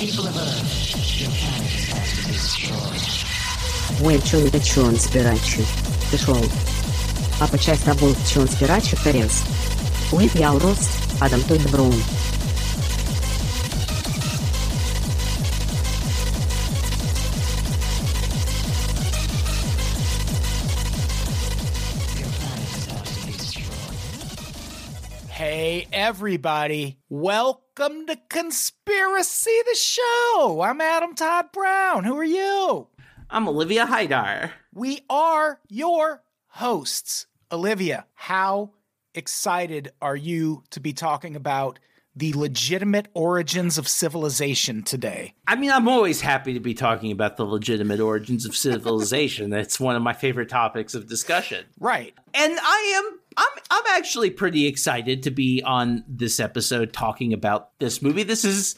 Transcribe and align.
People 0.00 0.28
of 0.28 0.36
Earth, 0.38 1.20
your 1.20 1.28
planet 1.28 1.68
чон 4.24 4.48
да 4.48 4.58
чон 4.60 4.96
спирачи. 4.98 5.62
Ты 6.10 6.16
шел. 6.16 6.38
А 7.38 7.46
по 7.46 7.58
часть 7.58 7.86
обул 7.86 8.16
чон 8.26 8.48
спирачи 8.48 8.96
Теренс. 9.04 9.42
Я 10.32 10.54
урос, 10.54 10.78
Адам 11.20 11.42
той 11.42 11.58
добрун. 11.58 11.92
Everybody. 26.00 26.96
Welcome 27.10 28.06
to 28.06 28.16
Conspiracy 28.30 29.50
the 29.66 29.74
Show. 29.74 30.62
I'm 30.64 30.80
Adam 30.80 31.14
Todd 31.14 31.52
Brown. 31.52 32.04
Who 32.04 32.16
are 32.16 32.24
you? 32.24 32.88
I'm 33.28 33.46
Olivia 33.46 33.84
Haidar. 33.84 34.50
We 34.72 35.02
are 35.10 35.60
your 35.68 36.22
hosts. 36.46 37.26
Olivia, 37.52 38.06
how 38.14 38.70
excited 39.14 39.92
are 40.00 40.16
you 40.16 40.62
to 40.70 40.80
be 40.80 40.94
talking 40.94 41.36
about 41.36 41.78
the 42.16 42.32
legitimate 42.32 43.08
origins 43.12 43.76
of 43.76 43.86
civilization 43.86 44.82
today? 44.82 45.34
I 45.46 45.54
mean, 45.54 45.70
I'm 45.70 45.86
always 45.86 46.22
happy 46.22 46.54
to 46.54 46.60
be 46.60 46.72
talking 46.72 47.12
about 47.12 47.36
the 47.36 47.44
legitimate 47.44 48.00
origins 48.00 48.46
of 48.46 48.56
civilization. 48.56 49.50
That's 49.50 49.78
one 49.78 49.96
of 49.96 50.02
my 50.02 50.14
favorite 50.14 50.48
topics 50.48 50.94
of 50.94 51.10
discussion. 51.10 51.66
Right. 51.78 52.14
And 52.32 52.58
I 52.58 53.02
am 53.04 53.19
I'm 53.36 53.48
I'm 53.70 53.84
actually 53.88 54.30
pretty 54.30 54.66
excited 54.66 55.22
to 55.24 55.30
be 55.30 55.62
on 55.62 56.04
this 56.08 56.40
episode 56.40 56.92
talking 56.92 57.32
about 57.32 57.78
this 57.78 58.02
movie. 58.02 58.22
This 58.22 58.44
is 58.44 58.76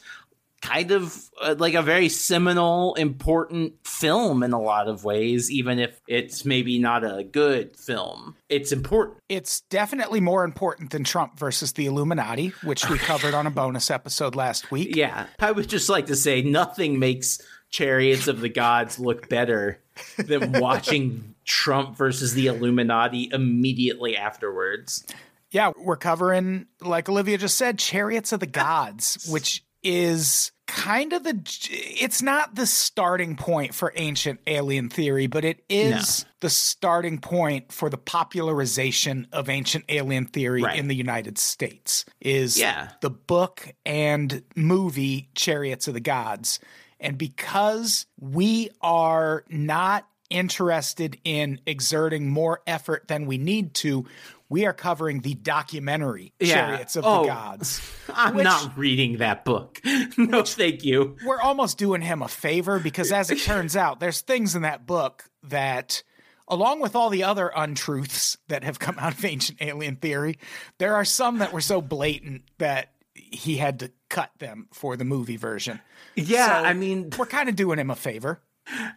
kind 0.62 0.92
of 0.92 1.28
uh, 1.42 1.56
like 1.58 1.75
a 1.75 1.83
very 1.83 2.08
seminal 2.08 2.95
important 2.95 3.75
film 3.84 4.45
in 4.45 4.53
a 4.53 4.61
lot 4.61 4.86
of 4.86 5.05
ways 5.05 5.50
even 5.50 5.80
if 5.80 6.00
it's 6.06 6.45
maybe 6.45 6.78
not 6.78 7.05
a 7.05 7.25
good 7.25 7.77
film. 7.77 8.36
It's 8.48 8.70
important. 8.70 9.19
It's 9.28 9.62
definitely 9.62 10.20
more 10.20 10.45
important 10.45 10.91
than 10.91 11.03
Trump 11.03 11.36
versus 11.39 11.73
the 11.73 11.86
Illuminati, 11.86 12.53
which 12.62 12.89
we 12.89 12.97
covered 12.98 13.34
on 13.34 13.47
a 13.47 13.50
bonus 13.50 13.91
episode 13.91 14.34
last 14.36 14.70
week. 14.70 14.97
Yeah, 15.03 15.27
I 15.41 15.50
would 15.50 15.69
just 15.69 15.89
like 15.89 16.06
to 16.06 16.17
say 16.17 16.42
nothing 16.42 16.98
makes 16.98 17.41
Chariots 17.70 18.28
of 18.28 18.41
the 18.41 18.48
Gods 18.48 19.00
look 19.00 19.28
better 19.28 19.80
than 20.17 20.61
watching 20.61 21.31
Trump 21.45 21.97
versus 21.97 22.35
the 22.35 22.47
Illuminati 22.47 23.29
immediately 23.33 24.17
afterwards. 24.17 25.05
Yeah, 25.51 25.73
we're 25.77 25.97
covering, 25.97 26.67
like 26.81 27.09
Olivia 27.09 27.37
just 27.39 27.57
said, 27.59 27.79
Chariots 27.79 28.33
of 28.33 28.41
the 28.41 28.47
Gods, 28.62 29.27
which 29.31 29.65
is 29.83 30.53
kind 30.67 31.13
of 31.13 31.25
the. 31.25 31.43
It's 31.70 32.23
not 32.23 32.55
the 32.55 32.67
starting 32.67 33.37
point 33.37 33.75
for 33.75 33.93
ancient 33.97 34.41
alien 34.47 34.89
theory, 34.89 35.27
but 35.27 35.45
it 35.45 35.63
is 35.69 36.25
the 36.41 36.48
starting 36.48 37.19
point 37.19 37.70
for 37.73 37.91
the 37.91 37.98
popularization 37.98 39.27
of 39.33 39.48
ancient 39.48 39.85
alien 39.89 40.27
theory 40.27 40.63
Right. 40.63 40.79
in 40.79 40.89
the 40.89 40.95
United 40.97 41.37
States. 41.37 42.05
Is 42.20 42.59
Yeah. 42.59 42.91
the 43.01 43.11
book 43.11 43.75
and 43.85 44.43
movie 44.57 45.29
Chariots 45.35 45.89
of 45.89 45.95
the 45.95 46.01
Gods. 46.01 46.61
And 47.01 47.19
because 47.19 48.07
we 48.20 48.70
are 48.81 49.45
not 49.48 50.07
interested 50.33 51.19
in 51.25 51.61
exerting 51.66 52.28
more 52.30 52.61
effort 52.66 53.06
than 53.08 53.27
we 53.27 53.38
need 53.38 53.75
to, 53.75 54.06
we 54.48 54.66
are 54.66 54.72
covering 54.72 55.20
the 55.20 55.34
documentary 55.34 56.33
Yeah. 56.41 56.55
Chariots 56.66 56.97
of 56.97 57.05
Oh. 57.06 57.22
the 57.22 57.28
Gods. 57.28 57.80
I'm 58.14 58.34
Which- 58.34 58.44
not 58.44 58.77
reading 58.77 59.19
that 59.19 59.44
book. 59.44 59.80
no, 60.19 60.42
thank 60.42 60.84
you. 60.84 61.16
We're 61.24 61.41
almost 61.41 61.78
doing 61.78 62.00
him 62.02 62.22
a 62.22 62.28
favor 62.28 62.79
because, 62.79 63.12
as 63.12 63.30
it 63.30 63.39
turns 63.40 63.77
out, 63.77 64.01
there's 64.01 64.20
things 64.20 64.55
in 64.55 64.62
that 64.62 64.86
book 64.86 65.24
that, 65.45 66.02
along 66.48 66.80
with 66.80 66.95
all 66.96 67.08
the 67.11 67.24
other 67.24 67.51
untruths 67.55 68.36
that 68.48 68.64
have 68.64 68.78
come 68.78 68.98
out 68.98 69.12
of 69.14 69.24
ancient 69.24 69.58
alien 69.62 69.96
theory, 69.96 70.39
there 70.78 70.95
are 70.96 71.05
some 71.05 71.39
that 71.39 71.52
were 71.52 71.61
so 71.61 71.80
blatant 71.80 72.42
that 72.58 72.92
he 73.14 73.57
had 73.57 73.78
to 73.80 73.90
cut 74.11 74.30
them 74.39 74.68
for 74.73 74.96
the 74.96 75.05
movie 75.05 75.36
version. 75.36 75.80
Yeah, 76.14 76.61
So- 76.62 76.68
I 76.68 76.73
mean, 76.74 77.11
We're 77.18 77.27
kind 77.27 77.48
of 77.48 77.57
doing 77.57 77.78
him 77.78 77.90
a 77.90 77.96
favor. 77.96 78.42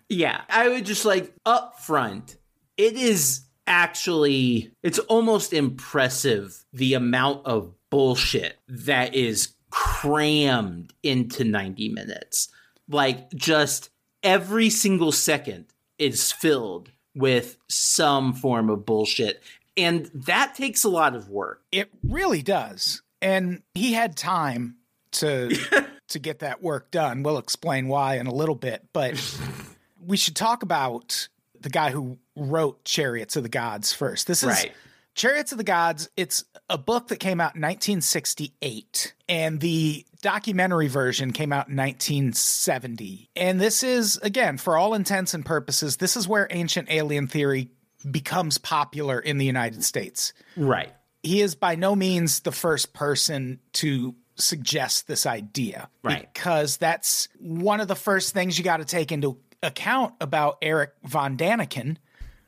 Yeah, 0.10 0.42
I 0.50 0.70
would 0.70 0.86
just 0.86 1.06
like 1.06 1.34
up 1.46 1.80
front, 1.80 2.38
it 2.78 2.94
is 2.94 3.42
actually, 3.68 4.72
it's 4.84 5.00
almost 5.00 5.54
impressive 5.54 6.64
the 6.74 6.94
amount 6.94 7.46
of 7.46 7.74
bullshit 7.90 8.58
that 8.68 9.16
is 9.16 9.56
crammed 9.70 10.94
into 11.04 11.44
90 11.44 11.90
minutes. 11.90 12.50
Like, 12.88 13.34
just 13.34 13.90
every 14.24 14.70
single 14.70 15.12
second 15.12 15.66
is 15.98 16.32
filled 16.32 16.92
with 17.16 17.58
some 17.68 18.34
form 18.34 18.70
of 18.70 18.86
bullshit. 18.86 19.42
And 19.78 20.10
that 20.14 20.56
takes 20.56 20.84
a 20.84 20.90
lot 20.90 21.16
of 21.16 21.30
work. 21.30 21.62
It 21.72 21.90
really 22.04 22.42
does. 22.42 23.02
And 23.22 23.64
he 23.74 23.94
had 23.94 24.16
time 24.16 24.76
to 25.14 25.58
to 26.10 26.20
get 26.20 26.40
that 26.40 26.62
work 26.62 26.92
done. 26.92 27.24
We'll 27.24 27.38
explain 27.38 27.88
why 27.88 28.18
in 28.18 28.28
a 28.28 28.34
little 28.34 28.56
bit, 28.56 28.86
but 28.94 29.14
we 30.06 30.18
should 30.18 30.36
talk 30.36 30.64
about 30.64 31.28
the 31.60 31.70
guy 31.70 31.90
who 31.92 32.18
wrote 32.36 32.84
Chariots 32.86 33.36
of 33.36 33.44
the 33.44 33.50
Gods 33.50 33.92
first. 33.94 34.28
This 34.28 34.44
is 34.44 34.50
Right. 34.50 34.72
Chariots 35.16 35.52
of 35.54 35.58
the 35.58 35.64
Gods. 35.64 36.10
It's 36.18 36.44
a 36.70 36.78
book 36.78 37.08
that 37.08 37.22
came 37.22 37.40
out 37.40 37.56
in 37.56 37.62
1968, 37.62 39.14
and 39.30 39.60
the 39.62 40.06
documentary 40.22 40.88
version 40.90 41.32
came 41.32 41.54
out 41.54 41.70
in 41.70 41.76
1970. 41.78 43.30
And 43.36 43.60
this 43.60 43.84
is, 43.84 44.18
again, 44.18 44.58
for 44.58 44.78
all 44.78 44.94
intents 44.94 45.34
and 45.34 45.46
purposes, 45.46 45.98
this 45.98 46.18
is 46.18 46.28
where 46.28 46.48
ancient 46.52 46.90
alien 46.92 47.28
theory 47.28 47.70
becomes 48.10 48.58
popular 48.58 49.20
in 49.20 49.38
the 49.38 49.46
United 49.46 49.84
States 49.84 50.34
Right. 50.56 50.94
he 51.24 51.42
is 51.42 51.56
by 51.56 51.76
no 51.76 51.96
means 51.96 52.42
the 52.42 52.52
first 52.52 52.94
person 52.94 53.60
to 53.74 54.14
suggest 54.36 55.08
this 55.08 55.26
idea. 55.26 55.90
Right. 56.04 56.32
Because 56.34 56.78
that's 56.78 57.28
one 57.40 57.80
of 57.80 57.88
the 57.88 57.96
first 57.96 58.34
things 58.34 58.58
you 58.58 58.64
got 58.64 58.78
to 58.78 58.86
take 58.86 59.12
into 59.12 59.38
account 59.64 60.14
about 60.22 60.58
Eric 60.62 60.92
von 61.04 61.38
Daniken, 61.38 61.98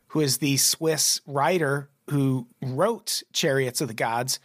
who 0.08 0.22
is 0.22 0.38
the 0.38 0.58
Swiss 0.58 1.22
writer 1.26 1.90
who 2.10 2.48
wrote 2.62 3.24
Chariots 3.34 3.82
of 3.82 3.88
the 3.88 3.94
Gods, 3.94 4.40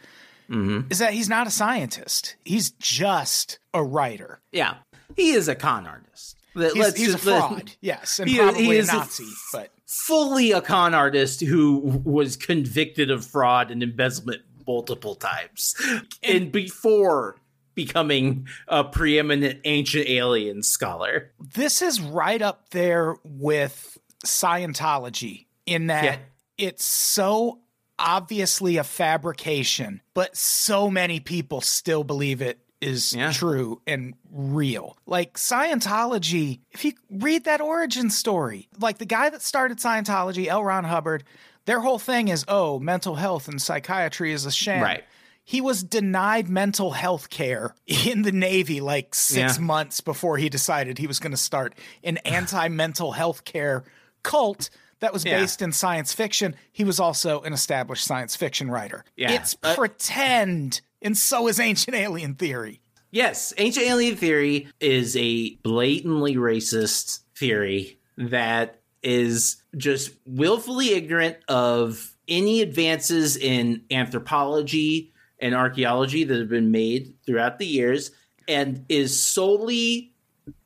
mm-hmm. 0.49 0.91
is 0.91 0.99
that 0.99 1.13
he's 1.13 1.29
not 1.29 1.47
a 1.47 1.51
scientist. 1.51 2.35
He's 2.43 2.71
just 2.71 3.59
a 3.73 3.83
writer. 3.83 4.41
Yeah. 4.51 4.75
He 5.15 5.31
is 5.31 5.47
a 5.47 5.55
con 5.55 5.85
artist. 5.85 6.37
He's, 6.53 6.75
let's 6.75 6.97
he's 6.97 7.09
a 7.09 7.11
just- 7.13 7.25
let- 7.25 7.39
fraud, 7.39 7.71
yes, 7.81 8.19
and 8.19 8.29
He 8.29 8.37
probably 8.37 8.65
he 8.65 8.75
is 8.77 8.89
a 8.89 8.93
Nazi. 8.93 9.25
but 9.51 9.71
fully 9.87 10.51
a 10.51 10.61
con 10.61 10.93
artist 10.93 11.41
who 11.41 11.77
was 12.03 12.35
convicted 12.35 13.09
of 13.09 13.25
fraud 13.25 13.71
and 13.71 13.81
embezzlement 13.81 14.41
multiple 14.67 15.15
times 15.15 15.75
and 16.23 16.51
before 16.51 17.37
becoming 17.75 18.47
a 18.67 18.83
preeminent 18.83 19.59
ancient 19.63 20.07
alien 20.07 20.61
scholar 20.63 21.31
this 21.55 21.81
is 21.81 21.99
right 22.01 22.41
up 22.41 22.69
there 22.69 23.15
with 23.23 23.97
Scientology 24.25 25.47
in 25.65 25.87
that 25.87 26.03
Yeah. 26.03 26.17
it's 26.57 26.85
so 26.85 27.59
obviously 27.99 28.77
a 28.77 28.83
fabrication, 28.83 30.01
but 30.13 30.35
so 30.35 30.89
many 30.89 31.19
people 31.19 31.61
still 31.61 32.03
believe 32.03 32.41
it 32.41 32.59
is 32.81 33.13
Yeah. 33.13 33.31
true 33.31 33.81
and 33.87 34.13
real. 34.29 34.97
Like 35.05 35.37
Scientology, 35.37 36.59
if 36.71 36.83
you 36.83 36.93
read 37.09 37.45
that 37.45 37.61
origin 37.61 38.09
story, 38.09 38.67
like 38.79 38.97
the 38.97 39.05
guy 39.05 39.29
that 39.29 39.41
started 39.41 39.77
Scientology, 39.77 40.47
L. 40.47 40.63
Ron 40.63 40.83
Hubbard, 40.83 41.23
their 41.65 41.79
whole 41.81 41.99
thing 41.99 42.27
is, 42.27 42.43
oh, 42.47 42.79
mental 42.79 43.15
health 43.15 43.47
and 43.47 43.61
psychiatry 43.61 44.31
is 44.31 44.45
a 44.45 44.51
sham. 44.51 44.81
Right. 44.83 45.03
He 45.45 45.59
was 45.59 45.83
denied 45.83 46.47
mental 46.47 46.91
health 46.91 47.29
care 47.29 47.75
in 47.85 48.21
the 48.21 48.31
Navy 48.31 48.79
like 48.79 49.13
six 49.13 49.57
Yeah. 49.57 49.63
months 49.63 49.99
before 50.01 50.37
he 50.37 50.47
decided 50.49 50.97
he 50.97 51.07
was 51.07 51.19
going 51.19 51.31
to 51.31 51.37
start 51.37 51.75
an 52.03 52.17
anti 52.25 52.67
mental 52.69 53.11
health 53.13 53.43
care 53.43 53.83
cult 54.23 54.69
that 54.99 55.11
was 55.11 55.25
Yeah. 55.25 55.39
based 55.39 55.61
in 55.61 55.73
science 55.73 56.13
fiction. 56.13 56.55
He 56.71 56.85
was 56.85 56.99
also 56.99 57.41
an 57.41 57.51
established 57.51 58.05
science 58.05 58.35
fiction 58.37 58.71
writer. 58.71 59.03
Yeah. 59.17 59.31
It's 59.33 59.57
Uh, 59.61 59.75
pretend, 59.75 60.79
and 61.01 61.17
so 61.17 61.47
is 61.49 61.59
ancient 61.59 61.95
alien 61.95 62.35
theory. 62.35 62.79
yes 63.11 63.53
ancient 63.57 63.85
alien 63.85 64.15
theory 64.15 64.67
is 64.79 65.15
a 65.17 65.55
blatantly 65.57 66.35
racist 66.35 67.19
theory 67.37 67.99
that 68.17 68.79
is 69.03 69.57
just 69.77 70.11
willfully 70.25 70.93
ignorant 70.93 71.37
of 71.47 72.15
any 72.27 72.61
advances 72.61 73.35
in 73.37 73.83
anthropology 73.91 75.11
and 75.39 75.53
archaeology 75.53 76.23
that 76.23 76.39
have 76.39 76.49
been 76.49 76.71
made 76.71 77.13
throughout 77.25 77.59
the 77.59 77.65
years 77.65 78.11
and 78.47 78.85
is 78.89 79.21
solely 79.21 80.13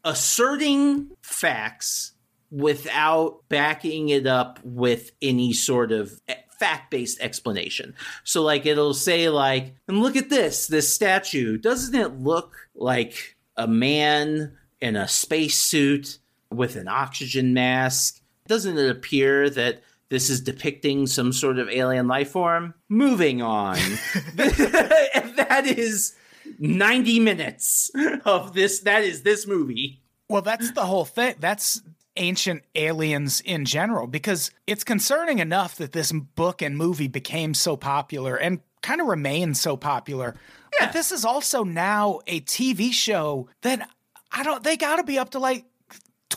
asserting 0.03 1.09
facts 1.21 2.13
without 2.51 3.41
backing 3.49 4.09
it 4.09 4.25
up 4.25 4.59
with 4.63 5.11
any 5.21 5.51
sort 5.51 5.91
of 5.91 6.21
fact 6.59 6.91
based 6.91 7.19
explanation. 7.19 7.93
So, 8.23 8.43
like, 8.43 8.65
it'll 8.65 8.93
say, 8.93 9.29
like, 9.29 9.75
and 9.87 10.01
look 10.01 10.15
at 10.15 10.29
this, 10.29 10.67
this 10.67 10.91
statue. 10.91 11.57
Doesn't 11.57 11.93
it 11.93 12.19
look 12.19 12.55
like 12.75 13.35
a 13.57 13.67
man 13.67 14.57
in 14.79 14.95
a 14.95 15.07
spacesuit 15.07 16.19
with 16.49 16.75
an 16.75 16.87
oxygen 16.87 17.53
mask. 17.53 18.21
Doesn't 18.47 18.77
it 18.77 18.89
appear 18.89 19.49
that 19.51 19.83
this 20.09 20.29
is 20.29 20.41
depicting 20.41 21.07
some 21.07 21.33
sort 21.33 21.59
of 21.59 21.69
alien 21.69 22.07
life 22.07 22.31
form? 22.31 22.73
Moving 22.89 23.41
on. 23.41 23.75
that 24.35 25.63
is 25.65 26.15
90 26.59 27.19
minutes 27.19 27.91
of 28.25 28.53
this. 28.53 28.79
That 28.79 29.03
is 29.03 29.23
this 29.23 29.47
movie. 29.47 30.01
Well, 30.29 30.41
that's 30.41 30.71
the 30.71 30.85
whole 30.85 31.05
thing. 31.05 31.35
That's 31.39 31.81
ancient 32.17 32.63
aliens 32.75 33.41
in 33.41 33.65
general 33.65 34.07
because 34.07 34.51
it's 34.65 34.83
concerning 34.83 35.39
enough 35.39 35.75
that 35.75 35.91
this 35.91 36.11
book 36.11 36.61
and 36.61 36.77
movie 36.77 37.07
became 37.07 37.53
so 37.53 37.77
popular 37.77 38.35
and 38.35 38.59
kind 38.81 39.01
of 39.01 39.07
remains 39.07 39.61
so 39.61 39.77
popular. 39.77 40.35
Yeah. 40.73 40.88
But 40.88 40.94
this 40.94 41.11
is 41.11 41.23
also 41.25 41.63
now 41.63 42.19
a 42.27 42.41
TV 42.41 42.91
show 42.91 43.49
that 43.61 43.89
I 44.31 44.44
don't 44.44 44.63
they 44.63 44.77
got 44.77 44.97
to 44.97 45.03
be 45.03 45.17
up 45.17 45.31
to 45.31 45.39
like 45.39 45.65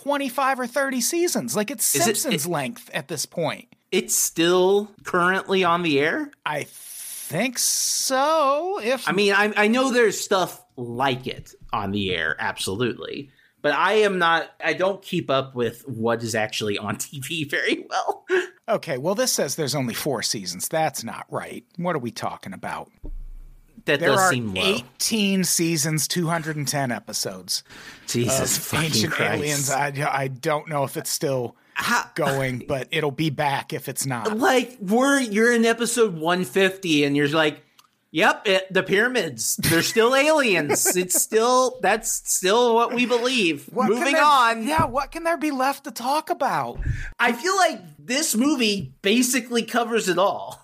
25 0.02 0.60
or 0.60 0.66
30 0.66 1.00
seasons. 1.00 1.56
Like 1.56 1.70
it's 1.70 1.94
Is 1.94 2.02
it- 2.06 2.16
Simpsons 2.16 2.46
it- 2.46 2.50
length 2.50 2.90
at 2.92 3.08
this 3.08 3.26
point. 3.26 3.66
It's 3.92 4.14
still 4.14 4.88
currently 5.02 5.64
on 5.64 5.82
the 5.82 5.98
air. 5.98 6.30
I 6.46 6.64
think 6.68 7.58
so. 7.58 8.78
If 8.82 9.08
I 9.08 9.12
mean, 9.12 9.32
I, 9.32 9.52
I 9.56 9.66
know 9.68 9.90
there's 9.92 10.20
stuff 10.20 10.64
like 10.76 11.26
it 11.26 11.52
on 11.72 11.90
the 11.90 12.14
air, 12.14 12.36
absolutely. 12.38 13.30
But 13.62 13.72
I 13.72 13.94
am 13.94 14.18
not, 14.18 14.48
I 14.64 14.72
don't 14.74 15.02
keep 15.02 15.28
up 15.28 15.54
with 15.56 15.82
what 15.88 16.22
is 16.22 16.34
actually 16.36 16.78
on 16.78 16.96
TV 16.98 17.50
very 17.50 17.84
well. 17.90 18.24
Okay, 18.68 18.96
well, 18.96 19.16
this 19.16 19.32
says 19.32 19.56
there's 19.56 19.74
only 19.74 19.92
four 19.94 20.22
seasons. 20.22 20.68
That's 20.68 21.02
not 21.02 21.26
right. 21.28 21.64
What 21.76 21.96
are 21.96 21.98
we 22.00 22.12
talking 22.12 22.52
about? 22.52 22.90
That 23.86 24.00
There 24.00 24.10
does 24.10 24.20
are 24.20 24.30
seem 24.32 24.54
low. 24.54 24.62
18 24.62 25.44
seasons, 25.44 26.06
210 26.08 26.90
episodes. 26.92 27.62
Jesus 28.06 28.56
of 28.58 28.62
fucking 28.64 28.86
Ancient 28.86 29.12
Christ. 29.12 29.32
Aliens. 29.34 29.70
I, 29.70 29.92
I 30.12 30.28
don't 30.28 30.68
know 30.68 30.84
if 30.84 30.96
it's 30.96 31.10
still 31.10 31.56
How- 31.74 32.10
going, 32.14 32.64
but 32.66 32.88
it'll 32.90 33.10
be 33.10 33.30
back 33.30 33.72
if 33.72 33.88
it's 33.88 34.06
not. 34.06 34.36
like 34.38 34.76
we're 34.80 35.20
you're 35.20 35.52
in 35.52 35.64
episode 35.64 36.14
150 36.14 37.04
and 37.04 37.16
you're 37.16 37.28
like 37.28 37.62
yep 38.12 38.42
it, 38.44 38.66
the 38.72 38.82
pyramids 38.82 39.54
they're 39.58 39.82
still 39.82 40.16
aliens 40.16 40.96
it's 40.96 41.22
still 41.22 41.78
that's 41.80 42.10
still 42.28 42.74
what 42.74 42.92
we 42.92 43.06
believe 43.06 43.66
What 43.72 43.88
moving 43.88 44.14
there- 44.14 44.24
on 44.24 44.66
Yeah, 44.66 44.86
what 44.86 45.12
can 45.12 45.22
there 45.22 45.36
be 45.38 45.52
left 45.52 45.84
to 45.84 45.92
talk 45.92 46.28
about? 46.28 46.80
i 47.20 47.30
feel 47.32 47.56
like 47.56 47.80
this 48.00 48.34
movie 48.34 48.92
basically 49.02 49.62
covers 49.62 50.08
it 50.08 50.18
all 50.18 50.60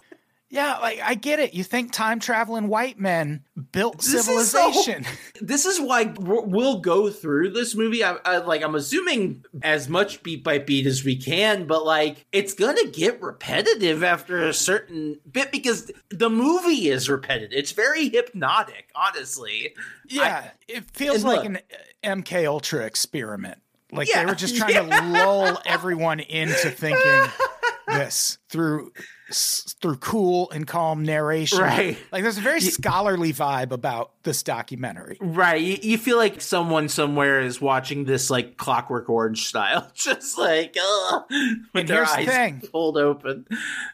Yeah, 0.48 0.78
like 0.78 1.00
I 1.02 1.14
get 1.14 1.40
it. 1.40 1.54
You 1.54 1.64
think 1.64 1.90
time 1.92 2.20
traveling 2.20 2.68
white 2.68 3.00
men 3.00 3.42
built 3.72 3.98
This 3.98 4.14
is 4.14 4.24
so- 4.50 4.70
civilization. 4.70 5.04
this 5.40 5.66
is 5.66 5.80
why 5.80 6.14
we'll 6.18 6.78
go 6.80 7.10
through 7.10 7.50
this 7.50 7.74
movie 7.74 8.02
I, 8.04 8.16
I 8.24 8.38
like 8.38 8.62
i'm 8.62 8.74
assuming 8.74 9.44
as 9.62 9.88
much 9.88 10.22
beat 10.22 10.42
by 10.44 10.58
beat 10.58 10.86
as 10.86 11.04
we 11.04 11.16
can 11.16 11.66
but 11.66 11.84
like 11.84 12.24
it's 12.32 12.54
gonna 12.54 12.86
get 12.90 13.20
repetitive 13.20 14.02
after 14.02 14.46
a 14.46 14.54
certain 14.54 15.18
bit 15.30 15.52
because 15.52 15.90
the 16.10 16.30
movie 16.30 16.88
is 16.88 17.08
repetitive 17.10 17.52
it's 17.52 17.72
very 17.72 18.08
hypnotic 18.08 18.88
honestly 18.94 19.74
Yeah, 20.08 20.50
it 20.68 20.90
feels 20.92 21.22
like 21.24 21.38
look- 21.38 21.46
an 21.46 21.56
uh, 21.56 22.16
MK 22.16 22.46
Ultra 22.46 22.84
experiment. 22.86 23.58
Like 23.92 24.08
Yeah, 24.08 24.20
they 24.20 24.26
were 24.26 24.34
just 24.34 24.56
trying 24.58 24.88
to 24.88 25.02
lull 25.10 25.60
everyone 25.66 26.20
into 26.20 26.70
thinking 26.70 27.02
this 27.86 28.38
through 28.48 28.92
through 29.32 29.96
cool 29.96 30.50
and 30.50 30.66
calm 30.66 31.02
narration. 31.04 31.58
Right. 31.58 31.98
Like 32.12 32.22
there's 32.22 32.38
a 32.38 32.42
very 32.42 32.60
scholarly 32.60 33.32
vibe 33.32 33.72
about 33.72 34.12
this 34.22 34.42
documentary. 34.42 35.18
Right. 35.20 35.60
You, 35.60 35.78
you 35.82 35.98
feel 35.98 36.16
like 36.16 36.40
someone 36.40 36.88
somewhere 36.88 37.40
is 37.40 37.60
watching 37.60 38.04
this 38.04 38.30
like 38.30 38.56
clockwork 38.56 39.08
orange 39.08 39.46
style. 39.46 39.90
Just 39.94 40.38
like, 40.38 40.76
ugh, 40.80 41.24
with 41.30 41.58
And 41.74 41.88
their 41.88 42.04
the 42.04 42.10
eyes 42.10 42.26
thing. 42.26 42.62
pulled 42.70 42.96
open. 42.96 43.46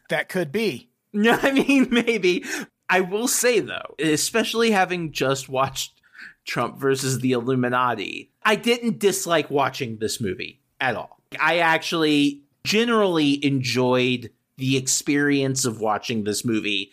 That 0.08 0.28
could 0.28 0.52
be. 0.52 0.90
Yeah, 1.12 1.38
I 1.42 1.52
mean, 1.52 1.88
maybe. 1.90 2.44
I 2.88 3.00
will 3.00 3.28
say 3.28 3.60
though, 3.60 3.94
especially 3.98 4.70
having 4.70 5.12
just 5.12 5.48
watched 5.48 5.92
Trump 6.44 6.78
versus 6.78 7.20
the 7.20 7.32
Illuminati, 7.32 8.30
I 8.42 8.56
didn't 8.56 8.98
dislike 8.98 9.50
watching 9.50 9.96
this 9.98 10.20
movie 10.20 10.60
at 10.80 10.94
all. 10.96 11.20
I 11.40 11.58
actually 11.58 12.41
generally 12.64 13.44
enjoyed 13.44 14.31
the 14.56 14.76
experience 14.76 15.64
of 15.64 15.81
watching 15.81 16.25
this 16.25 16.44
movie, 16.44 16.93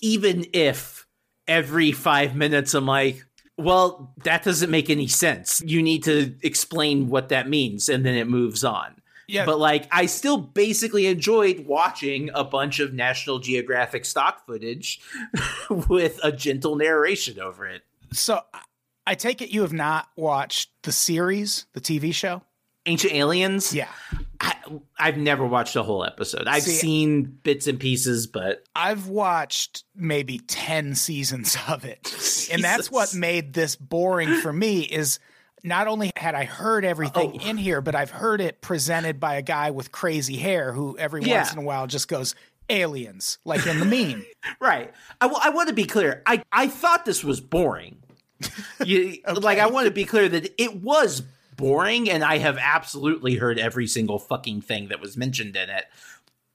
even 0.00 0.46
if 0.52 1.06
every 1.48 1.92
five 1.92 2.36
minutes 2.36 2.74
I'm 2.74 2.86
like, 2.86 3.24
well, 3.56 4.14
that 4.24 4.42
doesn't 4.42 4.70
make 4.70 4.88
any 4.88 5.06
sense. 5.06 5.60
You 5.64 5.82
need 5.82 6.04
to 6.04 6.34
explain 6.42 7.08
what 7.08 7.28
that 7.30 7.48
means, 7.48 7.88
and 7.88 8.06
then 8.06 8.14
it 8.14 8.28
moves 8.28 8.64
on. 8.64 8.96
Yeah. 9.28 9.44
But 9.44 9.58
like, 9.58 9.86
I 9.92 10.06
still 10.06 10.38
basically 10.38 11.06
enjoyed 11.06 11.66
watching 11.66 12.30
a 12.34 12.42
bunch 12.42 12.80
of 12.80 12.94
National 12.94 13.38
Geographic 13.38 14.04
stock 14.04 14.44
footage 14.46 15.00
with 15.88 16.18
a 16.24 16.32
gentle 16.32 16.74
narration 16.76 17.38
over 17.38 17.66
it. 17.66 17.82
So 18.12 18.40
I- 18.54 18.60
I 19.06 19.14
take 19.14 19.42
it 19.42 19.48
you 19.50 19.62
have 19.62 19.72
not 19.72 20.08
watched 20.14 20.70
the 20.84 20.92
series, 20.92 21.66
the 21.72 21.80
TV 21.80 22.14
show? 22.14 22.42
Ancient 22.86 23.12
Aliens? 23.12 23.74
Yeah. 23.74 23.88
I, 24.42 24.54
I've 24.98 25.18
never 25.18 25.44
watched 25.44 25.76
a 25.76 25.82
whole 25.82 26.04
episode. 26.04 26.46
I've 26.48 26.62
See- 26.62 26.70
seen 26.72 27.22
bits 27.24 27.66
and 27.66 27.78
pieces, 27.78 28.26
but 28.26 28.64
I've 28.74 29.06
watched 29.08 29.84
maybe 29.94 30.38
10 30.38 30.94
seasons 30.94 31.56
of 31.68 31.84
it. 31.84 32.48
And 32.52 32.64
that's 32.64 32.90
what 32.90 33.14
made 33.14 33.52
this 33.52 33.76
boring 33.76 34.36
for 34.40 34.52
me 34.52 34.80
is 34.80 35.18
not 35.62 35.88
only 35.88 36.10
had 36.16 36.34
I 36.34 36.44
heard 36.46 36.86
everything 36.86 37.38
Oh. 37.42 37.46
in 37.48 37.58
here, 37.58 37.82
but 37.82 37.94
I've 37.94 38.10
heard 38.10 38.40
it 38.40 38.62
presented 38.62 39.20
by 39.20 39.34
a 39.34 39.42
guy 39.42 39.70
with 39.72 39.92
crazy 39.92 40.36
hair 40.36 40.72
who 40.72 40.96
every 40.96 41.22
Yeah. 41.22 41.38
once 41.42 41.52
in 41.52 41.58
a 41.58 41.62
while 41.62 41.86
just 41.86 42.08
goes 42.08 42.34
aliens 42.70 43.38
like 43.44 43.66
in 43.66 43.78
the 43.78 43.84
meme. 43.84 44.24
right. 44.60 44.90
I, 45.20 45.26
w- 45.26 45.40
I 45.44 45.50
want 45.50 45.68
to 45.68 45.74
be 45.74 45.84
clear. 45.84 46.22
I, 46.24 46.42
I 46.50 46.68
thought 46.68 47.04
this 47.04 47.22
was 47.22 47.40
boring. 47.40 47.96
You, 48.86 49.18
Like, 49.34 49.58
I 49.58 49.66
want 49.66 49.84
to 49.86 49.90
be 49.90 50.06
clear 50.06 50.26
that 50.30 50.54
it 50.56 50.76
was 50.76 51.22
boring, 51.60 52.10
and 52.10 52.24
I 52.24 52.38
have 52.38 52.58
absolutely 52.58 53.36
heard 53.36 53.58
every 53.58 53.86
single 53.86 54.18
fucking 54.18 54.62
thing 54.62 54.88
that 54.88 55.00
was 55.00 55.16
mentioned 55.16 55.56
in 55.56 55.70
it. 55.70 55.84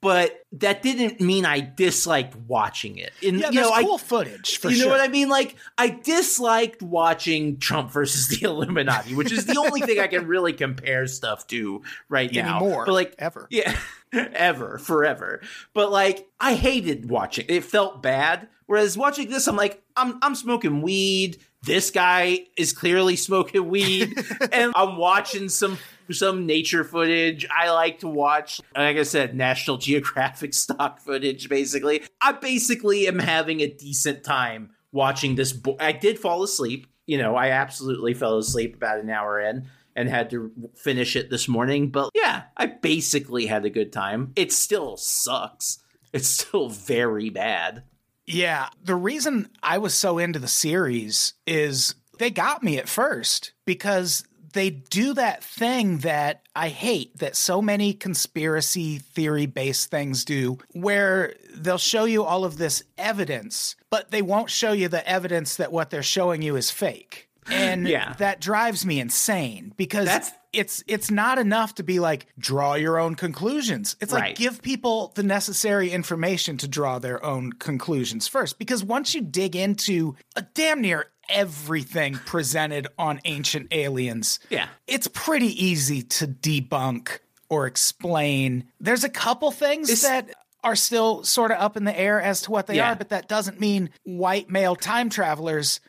But 0.01 0.43
that 0.51 0.83
didn't 0.83 1.19
mean 1.19 1.45
I 1.45 1.61
disliked 1.61 2.35
watching 2.35 2.97
it. 2.97 3.11
And, 3.25 3.39
Yeah, 3.39 3.47
you 3.47 3.53
there's 3.53 3.69
know, 3.69 3.73
I, 3.73 3.81
cool 3.81 3.97
footage 3.97 4.59
for 4.59 4.69
you 4.69 4.83
know 4.85 4.91
what 4.91 5.01
I 5.01 5.07
mean? 5.07 5.29
Like, 5.29 5.55
I 5.79 5.89
disliked 5.89 6.83
watching 6.83 7.57
Trump 7.57 7.91
versus 7.91 8.27
the 8.39 8.45
Illuminati, 8.45 9.15
which 9.15 9.31
is 9.31 9.47
the 9.47 9.57
only 9.57 9.81
thing 9.81 9.99
I 9.99 10.05
can 10.05 10.27
really 10.27 10.53
compare 10.53 11.07
stuff 11.07 11.47
to 11.47 11.81
right 12.07 12.31
now. 12.31 12.57
Anymore, 12.59 12.85
But 12.85 12.93
like, 12.93 13.15
ever. 13.17 13.47
yeah, 13.49 13.75
ever, 14.13 14.77
forever. 14.77 15.41
But 15.73 15.91
like, 15.91 16.27
I 16.39 16.53
hated 16.53 17.09
watching. 17.09 17.45
It 17.49 17.63
felt 17.63 18.03
bad. 18.03 18.47
Whereas 18.67 18.95
watching 18.97 19.29
this, 19.29 19.47
I'm 19.47 19.55
like, 19.55 19.81
I'm 19.95 20.19
I'm 20.21 20.35
smoking 20.35 20.81
weed. 20.83 21.37
This 21.65 21.89
guy 21.89 22.41
is 22.55 22.73
clearly 22.73 23.15
smoking 23.15 23.67
weed, 23.67 24.17
and 24.51 24.71
I'm 24.75 24.97
watching 24.97 25.49
some 25.49 25.79
some 26.11 26.45
nature 26.45 26.83
footage. 26.83 27.47
I 27.49 27.71
like 27.71 27.99
to 27.99 28.07
watch, 28.07 28.61
like 28.75 28.97
I 28.97 29.03
said, 29.03 29.35
National 29.35 29.77
Geographic 29.77 30.53
stock 30.63 30.99
footage. 30.99 31.49
Basically, 31.49 32.03
I 32.21 32.33
basically 32.33 33.07
am 33.07 33.17
having 33.17 33.61
a 33.61 33.67
decent 33.67 34.23
time 34.23 34.71
watching 34.91 35.35
this. 35.35 35.53
Bo- 35.53 35.77
I 35.79 35.91
did 35.91 36.19
fall 36.19 36.43
asleep. 36.43 36.85
You 37.07 37.17
know, 37.17 37.35
I 37.35 37.49
absolutely 37.49 38.13
fell 38.13 38.37
asleep 38.37 38.75
about 38.75 38.99
an 38.99 39.09
hour 39.09 39.39
in 39.39 39.67
and 39.95 40.07
had 40.07 40.29
to 40.31 40.51
finish 40.75 41.15
it 41.15 41.31
this 41.31 41.47
morning. 41.47 41.89
But 41.89 42.11
yeah, 42.13 42.43
I 42.57 42.67
basically 42.67 43.47
had 43.47 43.65
a 43.65 43.69
good 43.71 43.91
time. 43.91 44.33
It 44.35 44.51
still 44.51 44.97
sucks. 44.97 45.79
It's 46.13 46.27
still 46.27 46.69
very 46.69 47.29
bad. 47.29 47.83
Yeah, 48.27 48.69
the 48.83 48.95
reason 48.95 49.49
I 49.61 49.77
was 49.77 49.93
so 49.93 50.17
into 50.17 50.39
the 50.39 50.47
series 50.47 51.33
is 51.45 51.95
they 52.17 52.31
got 52.31 52.63
me 52.63 52.77
at 52.77 52.89
first 52.89 53.51
because 53.65 54.23
they 54.53 54.69
do 54.69 55.13
that 55.13 55.43
thing 55.43 55.99
that 55.99 56.41
I 56.55 56.69
hate 56.69 57.17
that 57.17 57.35
so 57.35 57.61
many 57.61 57.93
conspiracy 57.93 58.99
theory 58.99 59.45
based 59.45 59.91
things 59.91 60.23
do, 60.23 60.57
where 60.71 61.35
they'll 61.53 61.77
show 61.77 62.05
you 62.05 62.23
all 62.23 62.45
of 62.45 62.57
this 62.57 62.81
evidence, 62.97 63.75
but 63.89 64.11
they 64.11 64.21
won't 64.21 64.49
show 64.49 64.71
you 64.71 64.87
the 64.87 65.07
evidence 65.07 65.57
that 65.57 65.73
what 65.73 65.89
they're 65.89 66.01
showing 66.01 66.41
you 66.41 66.55
is 66.55 66.71
fake. 66.71 67.27
And 67.47 67.87
Yeah. 67.87 68.13
that 68.17 68.41
drives 68.41 68.85
me 68.85 68.99
insane 68.99 69.73
because 69.77 70.05
That's- 70.05 70.31
it's 70.53 70.83
it's 70.87 71.11
not 71.11 71.37
enough 71.37 71.75
to 71.75 71.83
be 71.83 71.99
like 71.99 72.27
draw 72.39 72.75
your 72.75 72.97
own 72.97 73.15
conclusions. 73.15 73.95
It's 73.99 74.13
like 74.13 74.21
Right. 74.21 74.35
give 74.35 74.61
people 74.61 75.11
the 75.15 75.23
necessary 75.23 75.91
information 75.91 76.57
to 76.57 76.67
draw 76.67 76.97
their 76.97 77.23
own 77.23 77.53
conclusions 77.53 78.27
first 78.27 78.57
because 78.57 78.83
once 78.83 79.13
you 79.13 79.21
dig 79.21 79.55
into 79.55 80.15
a 80.35 80.41
damn 80.41 80.81
near 80.81 81.07
everything 81.27 82.15
presented 82.25 82.87
on 82.97 83.19
ancient 83.25 83.67
aliens, 83.71 84.39
Yeah. 84.49 84.67
it's 84.87 85.07
pretty 85.07 85.63
easy 85.63 86.01
to 86.03 86.27
debunk 86.27 87.19
or 87.49 87.67
explain. 87.67 88.63
There's 88.79 89.03
a 89.03 89.09
couple 89.09 89.51
things 89.51 89.89
It's- 89.89 90.01
that 90.03 90.29
are 90.63 90.75
still 90.75 91.23
sort 91.23 91.51
of 91.51 91.59
up 91.59 91.77
in 91.77 91.83
the 91.83 91.97
air 91.99 92.19
as 92.19 92.41
to 92.41 92.51
what 92.51 92.65
they 92.67 92.77
Yeah. 92.77 92.91
are, 92.91 92.95
but 92.95 93.09
that 93.09 93.27
doesn't 93.27 93.59
mean 93.59 93.89
white 94.03 94.49
male 94.49 94.75
time 94.75 95.09
travelers 95.09 95.79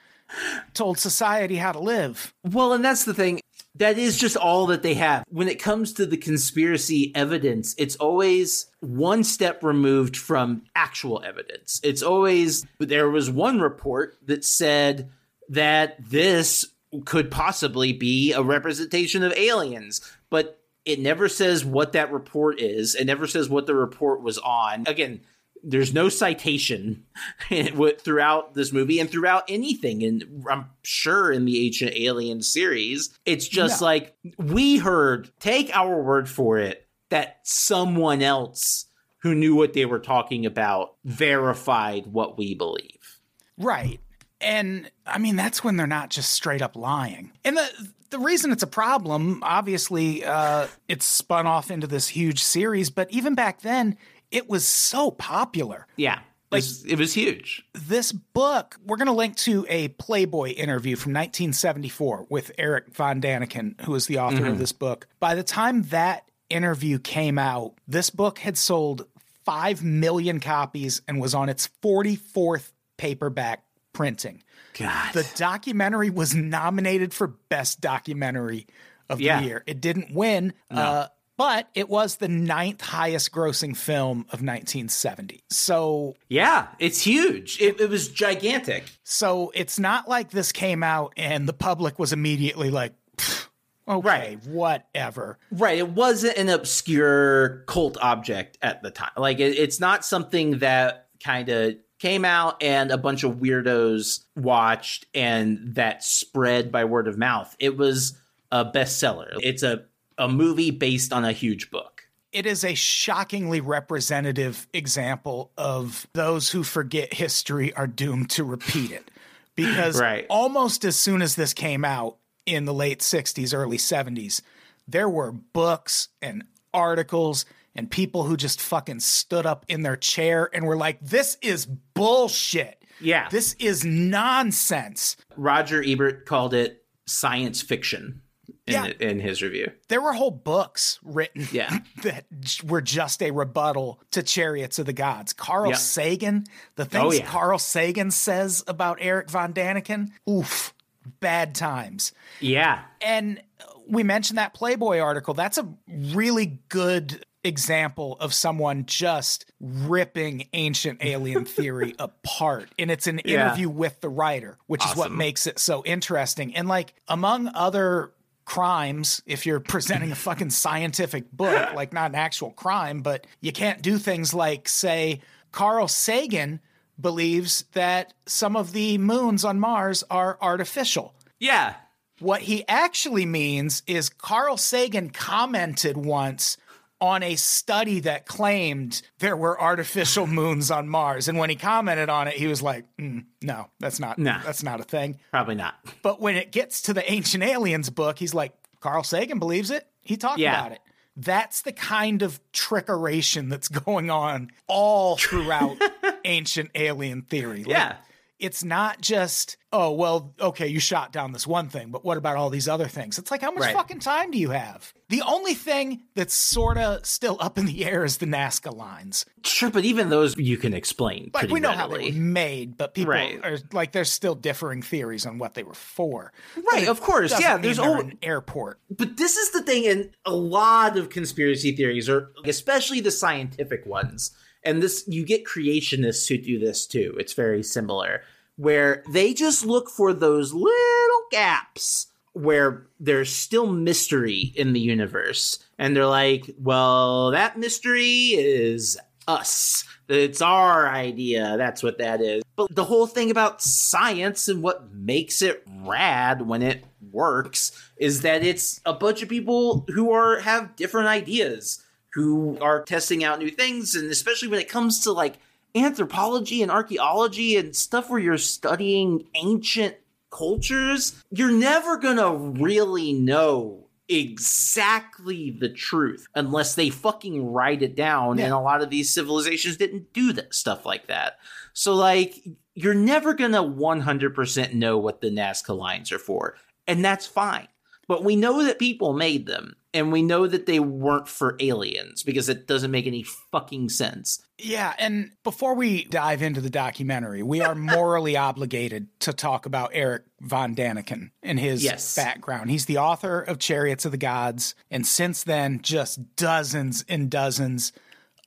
told 0.75 0.99
society 0.99 1.56
how 1.56 1.73
to 1.73 1.78
live. 1.78 2.33
Well, 2.45 2.73
and 2.73 2.85
that's 2.85 3.04
the 3.04 3.14
thing. 3.14 3.40
That 3.76 3.99
is 3.99 4.16
just 4.18 4.37
all 4.37 4.66
that 4.66 4.83
they 4.83 4.95
have. 4.95 5.25
When 5.28 5.49
it 5.49 5.62
comes 5.62 5.92
to 5.95 6.06
the 6.06 6.16
conspiracy 6.16 7.12
evidence, 7.14 7.75
it's 7.76 7.97
always 7.97 8.66
one 8.80 9.23
step 9.23 9.62
removed 9.62 10.16
from 10.16 10.62
actual 10.75 11.23
evidence. 11.23 11.80
It's 11.85 12.02
always, 12.02 12.64
there 12.78 13.11
was 13.11 13.30
one 13.30 13.61
report 13.61 14.16
that 14.25 14.45
said 14.45 15.11
that 15.50 15.97
this 16.00 16.64
could 17.04 17.30
possibly 17.30 17.92
be 17.92 18.33
a 18.33 18.42
representation 18.42 19.23
of 19.23 19.33
aliens, 19.35 20.00
but 20.30 20.59
it 20.87 21.00
never 21.00 21.28
says 21.28 21.64
what 21.64 21.92
that 21.92 22.12
report 22.12 22.61
is. 22.61 22.95
It 22.95 23.04
never 23.04 23.26
says 23.26 23.49
what 23.49 23.66
the 23.66 23.75
report 23.75 24.23
was 24.23 24.38
on. 24.38 24.85
Again, 24.87 25.21
there's 25.62 25.92
no 25.94 26.08
citation 26.08 27.04
throughout 27.98 28.54
this 28.54 28.72
movie 28.72 29.00
and 29.00 29.10
throughout 29.10 29.44
anything 29.48 30.02
and 30.02 30.44
i'm 30.50 30.66
sure 30.82 31.32
in 31.32 31.44
the 31.44 31.64
ancient 31.66 31.92
alien 31.96 32.42
series 32.42 33.10
it's 33.25 33.48
just 33.48 33.80
No. 33.80 33.86
like 33.86 34.14
we 34.38 34.78
heard 34.78 35.30
take 35.40 35.75
our 35.76 36.00
word 36.02 36.28
for 36.28 36.58
it 36.58 36.86
that 37.10 37.38
someone 37.44 38.22
else 38.22 38.86
who 39.22 39.34
knew 39.34 39.54
what 39.56 39.72
they 39.72 39.84
were 39.86 39.98
talking 39.98 40.46
about 40.46 40.94
verified 41.04 42.06
what 42.06 42.36
we 42.38 42.54
believe 42.54 43.20
Right. 43.58 44.00
And 44.38 44.90
I 45.06 45.16
mean, 45.16 45.34
that's 45.34 45.64
when 45.64 45.78
they're 45.78 45.86
not 45.86 46.10
just 46.10 46.32
straight 46.32 46.60
up 46.60 46.76
lying. 46.76 47.32
And 47.42 47.56
the 47.56 47.66
the 48.10 48.18
reason 48.18 48.52
it's 48.52 48.62
a 48.62 48.66
problem, 48.66 49.40
obviously, 49.42 50.22
uh, 50.26 50.66
it's 50.88 51.06
spun 51.06 51.46
off 51.46 51.70
into 51.70 51.86
this 51.86 52.06
huge 52.08 52.42
series, 52.44 52.90
but 52.90 53.10
even 53.10 53.34
back 53.34 53.62
then, 53.62 53.96
it 54.30 54.49
was 54.49 54.66
so 54.66 55.11
popular. 55.11 55.87
yeah 55.97 56.21
it 56.52 56.54
was, 56.56 56.85
it 56.85 56.97
was 56.99 57.12
huge 57.12 57.66
This 57.75 58.12
book, 58.12 58.76
we're 58.87 58.97
going 58.97 59.06
to 59.09 59.12
link 59.12 59.37
to 59.38 59.66
a 59.68 59.88
Playboy 59.88 60.50
interview 60.50 60.95
from 60.97 61.12
1974 61.12 62.26
with 62.30 62.52
Eric 62.56 62.95
Von 62.95 63.21
Daniken, 63.21 63.80
who 63.83 63.95
is 63.97 64.06
the 64.06 64.18
author 64.18 64.47
of 64.47 64.59
this 64.59 64.73
book. 64.73 65.09
By 65.18 65.35
the 65.35 65.42
time 65.42 65.83
that 65.85 66.23
interview 66.49 66.99
came 67.00 67.37
out, 67.38 67.75
this 67.88 68.11
book 68.11 68.38
had 68.38 68.56
sold 68.56 69.06
5 69.45 69.83
million 69.83 70.38
copies 70.38 71.02
and 71.09 71.21
was 71.21 71.35
on 71.35 71.49
its 71.49 71.68
44th 71.83 72.71
paperback 72.97 73.64
printing. 73.92 74.42
god 74.78 75.12
The 75.14 75.28
documentary 75.37 76.11
was 76.11 76.35
nominated 76.35 77.12
for 77.12 77.26
Best 77.26 77.80
Documentary 77.80 78.66
of 79.09 79.21
Yeah. 79.21 79.40
the 79.40 79.47
Year. 79.47 79.64
It 79.66 79.80
didn't 79.80 80.14
win, 80.14 80.52
uh, 80.71 81.09
but 81.36 81.68
it 81.74 81.88
was 81.88 82.16
the 82.16 82.28
ninth 82.28 82.80
highest 82.80 83.32
grossing 83.32 83.76
film 83.76 84.20
of 84.30 84.40
1970. 84.42 85.42
So 85.50 86.14
yeah 86.28 86.68
it's 86.78 87.00
huge 87.02 87.60
it, 87.60 87.80
it 87.80 87.88
was 87.90 88.08
gigantic 88.08 88.84
So 89.04 89.52
it's 89.54 89.78
not 89.78 90.08
like 90.08 90.30
this 90.30 90.52
came 90.52 90.82
out 90.82 91.12
and 91.16 91.48
the 91.48 91.52
public 91.52 91.98
was 91.98 92.12
immediately 92.12 92.70
like, 92.70 92.92
"Pfft, 93.16 93.48
okay, 93.88 94.06
Right. 94.08 94.46
whatever. 94.46 95.38
Right. 95.50 95.78
It 95.78 95.90
wasn't 95.90 96.36
an 96.36 96.48
obscure 96.48 97.64
cult 97.66 97.96
object 98.00 98.58
at 98.62 98.82
the 98.82 98.90
time. 98.90 99.10
Like, 99.16 99.38
it, 99.38 99.56
it's 99.58 99.78
not 99.80 100.04
something 100.04 100.58
that 100.58 101.06
kind 101.22 101.48
of 101.48 101.76
came 101.98 102.24
out 102.24 102.62
and 102.62 102.90
a 102.90 102.98
bunch 102.98 103.22
of 103.24 103.36
weirdos 103.36 104.24
watched 104.36 105.06
and 105.14 105.74
that 105.76 106.02
spread 106.04 106.70
by 106.72 106.84
word 106.84 107.08
of 107.08 107.16
mouth. 107.16 107.54
It 107.58 107.76
was 107.76 108.18
a 108.52 108.64
bestseller. 108.64 109.36
It's 109.40 109.62
a, 109.62 109.84
a 110.18 110.28
movie 110.28 110.70
based 110.70 111.12
on 111.12 111.25
a 111.25 111.32
huge 111.32 111.70
book. 111.70 112.02
It 112.32 112.44
is 112.46 112.64
a 112.64 112.75
shockingly 112.75 113.61
representative 113.61 114.66
example 114.73 115.52
of 115.56 116.06
those 116.12 116.50
who 116.50 116.62
forget 116.62 117.14
history 117.14 117.73
are 117.75 117.87
doomed 117.87 118.30
to 118.30 118.44
repeat 118.44 118.90
it. 118.90 119.11
Because 119.54 119.99
Right. 119.99 120.26
almost 120.28 120.85
as 120.85 120.96
soon 120.96 121.23
as 121.23 121.35
this 121.35 121.54
came 121.54 121.85
out 121.85 122.16
in 122.44 122.66
the 122.66 122.75
late 122.75 123.00
60s, 123.00 123.54
early 123.54 123.78
70s, 123.78 124.42
there 124.87 125.08
were 125.08 125.32
books 125.32 126.08
and 126.20 126.44
articles 126.75 127.46
and 127.75 127.90
people 127.90 128.25
who 128.25 128.37
just 128.37 128.61
fucking 128.61 129.00
stood 129.00 129.46
up 129.46 129.64
in 129.68 129.82
their 129.82 129.96
chair 129.96 130.50
and 130.52 130.66
were 130.66 130.76
like, 130.76 130.99
this 131.00 131.38
is 131.40 131.66
bullshit. 131.66 132.82
Yeah. 133.00 133.28
This 133.30 133.54
is 133.58 133.85
nonsense. 133.85 135.16
Roger 135.37 135.82
Ebert 135.87 136.26
called 136.26 136.54
it 136.54 136.85
science 137.06 137.62
fiction 137.62 138.20
in, 138.66 138.73
Yeah. 138.75 138.87
in 139.00 139.20
his 139.20 139.42
review. 139.42 139.70
There 139.88 140.00
were 140.00 140.12
whole 140.12 140.30
books 140.30 140.99
written 141.02 141.46
Yeah. 141.52 141.78
that 142.02 142.26
were 142.64 142.80
just 142.82 143.23
a 143.23 143.30
rebuttal 143.30 144.00
to 144.12 144.23
Chariots 144.23 144.78
of 144.78 144.87
the 144.87 144.92
Gods. 144.92 145.32
Carl. 145.32 145.75
Sagan, 145.75 146.44
the 146.76 146.82
oh, 146.82 146.87
things 146.87 147.04
Oh, 147.04 147.12
yeah. 147.12 147.26
Carl 147.26 147.58
Sagan 147.58 148.11
says 148.11 148.64
about 148.66 148.99
Eric 149.00 149.30
Von 149.30 149.52
Daniken, 149.52 150.11
oof, 150.28 150.73
bad 151.20 151.54
times. 151.54 152.12
Yeah. 152.40 152.82
And 153.00 153.40
we 153.88 154.02
mentioned 154.02 154.38
that 154.38 154.52
Playboy 154.54 154.99
article. 154.99 155.35
That's 155.35 155.58
a 155.58 155.68
really 155.88 156.58
good 156.68 157.25
example 157.44 158.16
of 158.18 158.35
someone 158.35 158.85
just 158.87 159.44
ripping 159.61 160.49
ancient 160.52 161.04
alien 161.04 161.44
theory 161.44 161.94
apart. 162.00 162.68
And 162.76 162.90
it's 162.90 163.06
an 163.06 163.20
Yeah. 163.25 163.46
interview 163.46 163.68
with 163.68 164.00
the 164.00 164.08
writer, 164.08 164.58
which 164.66 164.85
is 164.85 164.96
what 164.96 165.12
makes 165.12 165.46
it 165.46 165.61
so 165.61 165.85
interesting. 165.85 166.56
And 166.56 166.66
like 166.66 166.94
among 167.06 167.49
other 167.54 168.11
crimes, 168.46 169.20
if 169.26 169.44
you're 169.44 169.60
presenting 169.74 170.10
a 170.10 170.16
fucking 170.16 170.50
scientific 170.50 171.30
book, 171.30 171.74
like 171.74 171.92
not 171.92 172.12
an 172.12 172.14
actual 172.14 172.52
crime, 172.52 173.02
but 173.02 173.26
you 173.42 173.52
can't 173.52 173.82
do 173.82 173.98
things 173.98 174.32
like 174.32 174.68
say 174.68 175.20
Carl 175.52 175.88
Sagan 175.88 176.60
believes 176.98 177.64
that 177.72 178.14
some 178.24 178.56
of 178.56 178.72
the 178.72 178.96
moons 178.96 179.44
on 179.44 179.60
Mars 179.60 180.02
are 180.10 180.38
artificial. 180.40 181.14
Yeah. 181.38 181.74
What 182.20 182.42
he 182.42 182.66
actually 182.66 183.26
means 183.26 183.82
is 183.86 184.08
Carl 184.08 184.56
Sagan 184.56 185.10
commented 185.10 185.98
once 185.98 186.56
on 187.00 187.22
a 187.22 187.36
study 187.36 188.00
that 188.00 188.26
claimed 188.26 189.02
there 189.18 189.36
were 189.36 189.60
artificial 189.60 190.26
moons 190.40 190.70
on 190.70 190.88
Mars, 190.88 191.28
and 191.28 191.36
when 191.38 191.50
he 191.50 191.56
commented 191.56 192.08
on 192.08 192.28
it, 192.28 192.34
he 192.34 192.46
was 192.46 192.62
like, 192.62 192.84
"Mm, 192.98 193.26
"No, 193.42 193.66
that's 193.80 194.00
not. 194.00 194.18
Nah. 194.18 194.42
That's 194.44 194.62
not 194.62 194.80
a 194.80 194.84
thing." 194.84 195.18
Probably 195.30 195.54
not. 195.56 195.74
But 196.02 196.20
when 196.20 196.36
it 196.36 196.52
gets 196.52 196.82
to 196.82 196.94
the 196.94 197.10
Ancient 197.10 197.42
Aliens 197.44 197.90
book, 197.90 198.18
he's 198.18 198.32
like, 198.34 198.52
"Carl 198.80 199.02
Sagan 199.02 199.38
believes 199.38 199.70
it. 199.70 199.86
He 200.02 200.16
talked 200.16 200.38
Yeah. 200.38 200.58
about 200.58 200.72
it." 200.72 200.80
That's 201.18 201.62
the 201.62 201.72
kind 201.72 202.20
of 202.22 202.40
trickeration 202.52 203.48
that's 203.48 203.68
going 203.68 204.10
on 204.10 204.50
all 204.66 205.16
throughout 205.16 205.76
ancient 206.24 206.70
alien 206.74 207.22
theory. 207.22 207.58
Like, 207.64 207.68
Yeah. 207.68 207.96
It's 208.38 208.62
not 208.62 209.00
just 209.00 209.56
oh 209.72 209.90
well 209.92 210.34
okay 210.40 210.66
you 210.66 210.78
shot 210.78 211.12
down 211.12 211.32
this 211.32 211.46
one 211.46 211.68
thing 211.68 211.90
but 211.90 212.04
what 212.04 212.16
about 212.18 212.36
all 212.36 212.50
these 212.50 212.68
other 212.68 212.86
things 212.86 213.18
it's 213.18 213.30
like 213.30 213.40
how 213.40 213.50
much 213.50 213.62
Right. 213.62 213.74
fucking 213.74 214.00
time 214.00 214.30
do 214.30 214.38
you 214.38 214.50
have 214.50 214.92
the 215.08 215.22
only 215.22 215.54
thing 215.54 216.02
that's 216.14 216.34
sort 216.34 216.76
of 216.78 217.06
still 217.06 217.36
up 217.40 217.56
in 217.58 217.66
the 217.66 217.84
air 217.84 218.04
is 218.04 218.18
the 218.18 218.26
nazca 218.26 218.74
lines 218.74 219.24
Sure, 219.44 219.70
but 219.70 219.84
even 219.84 220.08
those 220.10 220.36
you 220.36 220.56
can 220.56 220.74
explain. 220.74 221.30
like 221.32 221.48
we 221.50 221.60
know 221.60 221.70
readily. 221.70 221.76
how 222.04 222.10
they 222.10 222.10
were 222.18 222.24
made 222.24 222.76
but 222.76 222.94
people 222.94 223.12
Right. 223.12 223.40
are 223.44 223.58
like 223.72 223.92
there's 223.92 224.10
still 224.10 224.34
differing 224.34 224.82
theories 224.82 225.24
on 225.24 225.38
what 225.38 225.54
they 225.54 225.62
were 225.62 225.74
for 225.74 226.32
Right, 226.72 226.88
of 226.88 227.00
course. 227.00 227.38
Yeah, 227.40 227.56
there's 227.56 227.78
all 227.78 228.00
an 228.00 228.18
airport 228.22 228.80
But 228.90 229.16
this 229.16 229.36
is 229.36 229.50
the 229.52 229.62
thing, 229.62 229.86
and 229.86 230.10
a 230.24 230.32
lot 230.34 230.96
of 230.98 231.08
conspiracy 231.10 231.74
theories 231.76 232.08
are, 232.08 232.30
especially 232.44 233.00
the 233.00 233.10
scientific 233.10 233.86
ones, 233.86 234.32
and 234.66 234.82
this 234.82 235.04
you 235.06 235.25
get 235.25 235.46
creationists 235.46 236.28
who 236.28 236.37
do 236.37 236.58
this 236.58 236.87
too. 236.87 237.14
It's 237.18 237.32
very 237.32 237.62
similar, 237.62 238.23
where 238.56 239.02
they 239.08 239.32
just 239.32 239.64
look 239.64 239.88
for 239.88 240.12
those 240.12 240.52
little 240.52 241.23
gaps 241.30 242.08
where 242.32 242.87
there's 243.00 243.32
still 243.32 243.66
mystery 243.66 244.52
in 244.56 244.75
the 244.75 244.80
universe, 244.80 245.58
and 245.78 245.96
they're 245.96 246.06
like, 246.06 246.54
"Well, 246.58 247.30
that 247.30 247.58
mystery 247.58 248.35
is 248.35 248.99
us. 249.26 249.85
It's 250.08 250.42
our 250.42 250.88
idea. 250.88 251.56
That's 251.56 251.82
what 251.82 251.99
that 251.99 252.20
is." 252.20 252.42
But 252.56 252.75
the 252.75 252.85
whole 252.85 253.06
thing 253.06 253.30
about 253.30 253.62
science 253.62 254.49
and 254.49 254.62
what 254.62 254.92
makes 254.92 255.40
it 255.40 255.62
rad 255.66 256.46
when 256.46 256.62
it 256.62 256.85
works 257.12 257.73
is 257.96 258.20
that 258.23 258.44
it's 258.44 258.80
a 258.85 258.92
bunch 258.92 259.23
of 259.23 259.28
people 259.28 259.87
who 259.94 260.11
are 260.12 260.40
have 260.40 260.76
different 260.76 261.08
ideas 261.08 261.82
who 262.16 262.56
are 262.62 262.82
testing 262.82 263.23
out 263.23 263.38
new 263.38 263.50
things 263.50 263.94
and 263.94 264.11
especially 264.11 264.49
when 264.49 264.58
it 264.58 264.70
comes 264.70 265.00
to 265.00 265.12
like 265.12 265.35
anthropology 265.75 266.62
and 266.62 266.73
archaeology 266.73 267.56
and 267.56 267.76
stuff 267.76 268.08
where 268.08 268.18
you're 268.18 268.38
studying 268.38 269.26
ancient 269.35 269.94
cultures 270.30 271.23
you're 271.30 271.52
never 271.52 271.99
gonna 271.99 272.35
really 272.35 273.12
know 273.12 273.87
exactly 274.08 275.50
the 275.50 275.68
truth 275.68 276.26
unless 276.35 276.75
they 276.75 276.88
fucking 276.88 277.52
write 277.52 277.82
it 277.82 277.94
down 277.94 278.38
and 278.38 278.52
a 278.52 278.58
lot 278.58 278.80
of 278.80 278.88
these 278.88 279.12
civilizations 279.12 279.76
didn't 279.76 280.11
do 280.14 280.32
that 280.32 280.54
stuff 280.54 280.87
like 280.87 281.08
that. 281.08 281.38
So 281.75 281.94
like 281.94 282.42
you're 282.75 282.94
never 282.94 283.35
gonna 283.35 283.62
100% 283.62 284.73
know 284.73 284.96
what 284.96 285.20
the 285.20 285.30
nazca 285.30 285.76
lines 285.76 286.11
are 286.12 286.18
for 286.18 286.56
and 286.87 287.04
that's 287.04 287.26
fine. 287.26 287.68
But 288.08 288.25
we 288.25 288.37
know 288.37 288.64
that 288.64 288.78
people 288.78 289.12
made 289.12 289.46
them 289.46 289.76
and 289.96 290.12
we 290.12 290.22
know 290.22 290.46
that 290.46 290.66
they 290.66 290.78
weren't 290.78 291.26
for 291.28 291.56
aliens 291.58 292.22
because 292.22 292.48
it 292.48 292.66
doesn't 292.66 292.90
make 292.90 293.06
any 293.06 293.22
fucking 293.22 293.88
sense. 293.88 294.42
Yeah, 294.58 294.94
and 294.98 295.32
before 295.44 295.74
we 295.74 296.04
dive 296.04 296.42
into 296.42 296.60
the 296.60 296.70
documentary, 296.70 297.42
we 297.42 297.60
are 297.60 297.74
morally 297.94 298.36
obligated 298.36 299.08
to 299.20 299.32
talk 299.32 299.66
about 299.66 299.90
Eric 299.92 300.22
von 300.40 300.74
Daniken 300.74 301.30
and 301.42 301.58
his 301.58 301.82
Yes. 301.82 302.14
background. 302.14 302.70
He's 302.70 302.86
the 302.86 302.98
author 302.98 303.40
of 303.40 303.58
Chariots 303.58 304.04
of 304.04 304.12
the 304.12 304.18
Gods, 304.18 304.74
and 304.90 305.06
since 305.06 305.42
then, 305.42 305.80
just 305.82 306.36
dozens 306.36 307.04
and 307.08 307.30
dozens 307.30 307.92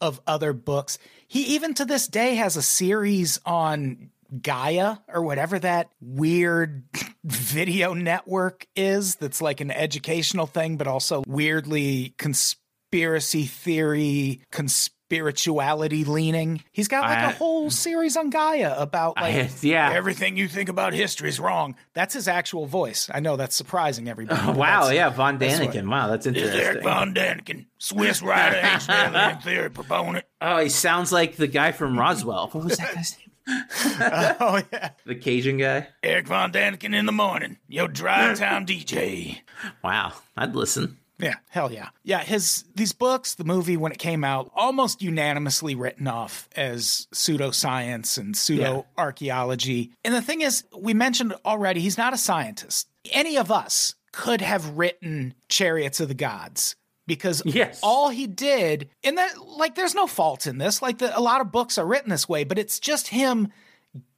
of 0.01 0.21
other 0.25 0.53
books. 0.53 0.97
He 1.27 1.41
even 1.55 1.73
to 1.75 1.85
this 1.85 2.07
day 2.07 2.35
has 2.35 2.55
a 2.55 2.61
series 2.61 3.39
on 3.45 4.09
Gaia 4.41 4.97
or 5.07 5.21
whatever 5.23 5.57
that 5.59 5.89
weird 6.01 6.83
video 7.23 7.93
network 7.93 8.67
is 8.75 9.15
that's 9.15 9.41
like 9.41 9.61
an 9.61 9.71
educational 9.71 10.45
thing, 10.45 10.77
but 10.77 10.87
also 10.87 11.23
weirdly 11.27 12.13
conspiracy 12.17 13.45
theory, 13.45 14.41
conspirituality 14.51 16.05
leaning. 16.07 16.63
He's 16.71 16.87
got 16.87 17.01
like 17.01 17.17
a 17.17 17.27
I- 17.29 17.31
whole 17.31 17.69
series 17.71 18.15
on 18.15 18.29
Gaia 18.29 18.75
about 18.77 19.15
like 19.17 19.35
I- 19.35 19.49
yeah. 19.61 19.91
everything 19.93 20.37
you 20.37 20.47
think 20.47 20.69
about 20.69 20.93
history 20.93 21.29
is 21.29 21.39
wrong. 21.39 21.75
That's 21.93 22.13
his 22.13 22.27
actual 22.27 22.65
voice. 22.65 23.09
I 23.13 23.19
know 23.19 23.35
that's 23.35 23.55
surprising 23.55 24.07
everybody. 24.07 24.39
Oh, 24.43 24.47
but 24.47 24.57
Wow, 24.57 24.89
yeah, 24.89 25.09
Von 25.09 25.39
Daniken. 25.39 25.89
Wow, 25.89 26.07
that's 26.07 26.25
interesting. 26.25 26.59
Eric 26.59 26.83
von 26.83 27.13
Daniken, 27.13 27.65
Swiss 27.79 28.21
writer, 28.21 29.39
theory 29.43 29.69
proponent. 29.69 30.25
Oh, 30.41 30.59
he 30.59 30.69
sounds 30.69 31.11
like 31.11 31.35
the 31.35 31.47
guy 31.47 31.71
from 31.71 31.97
Roswell. 31.97 32.49
What 32.51 32.63
was 32.65 32.77
that 32.77 32.93
guy's 32.93 33.17
name? 33.17 33.28
oh 34.39 34.61
yeah, 34.71 34.91
The 35.05 35.15
Cajun 35.15 35.57
guy. 35.57 35.87
Eric 36.03 36.27
von 36.27 36.51
Daniken 36.51 36.93
in 36.93 37.05
the 37.05 37.11
morning, 37.11 37.57
your 37.67 37.87
drive 37.87 38.39
time 38.39 38.65
DJ. 38.65 39.41
Wow, 39.83 40.13
I'd 40.37 40.55
listen. 40.55 40.97
Yeah, 41.19 41.35
hell 41.49 41.71
yeah. 41.71 41.89
Yeah, 42.03 42.23
his 42.23 42.63
these 42.75 42.93
books, 42.93 43.35
the 43.35 43.43
movie 43.43 43.75
when 43.75 43.91
it 43.91 43.97
came 43.97 44.23
out, 44.23 44.49
almost 44.55 45.01
unanimously 45.01 45.75
written 45.75 46.07
off 46.07 46.47
as 46.55 47.07
pseudoscience 47.13 48.17
and 48.17 48.37
pseudo 48.37 48.85
archaeology. 48.97 49.91
And 50.05 50.13
the 50.13 50.21
thing 50.21 50.41
is, 50.41 50.63
we 50.75 50.93
mentioned 50.93 51.33
already, 51.45 51.81
he's 51.81 51.97
not 51.97 52.13
a 52.13 52.17
scientist. 52.17 52.87
Any 53.11 53.37
of 53.37 53.51
us 53.51 53.95
could 54.13 54.39
have 54.41 54.77
written 54.77 55.33
Chariots 55.49 55.99
of 55.99 56.07
the 56.07 56.13
Gods 56.13 56.75
because 57.09 57.41
Yes. 57.45 57.81
all 57.83 58.07
he 58.07 58.25
did, 58.27 58.89
and 59.03 59.17
that 59.17 59.37
like 59.45 59.75
there's 59.75 59.93
no 59.95 60.07
fault 60.07 60.47
in 60.47 60.57
this. 60.57 60.81
Like 60.81 60.99
the, 60.99 61.17
a 61.17 61.19
lot 61.19 61.41
of 61.41 61.51
books 61.51 61.77
are 61.77 61.85
written 61.85 62.09
this 62.09 62.29
way, 62.29 62.45
but 62.45 62.57
it's 62.57 62.79
just 62.79 63.09
him 63.09 63.49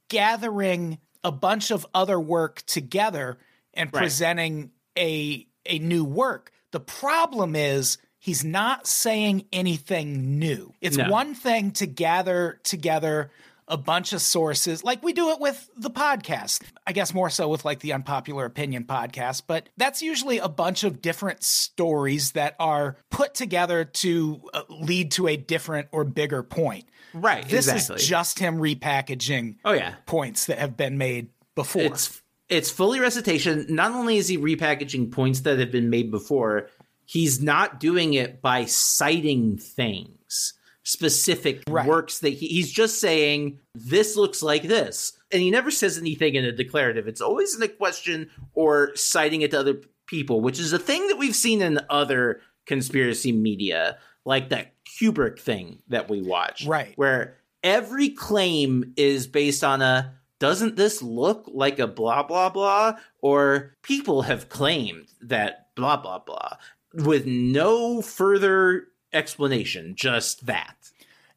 gathering 0.08 0.98
a 1.24 1.32
bunch 1.32 1.70
of 1.70 1.86
other 1.94 2.20
work 2.20 2.62
together 2.66 3.38
and 3.74 3.92
presenting 3.92 4.70
a 4.96 5.46
a 5.66 5.78
new 5.78 6.04
work. 6.04 6.52
The 6.72 6.80
problem 6.80 7.54
is 7.56 7.98
he's 8.18 8.44
not 8.44 8.86
saying 8.86 9.46
anything 9.52 10.38
new. 10.38 10.74
It's 10.80 10.96
No. 10.96 11.08
one 11.08 11.34
thing 11.34 11.70
to 11.72 11.86
gather 11.86 12.60
together 12.64 13.30
a 13.68 13.76
bunch 13.76 14.12
of 14.12 14.20
sources 14.20 14.82
like 14.84 15.02
we 15.02 15.12
do 15.12 15.30
it 15.30 15.40
with 15.40 15.70
the 15.76 15.90
podcast. 15.90 16.62
I 16.86 16.92
guess 16.92 17.14
more 17.14 17.30
so 17.30 17.48
with 17.48 17.64
like 17.64 17.80
the 17.80 17.92
unpopular 17.92 18.44
opinion 18.44 18.84
podcast, 18.84 19.42
but 19.46 19.68
that's 19.76 20.02
usually 20.02 20.38
a 20.38 20.48
bunch 20.48 20.84
of 20.84 21.00
different 21.00 21.42
stories 21.42 22.32
that 22.32 22.54
are 22.58 22.96
put 23.10 23.34
together 23.34 23.84
to 23.84 24.42
uh, 24.52 24.62
lead 24.68 25.12
to 25.12 25.28
a 25.28 25.36
different 25.36 25.88
or 25.92 26.04
bigger 26.04 26.42
point. 26.42 26.84
Right, 27.14 27.46
This 27.48 27.68
exactly. 27.68 27.96
is 27.96 28.06
just 28.08 28.38
him 28.38 28.56
repackaging 28.58 29.56
Oh 29.64 29.72
yeah, 29.72 29.94
points 30.06 30.46
that 30.46 30.58
have 30.58 30.76
been 30.76 30.96
made 30.98 31.28
before. 31.54 31.82
it's 31.82 32.20
it's 32.48 32.70
fully 32.70 33.00
recitation. 33.00 33.66
Not 33.68 33.92
only 33.92 34.16
is 34.18 34.28
he 34.28 34.36
repackaging 34.38 35.12
points 35.12 35.40
that 35.40 35.58
have 35.58 35.70
been 35.70 35.88
made 35.90 36.10
before, 36.10 36.68
he's 37.04 37.40
not 37.40 37.80
doing 37.80 38.14
it 38.14 38.42
by 38.42 38.64
citing 38.66 39.56
things, 39.58 40.54
specific 40.92 41.62
Right. 41.68 41.86
works 41.86 42.20
that 42.20 42.30
he, 42.30 42.46
he's 42.48 42.70
just 42.70 43.00
saying 43.00 43.58
this 43.74 44.16
looks 44.16 44.42
like 44.42 44.62
this, 44.64 45.12
and 45.30 45.42
he 45.42 45.50
never 45.50 45.70
says 45.70 45.98
anything 45.98 46.34
in 46.34 46.44
a 46.44 46.52
declarative. 46.52 47.08
It's 47.08 47.20
always 47.20 47.56
in 47.56 47.62
a 47.62 47.68
question 47.68 48.30
or 48.54 48.94
citing 48.94 49.42
it 49.42 49.50
to 49.52 49.60
other 49.60 49.80
people, 50.06 50.40
which 50.40 50.60
is 50.60 50.72
a 50.72 50.78
thing 50.78 51.06
that 51.08 51.18
we've 51.18 51.34
seen 51.34 51.62
in 51.62 51.80
other 51.90 52.40
conspiracy 52.66 53.32
media, 53.32 53.98
like 54.24 54.50
that 54.50 54.72
Kubrick 54.84 55.38
thing 55.40 55.78
that 55.88 56.08
we 56.08 56.22
watch, 56.22 56.66
Right. 56.66 56.92
Where 56.96 57.36
every 57.64 58.10
claim 58.10 58.92
is 58.96 59.26
based 59.26 59.64
on 59.64 59.82
a 59.82 60.14
doesn't 60.38 60.74
this 60.76 61.00
look 61.02 61.48
like 61.52 61.78
a 61.78 61.86
blah 61.86 62.22
blah 62.24 62.48
blah 62.50 62.94
or 63.20 63.76
people 63.82 64.22
have 64.22 64.48
claimed 64.48 65.06
that 65.20 65.68
blah 65.76 65.96
blah 65.96 66.18
blah 66.18 66.56
with 66.94 67.24
no 67.26 68.02
further 68.02 68.88
explanation 69.12 69.94
just 69.94 70.46
that 70.46 70.76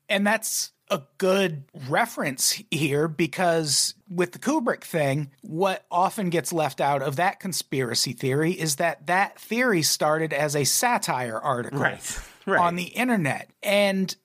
And 0.09 0.25
that's 0.25 0.71
a 0.89 1.01
good 1.17 1.63
reference 1.89 2.61
here 2.69 3.07
because 3.07 3.95
with 4.09 4.33
the 4.33 4.39
Kubrick 4.39 4.83
thing, 4.83 5.31
what 5.41 5.83
often 5.89 6.29
gets 6.29 6.53
left 6.53 6.79
out 6.79 7.01
of 7.01 7.15
that 7.15 7.39
conspiracy 7.39 8.13
theory 8.13 8.51
is 8.51 8.75
that 8.75 9.07
that 9.07 9.39
theory 9.39 9.81
started 9.81 10.31
as 10.31 10.55
a 10.55 10.63
satire 10.63 11.39
article 11.39 11.79
right 11.79 12.19
right 12.45 12.59
on 12.59 12.75
the 12.75 12.83
internet. 12.83 13.49
And 13.63 14.15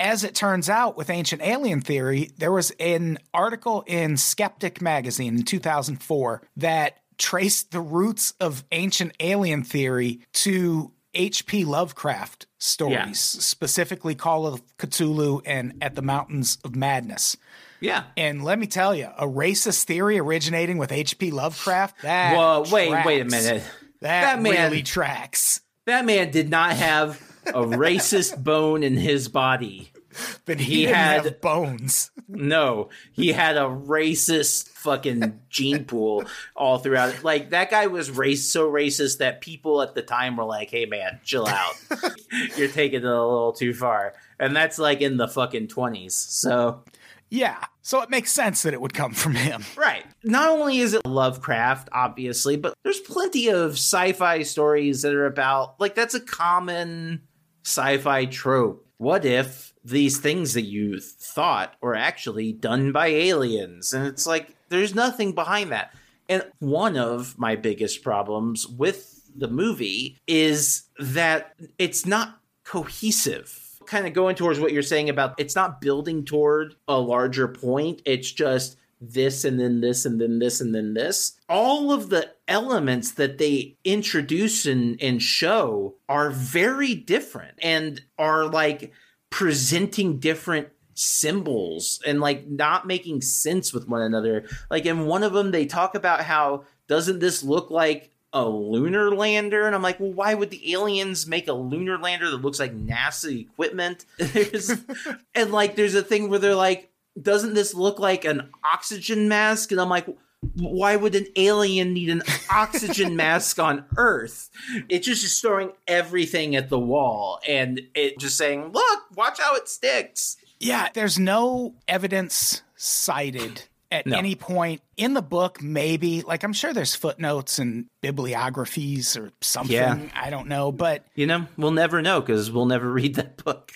as 0.00 0.24
it 0.24 0.34
turns 0.34 0.68
out 0.68 0.96
with 0.96 1.10
ancient 1.10 1.42
alien 1.42 1.80
theory, 1.80 2.30
there 2.38 2.50
was 2.50 2.72
an 2.80 3.18
article 3.34 3.84
in 3.86 4.16
Skeptic 4.16 4.80
magazine 4.80 5.36
in 5.36 5.42
2004 5.44 6.42
that 6.56 6.96
traced 7.18 7.70
the 7.70 7.82
roots 7.82 8.32
of 8.40 8.64
ancient 8.72 9.12
alien 9.20 9.62
theory 9.62 10.20
to 10.32 10.90
H.P. 11.14 11.64
Lovecraft 11.64 12.46
stories, 12.58 12.94
Yeah. 12.94 13.12
specifically 13.12 14.14
Call 14.14 14.46
of 14.46 14.62
Cthulhu 14.76 15.42
and 15.44 15.74
At 15.80 15.94
the 15.96 16.02
Mountains 16.02 16.58
of 16.64 16.76
Madness. 16.76 17.36
yeah 17.80 18.04
And 18.16 18.44
let 18.44 18.58
me 18.58 18.66
tell 18.66 18.94
you, 18.94 19.08
a 19.18 19.26
racist 19.26 19.84
theory 19.84 20.18
originating 20.18 20.78
with 20.78 20.92
H.P. 20.92 21.30
Lovecraft, 21.30 22.02
that 22.02 22.36
well 22.36 22.64
wait 22.70 22.90
wait 23.04 23.20
a 23.22 23.24
minute 23.24 23.62
That, 24.00 24.20
That 24.36 24.42
man- 24.42 24.70
really 24.70 24.82
tracks. 24.82 25.60
that 25.86 26.04
man 26.04 26.30
did 26.30 26.48
not 26.50 26.72
have 26.76 27.20
a 27.46 27.62
racist 27.64 28.42
bone 28.44 28.82
in 28.82 28.94
his 28.96 29.28
body 29.28 29.89
But 30.46 30.58
he, 30.60 30.80
He 30.80 30.84
had- 30.84 31.40
bones. 31.40 32.10
No, 32.32 32.90
he 33.12 33.32
had 33.32 33.56
a 33.56 33.62
racist 33.62 34.68
fucking 34.68 35.40
gene 35.48 35.84
pool 35.84 36.24
all 36.54 36.78
throughout. 36.78 37.12
it. 37.12 37.24
Like 37.24 37.50
that 37.50 37.72
guy 37.72 37.88
was 37.88 38.08
race 38.08 38.48
so 38.48 38.70
racist 38.70 39.18
that 39.18 39.40
people 39.40 39.82
at 39.82 39.96
the 39.96 40.02
time 40.02 40.36
were 40.36 40.44
like, 40.44 40.70
"Hey 40.70 40.86
man, 40.86 41.18
chill 41.24 41.48
out. 41.48 41.74
You're 42.56 42.68
taking 42.68 43.00
it 43.00 43.04
a 43.04 43.08
little 43.08 43.52
too 43.52 43.74
far." 43.74 44.14
And 44.38 44.54
that's 44.54 44.78
like 44.78 45.00
in 45.00 45.16
the 45.16 45.26
fucking 45.26 45.66
20s. 45.66 46.12
So, 46.12 46.84
Yeah. 47.30 47.58
So 47.82 48.00
it 48.02 48.10
makes 48.10 48.30
sense 48.30 48.62
that 48.62 48.74
it 48.74 48.80
would 48.80 48.94
come 48.94 49.12
from 49.12 49.34
him. 49.34 49.64
right. 49.76 50.04
Not 50.22 50.50
only 50.50 50.78
is 50.78 50.94
it 50.94 51.04
Lovecraft 51.04 51.88
obviously, 51.90 52.56
but 52.56 52.74
there's 52.84 53.00
plenty 53.00 53.48
of 53.48 53.72
sci-fi 53.72 54.42
stories 54.44 55.02
that 55.02 55.14
are 55.14 55.26
about 55.26 55.80
like 55.80 55.96
that's 55.96 56.14
a 56.14 56.20
common 56.20 57.22
sci-fi 57.64 58.26
trope. 58.26 58.86
What 58.98 59.24
if 59.24 59.69
these 59.84 60.18
things 60.18 60.54
that 60.54 60.62
you 60.62 61.00
thought 61.00 61.76
were 61.80 61.96
actually 61.96 62.52
done 62.52 62.92
by 62.92 63.08
aliens? 63.08 63.92
And 63.92 64.06
it's 64.06 64.26
like 64.26 64.54
there's 64.68 64.94
nothing 64.94 65.32
behind 65.32 65.72
that. 65.72 65.94
And 66.28 66.44
one 66.60 66.96
of 66.96 67.38
my 67.38 67.56
biggest 67.56 68.02
problems 68.02 68.66
with 68.66 69.30
the 69.36 69.48
movie 69.48 70.18
is 70.26 70.84
that 70.98 71.54
it's 71.78 72.06
not 72.06 72.40
cohesive. 72.64 73.78
Kind 73.86 74.06
of 74.06 74.12
going 74.12 74.36
towards 74.36 74.60
what 74.60 74.72
you're 74.72 74.82
saying 74.82 75.08
about 75.08 75.34
it's 75.38 75.56
not 75.56 75.80
building 75.80 76.24
toward 76.24 76.76
a 76.86 76.98
larger 76.98 77.48
point. 77.48 78.02
It's 78.04 78.30
just 78.30 78.76
this 79.00 79.44
and 79.44 79.58
then 79.58 79.80
this 79.80 80.04
and 80.04 80.20
then 80.20 80.38
this 80.38 80.60
and 80.60 80.74
then 80.74 80.94
this. 80.94 81.32
All 81.48 81.90
of 81.90 82.10
the 82.10 82.30
elements 82.46 83.12
that 83.12 83.38
they 83.38 83.76
introduce 83.84 84.66
and, 84.66 85.00
and 85.02 85.22
show 85.22 85.96
are 86.08 86.30
very 86.30 86.94
different 86.94 87.54
and 87.62 88.00
are 88.18 88.44
like 88.44 88.92
presenting 89.30 90.18
different 90.18 90.68
symbols 90.94 92.00
and 92.06 92.20
like 92.20 92.46
not 92.46 92.86
making 92.86 93.22
sense 93.22 93.72
with 93.72 93.88
one 93.88 94.02
another. 94.02 94.44
Like 94.70 94.86
in 94.86 95.06
one 95.06 95.22
of 95.22 95.32
them, 95.32 95.50
they 95.50 95.66
talk 95.66 95.94
about 95.94 96.24
how 96.24 96.64
doesn't 96.88 97.20
this 97.20 97.42
look 97.42 97.70
like 97.70 98.10
a 98.32 98.44
lunar 98.44 99.14
lander? 99.14 99.66
And 99.66 99.74
I'm 99.74 99.82
like, 99.82 99.98
well, 99.98 100.12
why 100.12 100.34
would 100.34 100.50
the 100.50 100.72
aliens 100.72 101.26
make 101.26 101.48
a 101.48 101.52
lunar 101.52 101.98
lander 101.98 102.30
that 102.30 102.42
looks 102.42 102.60
like 102.60 102.76
NASA 102.76 103.40
equipment? 103.40 104.04
And 105.34 105.52
like, 105.52 105.76
there's 105.76 105.94
a 105.94 106.02
thing 106.02 106.28
where 106.28 106.38
they're 106.38 106.54
like, 106.54 106.90
doesn't 107.20 107.54
this 107.54 107.74
look 107.74 107.98
like 107.98 108.24
an 108.24 108.50
oxygen 108.64 109.28
mask? 109.28 109.72
And 109.72 109.80
I'm 109.80 109.88
like, 109.88 110.06
why 110.54 110.96
would 110.96 111.14
an 111.14 111.26
alien 111.36 111.92
need 111.92 112.08
an 112.10 112.22
oxygen 112.50 113.14
mask 113.16 113.58
on 113.58 113.84
Earth? 113.96 114.50
It's 114.88 115.06
just 115.06 115.22
just 115.22 115.40
throwing 115.42 115.72
everything 115.86 116.56
at 116.56 116.68
the 116.68 116.78
wall 116.78 117.40
and 117.46 117.80
it 117.94 118.18
just 118.18 118.36
saying, 118.36 118.72
look, 118.72 119.00
watch 119.14 119.38
how 119.40 119.54
it 119.56 119.68
sticks. 119.68 120.36
Yeah. 120.58 120.88
There's 120.94 121.18
no 121.18 121.74
evidence 121.88 122.62
cited 122.76 123.64
at 123.92 124.06
No. 124.06 124.16
any 124.16 124.34
point 124.34 124.80
in 124.96 125.14
the 125.14 125.22
book, 125.22 125.60
maybe. 125.62 126.22
Like, 126.22 126.42
I'm 126.44 126.52
sure 126.52 126.72
there's 126.72 126.94
footnotes 126.94 127.58
and 127.58 127.86
bibliographies 128.02 129.16
or 129.16 129.32
something. 129.40 129.74
Yeah. 129.74 129.98
I 130.14 130.30
don't 130.30 130.48
know. 130.48 130.70
But 130.72 131.04
You 131.14 131.26
know, 131.26 131.46
we'll 131.56 131.70
never 131.72 132.00
know 132.00 132.20
because 132.20 132.50
we'll 132.50 132.66
never 132.66 132.90
read 132.90 133.16
that 133.16 133.42
book. 133.44 133.72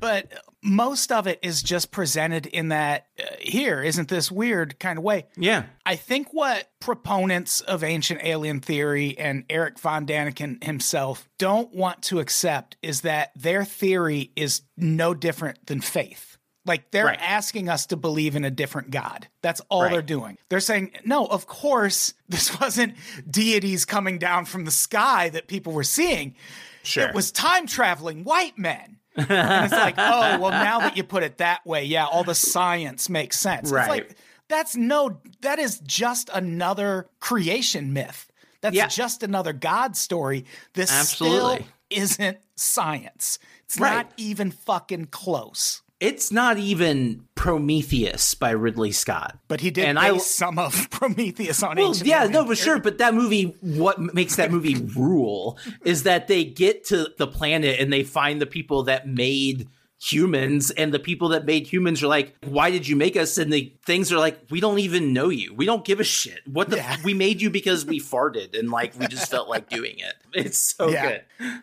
But 0.00 0.32
most 0.62 1.12
of 1.12 1.26
it 1.26 1.38
is 1.42 1.62
just 1.62 1.90
presented 1.90 2.46
in 2.46 2.68
that 2.68 3.06
uh, 3.20 3.24
here 3.40 3.82
isn't 3.82 4.08
this 4.08 4.30
weird 4.32 4.78
kind 4.78 4.98
of 4.98 5.04
way 5.04 5.26
Yeah. 5.36 5.64
i 5.84 5.96
think 5.96 6.28
what 6.32 6.68
proponents 6.80 7.60
of 7.60 7.84
ancient 7.84 8.20
alien 8.24 8.60
theory 8.60 9.16
and 9.18 9.44
eric 9.48 9.78
von 9.78 10.06
daniken 10.06 10.62
himself 10.64 11.28
don't 11.38 11.74
want 11.74 12.02
to 12.04 12.18
accept 12.20 12.76
is 12.82 13.02
that 13.02 13.30
their 13.36 13.64
theory 13.64 14.32
is 14.36 14.62
no 14.76 15.14
different 15.14 15.66
than 15.66 15.80
faith 15.80 16.36
like 16.64 16.90
they're 16.90 17.04
Right. 17.06 17.20
asking 17.22 17.68
us 17.68 17.86
to 17.86 17.96
believe 17.96 18.34
in 18.34 18.44
a 18.44 18.50
different 18.50 18.90
god 18.90 19.28
that's 19.42 19.60
all 19.68 19.82
Right. 19.82 19.92
they're 19.92 20.02
doing 20.02 20.36
they're 20.48 20.58
saying 20.60 20.92
no 21.04 21.26
of 21.26 21.46
course 21.46 22.12
this 22.28 22.58
wasn't 22.60 22.94
deities 23.30 23.84
coming 23.84 24.18
down 24.18 24.46
from 24.46 24.64
the 24.64 24.70
sky 24.72 25.28
that 25.28 25.46
people 25.46 25.72
were 25.72 25.84
seeing 25.84 26.34
Sure. 26.82 27.08
it 27.08 27.14
was 27.16 27.32
time 27.32 27.66
traveling 27.66 28.22
white 28.22 28.56
men. 28.58 28.98
And 29.16 29.64
it's 29.64 29.72
like, 29.72 29.94
oh, 29.98 30.38
well, 30.40 30.50
now 30.50 30.80
that 30.80 30.96
you 30.96 31.04
put 31.04 31.22
it 31.22 31.38
that 31.38 31.64
way, 31.66 31.84
yeah, 31.84 32.06
all 32.06 32.24
the 32.24 32.34
science 32.34 33.08
makes 33.08 33.38
sense. 33.38 33.70
Right. 33.70 33.82
It's 33.82 33.88
like, 34.10 34.18
that's 34.48 34.76
no, 34.76 35.18
that 35.40 35.58
is 35.58 35.80
just 35.80 36.30
another 36.32 37.08
creation 37.20 37.92
myth. 37.92 38.30
That's 38.60 38.76
Yeah. 38.76 38.86
just 38.88 39.22
another 39.22 39.52
God 39.52 39.96
story. 39.96 40.44
This 40.74 40.92
Absolutely. 40.92 41.56
still 41.56 41.66
isn't 41.90 42.38
science. 42.56 43.38
It's 43.64 43.78
Right. 43.78 43.94
not 43.96 44.12
even 44.16 44.50
fucking 44.50 45.06
close. 45.06 45.82
It's 45.98 46.30
not 46.30 46.58
even 46.58 47.24
Prometheus 47.34 48.34
by 48.34 48.50
Ridley 48.50 48.92
Scott. 48.92 49.38
But 49.48 49.60
he 49.62 49.70
did 49.70 49.86
And 49.86 49.98
base 49.98 50.12
I- 50.12 50.18
some 50.18 50.58
of 50.58 50.90
Prometheus 50.90 51.62
on 51.62 51.76
Well, 51.76 51.88
ancient 51.88 52.06
yeah, 52.06 52.26
no, 52.26 52.44
for 52.44 52.54
sure. 52.54 52.78
But 52.78 52.98
that 52.98 53.14
movie, 53.14 53.56
what 53.60 53.98
makes 54.14 54.36
that 54.36 54.50
movie 54.50 54.76
rule 54.76 55.58
is 55.84 56.02
that 56.02 56.28
they 56.28 56.44
get 56.44 56.84
to 56.86 57.08
the 57.16 57.26
planet 57.26 57.80
and 57.80 57.92
they 57.92 58.02
find 58.02 58.40
the 58.42 58.46
people 58.46 58.82
that 58.84 59.08
made 59.08 59.68
humans, 59.98 60.70
and 60.72 60.92
the 60.92 60.98
people 60.98 61.30
that 61.30 61.46
made 61.46 61.66
humans 61.66 62.02
are 62.02 62.06
like, 62.08 62.34
"Why 62.44 62.70
did 62.70 62.86
you 62.86 62.94
make 62.96 63.16
us?" 63.16 63.38
And 63.38 63.50
the 63.50 63.72
things 63.86 64.12
are 64.12 64.18
like, 64.18 64.38
"We 64.50 64.60
don't 64.60 64.78
even 64.78 65.14
know 65.14 65.30
you. 65.30 65.54
We 65.54 65.64
don't 65.64 65.86
give 65.86 66.00
a 66.00 66.04
shit. 66.04 66.40
What 66.46 66.68
the? 66.68 66.76
Yeah. 66.76 66.98
We 67.02 67.14
made 67.14 67.40
you 67.40 67.48
because 67.48 67.86
we 67.86 67.98
farted, 67.98 68.58
and 68.58 68.70
like 68.70 68.92
we 69.00 69.06
just 69.06 69.30
felt 69.30 69.48
like 69.48 69.70
doing 69.70 69.94
it. 69.98 70.14
It's 70.34 70.58
so 70.58 70.90
Yeah. 70.90 71.20
good. 71.40 71.62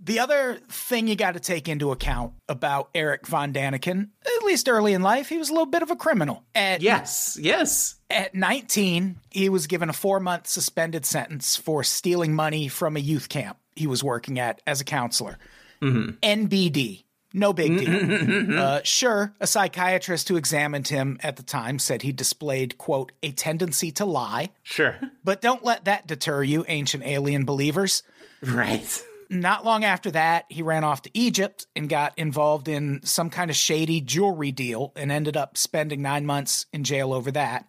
The 0.00 0.18
other 0.18 0.60
thing 0.68 1.08
you 1.08 1.16
got 1.16 1.32
to 1.32 1.40
take 1.40 1.68
into 1.68 1.90
account 1.90 2.34
about 2.48 2.90
Eric 2.94 3.26
von 3.26 3.52
Daniken, 3.52 4.10
at 4.24 4.44
least 4.44 4.68
early 4.68 4.92
in 4.92 5.02
life, 5.02 5.28
he 5.28 5.38
was 5.38 5.48
a 5.48 5.52
little 5.52 5.66
bit 5.66 5.82
of 5.82 5.90
a 5.90 5.96
criminal. 5.96 6.44
At, 6.54 6.82
Yes, 6.82 7.38
yes. 7.40 7.94
At 8.10 8.34
19, 8.34 9.20
he 9.30 9.48
was 9.48 9.66
given 9.66 9.88
a 9.88 9.94
four 9.94 10.20
month 10.20 10.46
suspended 10.46 11.06
sentence 11.06 11.56
for 11.56 11.82
stealing 11.82 12.34
money 12.34 12.68
from 12.68 12.96
a 12.96 13.00
youth 13.00 13.28
camp 13.28 13.58
he 13.76 13.86
was 13.86 14.04
working 14.04 14.38
at 14.38 14.60
as 14.66 14.80
a 14.80 14.84
counselor. 14.84 15.38
Mm-hmm. 15.82 16.18
NBD. 16.22 17.04
No 17.36 17.52
big 17.52 17.78
deal. 17.78 17.88
Mm-hmm, 17.88 18.32
mm-hmm, 18.32 18.58
uh, 18.58 18.80
sure, 18.84 19.34
a 19.40 19.46
psychiatrist 19.48 20.28
who 20.28 20.36
examined 20.36 20.86
him 20.86 21.18
at 21.20 21.34
the 21.34 21.42
time 21.42 21.80
said 21.80 22.02
he 22.02 22.12
displayed, 22.12 22.78
quote, 22.78 23.10
a 23.24 23.32
tendency 23.32 23.90
to 23.92 24.04
lie. 24.04 24.50
Sure. 24.62 24.96
But 25.24 25.42
don't 25.42 25.64
let 25.64 25.86
that 25.86 26.06
deter 26.06 26.44
you, 26.44 26.64
ancient 26.68 27.04
alien 27.04 27.44
believers. 27.44 28.04
Right. 28.40 29.02
Not 29.34 29.64
long 29.64 29.82
after 29.82 30.12
that, 30.12 30.44
he 30.48 30.62
ran 30.62 30.84
off 30.84 31.02
to 31.02 31.10
Egypt 31.12 31.66
and 31.74 31.88
got 31.88 32.16
involved 32.16 32.68
in 32.68 33.00
some 33.02 33.30
kind 33.30 33.50
of 33.50 33.56
shady 33.56 34.00
jewelry 34.00 34.52
deal 34.52 34.92
and 34.94 35.10
ended 35.10 35.36
up 35.36 35.56
spending 35.56 36.00
nine 36.00 36.24
months 36.24 36.66
in 36.72 36.84
jail 36.84 37.12
over 37.12 37.32
that. 37.32 37.66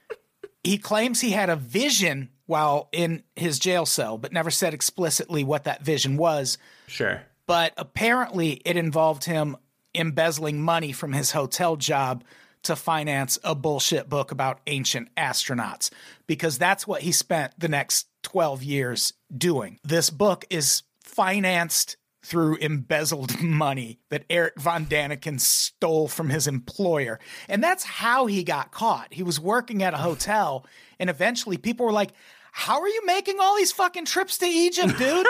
He 0.64 0.78
claims 0.78 1.22
he 1.22 1.32
had 1.32 1.50
a 1.50 1.56
vision 1.56 2.30
while 2.46 2.88
in 2.92 3.24
his 3.36 3.58
jail 3.58 3.88
cell, 3.88 4.20
but 4.20 4.32
never 4.32 4.52
said 4.52 4.76
explicitly 4.76 5.44
what 5.44 5.64
that 5.64 5.84
vision 5.84 6.18
was. 6.18 6.60
Sure. 6.86 7.24
But 7.48 7.74
apparently, 7.78 8.62
it 8.64 8.78
involved 8.78 9.24
him 9.24 9.58
embezzling 9.96 10.62
money 10.62 10.92
from 10.92 11.14
his 11.14 11.32
hotel 11.32 11.78
job 11.78 12.24
to 12.64 12.76
finance 12.76 13.40
a 13.44 13.56
bullshit 13.56 14.08
book 14.08 14.32
about 14.32 14.60
ancient 14.68 15.14
astronauts, 15.16 15.90
because 16.28 16.60
that's 16.60 16.86
what 16.86 17.02
he 17.02 17.12
spent 17.12 17.60
the 17.60 17.68
next 17.68 18.08
12 18.24 18.64
years 18.64 19.14
doing. 19.36 19.80
This 19.84 20.10
book 20.12 20.46
is 20.50 20.84
financed 21.16 21.98
through 22.24 22.56
embezzled 22.58 23.40
money 23.42 24.00
that 24.10 24.26
Eric 24.30 24.60
Von 24.60 24.86
Daniken 24.88 25.40
stole 25.40 26.08
from 26.08 26.30
his 26.30 26.48
employer. 26.48 27.20
And 27.48 27.64
that's 27.64 27.84
how 27.84 28.26
he 28.26 28.44
got 28.44 28.72
caught. 28.72 29.14
He 29.14 29.22
was 29.24 29.40
working 29.40 29.84
at 29.84 29.94
a 29.94 29.98
hotel, 29.98 30.66
and 31.00 31.10
eventually 31.10 31.58
people 31.58 31.86
were 31.86 31.92
like, 31.92 32.12
How 32.52 32.82
are 32.82 32.88
you 32.88 33.06
making 33.06 33.38
all 33.40 33.56
these 33.56 33.72
fucking 33.72 34.06
trips 34.06 34.38
to 34.40 34.46
Egypt, 34.48 34.98
dude? 34.98 35.28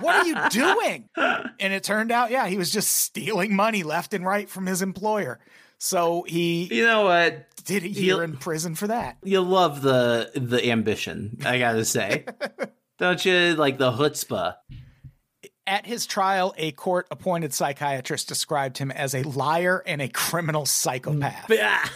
what 0.00 0.16
are 0.16 0.26
you 0.26 0.36
doing? 0.50 1.08
And 1.60 1.72
it 1.74 1.82
turned 1.84 2.10
out, 2.10 2.30
yeah, 2.30 2.46
he 2.46 2.56
was 2.56 2.70
just 2.72 2.90
stealing 2.92 3.54
money 3.54 3.82
left 3.82 4.14
and 4.14 4.24
right 4.24 4.48
from 4.48 4.64
his 4.66 4.80
employer. 4.80 5.38
So 5.80 6.24
he 6.26 6.64
You 6.74 6.86
know 6.86 7.02
what? 7.04 7.44
did 7.64 7.82
a 7.84 7.88
year 7.88 8.16
you- 8.16 8.20
in 8.22 8.36
prison 8.38 8.74
for 8.74 8.86
that. 8.86 9.18
You 9.22 9.42
love 9.42 9.82
the 9.82 10.30
the 10.34 10.70
ambition, 10.70 11.36
I 11.44 11.58
gotta 11.58 11.84
say. 11.84 12.24
Don't 12.98 13.22
you? 13.24 13.54
Like 13.54 13.76
the 13.78 13.92
chutzpah. 13.92 14.54
At 15.68 15.84
his 15.84 16.06
trial, 16.06 16.54
a 16.56 16.72
court 16.72 17.06
appointed 17.10 17.52
psychiatrist 17.52 18.26
described 18.26 18.78
him 18.78 18.90
as 18.90 19.14
a 19.14 19.22
liar 19.22 19.82
and 19.86 20.00
a 20.00 20.08
criminal 20.08 20.64
psychopath, 20.64 21.50
Yeah. 21.50 21.86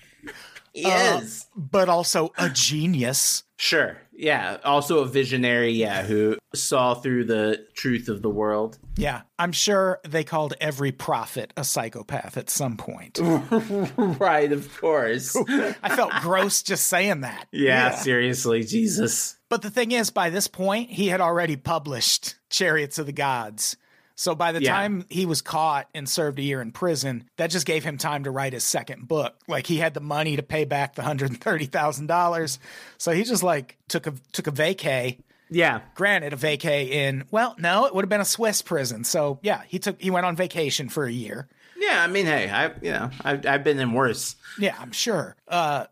yes. 0.74 1.46
Um, 1.56 1.68
but 1.70 1.88
also 1.88 2.32
a 2.36 2.50
genius. 2.50 3.44
Sure. 3.58 3.96
Yeah. 4.12 4.58
Also 4.64 4.98
a 4.98 5.06
visionary, 5.06 5.70
yeah, 5.70 6.02
who 6.02 6.36
saw 6.52 6.94
through 6.94 7.26
the 7.26 7.64
truth 7.74 8.08
of 8.08 8.22
the 8.22 8.28
world. 8.28 8.78
Yeah, 8.96 9.22
I'm 9.38 9.52
sure 9.52 10.00
they 10.08 10.24
called 10.24 10.54
every 10.60 10.90
prophet 10.90 11.52
a 11.56 11.62
psychopath 11.62 12.36
at 12.36 12.50
some 12.50 12.76
point. 12.76 13.20
right, 13.96 14.50
of 14.50 14.76
course. 14.80 15.36
I 15.48 15.94
felt 15.94 16.12
gross 16.22 16.62
just 16.62 16.88
saying 16.88 17.20
that. 17.20 17.46
yeah, 17.52 17.94
seriously, 17.94 18.64
Jesus. 18.64 19.35
But 19.48 19.62
the 19.62 19.70
thing 19.70 19.92
is, 19.92 20.10
by 20.10 20.30
this 20.30 20.48
point, 20.48 20.90
he 20.90 21.08
had 21.08 21.20
already 21.20 21.56
published 21.56 22.34
Chariots 22.50 22.98
of 22.98 23.06
the 23.06 23.12
Gods. 23.12 23.76
So 24.18 24.34
by 24.34 24.52
the 24.52 24.62
Yeah. 24.62 24.72
time 24.72 25.04
he 25.10 25.26
was 25.26 25.42
caught 25.42 25.88
and 25.94 26.08
served 26.08 26.38
a 26.38 26.42
year 26.42 26.62
in 26.62 26.72
prison, 26.72 27.28
that 27.36 27.50
just 27.50 27.66
gave 27.66 27.84
him 27.84 27.98
time 27.98 28.24
to 28.24 28.30
write 28.30 28.54
his 28.54 28.64
second 28.64 29.06
book. 29.06 29.34
Like 29.46 29.66
he 29.66 29.76
had 29.76 29.92
the 29.94 30.00
money 30.00 30.36
to 30.36 30.42
pay 30.42 30.64
back 30.64 30.94
the 30.94 31.02
hundred 31.02 31.30
and 31.30 31.40
thirty 31.40 31.66
thousand 31.66 32.06
dollars. 32.06 32.58
So 32.98 33.12
he 33.12 33.24
just 33.24 33.42
like 33.42 33.76
took 33.88 34.06
a 34.06 34.14
took 34.32 34.46
a 34.46 34.52
vacay. 34.52 35.18
Yeah. 35.50 35.80
Granted, 35.94 36.32
a 36.32 36.36
vacay 36.36 36.88
in 36.90 37.24
well, 37.30 37.54
no, 37.58 37.84
it 37.84 37.94
would 37.94 38.04
have 38.04 38.08
been 38.08 38.22
a 38.22 38.24
Swiss 38.24 38.62
prison. 38.62 39.04
So 39.04 39.38
yeah, 39.42 39.62
he 39.68 39.78
took 39.78 40.00
he 40.00 40.10
went 40.10 40.24
on 40.26 40.34
vacation 40.34 40.88
for 40.88 41.04
a 41.04 41.12
year. 41.12 41.46
Yeah, 41.78 42.02
I 42.02 42.06
mean, 42.06 42.24
hey, 42.24 42.48
I 42.48 42.68
you 42.80 42.92
know, 42.92 43.10
I've 43.22 43.44
I've 43.46 43.64
been 43.64 43.78
in 43.78 43.92
worse. 43.92 44.34
Yeah, 44.58 44.76
I'm 44.80 44.92
sure. 44.92 45.36
Uh 45.46 45.84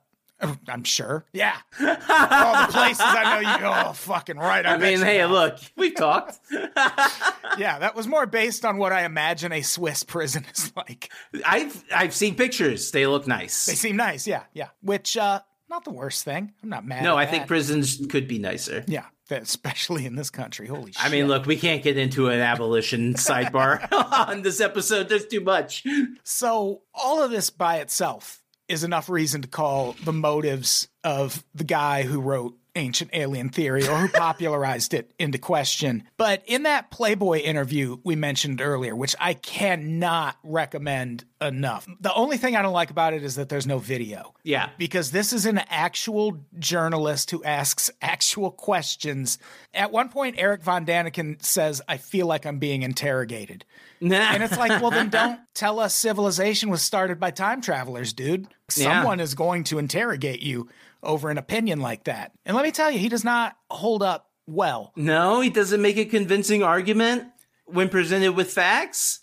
I'm 0.69 0.85
sure. 0.85 1.25
Yeah. 1.33 1.57
All 1.81 1.87
the 2.67 2.73
places 2.73 3.01
I 3.05 3.41
know 3.43 3.51
you 3.53 3.59
go, 3.61 3.83
oh, 3.89 3.93
fucking 3.93 4.37
right. 4.39 4.65
I, 4.67 4.75
I 4.75 4.79
mean, 4.79 4.99
hey, 5.01 5.25
look, 5.27 5.59
we've 5.77 5.95
talked. 5.95 6.39
Yeah, 7.59 7.79
that 7.79 7.95
was 7.95 8.09
more 8.09 8.27
based 8.27 8.65
on 8.65 8.79
what 8.79 8.93
I 8.93 9.05
imagine 9.05 9.53
a 9.53 9.63
Swiss 9.63 10.03
prison 10.03 10.45
is 10.55 10.73
like. 10.77 11.13
I've 11.47 11.85
I've 11.95 12.13
seen 12.15 12.35
pictures. 12.35 12.91
They 12.91 13.07
look 13.07 13.29
nice. 13.29 13.67
They 13.67 13.75
seem 13.75 13.95
nice, 13.97 14.27
yeah, 14.27 14.43
yeah. 14.55 14.71
Which 14.83 15.17
uh 15.17 15.41
not 15.71 15.85
the 15.85 15.91
worst 15.93 16.25
thing. 16.25 16.53
I'm 16.63 16.69
not 16.69 16.85
mad. 16.85 17.05
no, 17.05 17.17
I 17.17 17.27
think 17.27 17.47
prisons 17.47 18.05
could 18.11 18.27
be 18.27 18.39
nicer. 18.41 18.85
yeah, 18.89 19.05
that- 19.29 19.43
especially 19.43 20.05
in 20.05 20.17
this 20.17 20.31
country. 20.31 20.67
Holy 20.67 20.93
shit. 20.93 21.05
I 21.05 21.09
mean, 21.11 21.29
look, 21.29 21.47
we 21.47 21.57
can't 21.57 21.83
get 21.83 21.97
into 21.97 22.29
an 22.29 22.41
abolition 22.41 23.15
sidebar 23.19 23.87
on 23.93 24.43
this 24.43 24.61
episode. 24.61 25.09
There's 25.09 25.27
too 25.27 25.41
much. 25.41 25.85
so 26.25 26.83
all 26.93 27.23
of 27.23 27.31
this 27.31 27.51
by 27.51 27.77
itself 27.77 28.43
is 28.69 28.85
enough 28.85 29.09
reason 29.09 29.43
to 29.43 29.49
call 29.49 29.95
the 30.05 30.13
motives 30.13 30.89
of 31.03 31.45
the 31.55 31.65
guy 31.65 32.03
who 32.03 32.21
wrote 32.21 32.57
ancient 32.77 33.11
alien 33.13 33.49
theory 33.49 33.87
or 33.87 33.97
who 33.97 34.09
popularized 34.09 34.95
it 34.95 35.13
into 35.19 35.39
question. 35.39 36.05
But 36.17 36.43
in 36.47 36.65
that 36.65 36.91
Playboy 36.91 37.39
interview 37.39 37.99
we 38.05 38.17
mentioned 38.17 38.61
earlier, 38.61 38.97
which 38.97 39.15
I 39.21 39.35
cannot 39.35 40.37
recommend 40.43 41.25
enough, 41.41 41.87
the 42.01 42.13
only 42.15 42.37
thing 42.37 42.57
I 42.57 42.63
don't 42.63 42.73
like 42.73 42.91
about 42.91 43.15
it 43.15 43.23
is 43.23 43.37
that 43.37 43.49
there's 43.49 43.67
no 43.67 43.79
video. 43.79 44.35
Yeah. 44.43 44.71
Because 44.79 45.11
this 45.11 45.33
is 45.33 45.47
an 45.47 45.59
actual 45.69 46.41
journalist 46.59 47.31
who 47.31 47.43
asks 47.45 47.91
actual 48.03 48.51
questions. 48.51 49.39
At 49.73 49.93
one 49.93 50.09
point, 50.09 50.37
Eric 50.39 50.63
Von 50.63 50.85
Daniken 50.85 51.43
says, 51.43 51.81
I 51.89 51.97
feel 51.97 52.27
like 52.27 52.47
I'm 52.47 52.59
being 52.59 52.83
interrogated. 52.83 53.65
And 54.01 54.43
it's 54.43 54.59
like, 54.59 54.83
well, 54.83 54.91
then 54.91 55.09
don't 55.09 55.41
tell 55.55 55.81
us 55.81 55.95
civilization 55.95 56.69
was 56.69 56.83
started 56.83 57.19
by 57.19 57.31
time 57.31 57.61
travelers, 57.61 58.13
dude. 58.13 58.49
Yeah. 58.77 59.03
Someone 59.03 59.21
is 59.21 59.35
going 59.35 59.65
to 59.65 59.79
interrogate 59.79 60.43
you 60.43 60.69
over 61.05 61.31
an 61.31 61.39
opinion 61.39 61.81
like 61.81 62.05
that. 62.05 62.33
And 62.45 62.57
let 62.57 62.65
me 62.65 62.73
tell 62.73 62.91
you, 62.91 62.99
he 62.99 63.09
does 63.09 63.25
not 63.25 63.57
hold 63.71 64.03
up 64.03 64.31
well. 64.47 64.93
No, 64.97 65.41
he 65.41 65.51
doesn't 65.51 65.81
make 65.81 65.97
a 65.97 66.05
convincing 66.05 66.63
argument 66.63 67.25
when 67.67 67.89
presented 67.89 68.33
with 68.33 68.53
facts. 68.53 69.21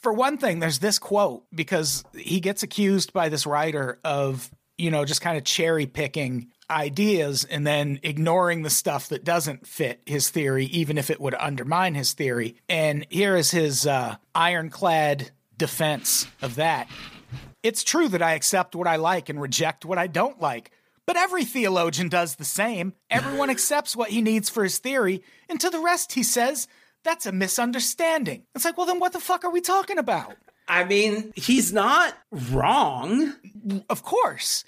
For 0.00 0.12
one 0.12 0.36
thing, 0.36 0.58
there's 0.58 0.80
this 0.80 0.98
quote 0.98 1.44
because 1.54 2.04
he 2.14 2.40
gets 2.40 2.62
accused 2.62 3.12
by 3.12 3.28
this 3.28 3.46
writer 3.46 3.98
of, 4.04 4.50
you 4.76 4.90
know, 4.90 5.04
just 5.04 5.20
kind 5.20 5.38
of 5.38 5.44
cherry 5.44 5.86
picking 5.86 6.48
ideas 6.68 7.44
and 7.44 7.66
then 7.66 8.00
ignoring 8.02 8.62
the 8.62 8.70
stuff 8.70 9.08
that 9.08 9.24
doesn't 9.24 9.66
fit 9.66 10.02
his 10.06 10.30
theory, 10.30 10.66
even 10.66 10.98
if 10.98 11.10
it 11.10 11.20
would 11.20 11.34
undermine 11.34 11.94
his 11.94 12.12
theory. 12.14 12.56
And 12.68 13.06
here 13.10 13.36
is 13.36 13.50
his 13.50 13.86
uh, 13.86 14.16
ironclad 14.34 15.30
defense 15.56 16.26
of 16.40 16.56
that. 16.56 16.88
It's 17.62 17.84
true 17.84 18.08
that 18.08 18.22
I 18.22 18.32
accept 18.32 18.74
what 18.74 18.88
I 18.88 18.96
like 18.96 19.28
and 19.28 19.40
reject 19.40 19.84
what 19.84 19.98
I 19.98 20.08
don't 20.08 20.40
like. 20.40 20.72
But 21.12 21.20
every 21.20 21.44
theologian 21.44 22.08
does 22.08 22.36
the 22.36 22.44
same. 22.44 22.94
Everyone 23.10 23.50
accepts 23.56 23.94
what 23.94 24.08
he 24.08 24.22
needs 24.22 24.48
for 24.48 24.62
his 24.62 24.78
theory, 24.78 25.22
and 25.46 25.60
to 25.60 25.68
the 25.68 25.78
rest, 25.78 26.12
he 26.12 26.22
says, 26.22 26.66
that's 27.04 27.26
a 27.26 27.32
misunderstanding. 27.32 28.44
It's 28.54 28.64
like, 28.64 28.78
well, 28.78 28.86
then 28.86 28.98
what 28.98 29.12
the 29.12 29.20
fuck 29.20 29.44
are 29.44 29.50
we 29.50 29.60
talking 29.60 29.98
about? 29.98 30.36
I 30.68 30.84
mean, 30.84 31.30
he's 31.36 31.70
not 31.70 32.14
wrong, 32.30 33.34
Of 33.90 34.02
course. 34.04 34.64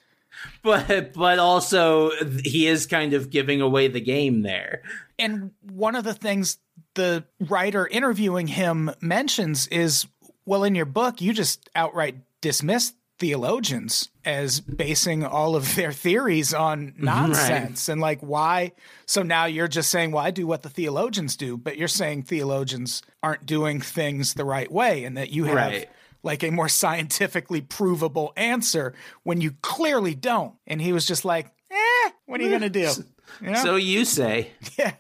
but 0.63 1.15
but 1.15 1.39
also 1.39 2.11
he 2.45 2.67
is 2.67 2.85
kind 2.85 3.15
of 3.15 3.31
giving 3.31 3.63
away 3.63 3.89
the 3.89 4.03
game 4.03 4.43
there. 4.43 4.83
And 5.19 5.53
one 5.73 5.97
of 5.97 6.05
the 6.05 6.13
things 6.13 6.59
the 6.93 7.25
writer 7.41 7.87
interviewing 7.87 8.49
him 8.49 8.91
mentions 9.01 9.67
is 9.69 10.07
well, 10.45 10.63
in 10.65 10.75
your 10.75 10.85
book, 10.85 11.23
you 11.23 11.33
just 11.33 11.71
outright 11.75 12.17
dismiss 12.43 12.93
theologians 13.19 14.11
as 14.25 14.61
basing 14.61 15.25
all 15.25 15.57
of 15.57 15.77
their 15.77 15.93
theories 15.93 16.53
on 16.53 16.93
nonsense 16.99 17.89
and 17.89 18.01
like 18.01 18.21
why 18.21 18.73
so 19.07 19.23
now 19.23 19.45
you're 19.45 19.69
just 19.69 19.91
saying 19.91 20.11
well 20.11 20.25
i 20.25 20.31
do 20.31 20.47
what 20.47 20.63
the 20.63 20.69
theologians 20.69 21.37
do 21.37 21.57
but 21.57 21.79
you're 21.79 21.87
saying 21.89 22.23
theologians 22.23 23.03
aren't 23.23 23.47
doing 23.47 23.81
things 23.81 24.35
the 24.35 24.45
right 24.45 24.71
way 24.71 25.05
and 25.05 25.17
that 25.17 25.31
you 25.31 25.45
have 25.45 25.55
Right. 25.55 25.89
like 26.23 26.43
a 26.43 26.51
more 26.51 26.69
scientifically 26.69 27.61
provable 27.61 28.33
answer 28.37 28.95
when 29.23 29.41
you 29.41 29.53
clearly 29.63 30.15
don't 30.15 30.55
and 30.67 30.81
he 30.83 30.93
was 30.93 31.07
just 31.07 31.25
like 31.25 31.47
eh 31.71 32.11
what 32.27 32.41
are 32.41 32.45
you 32.45 32.51
gonna 32.51 32.69
do 32.69 32.91
you 33.41 33.51
know? 33.51 33.63
So 33.63 33.77
you 33.77 34.05
say. 34.05 34.51
Yeah. 34.79 34.93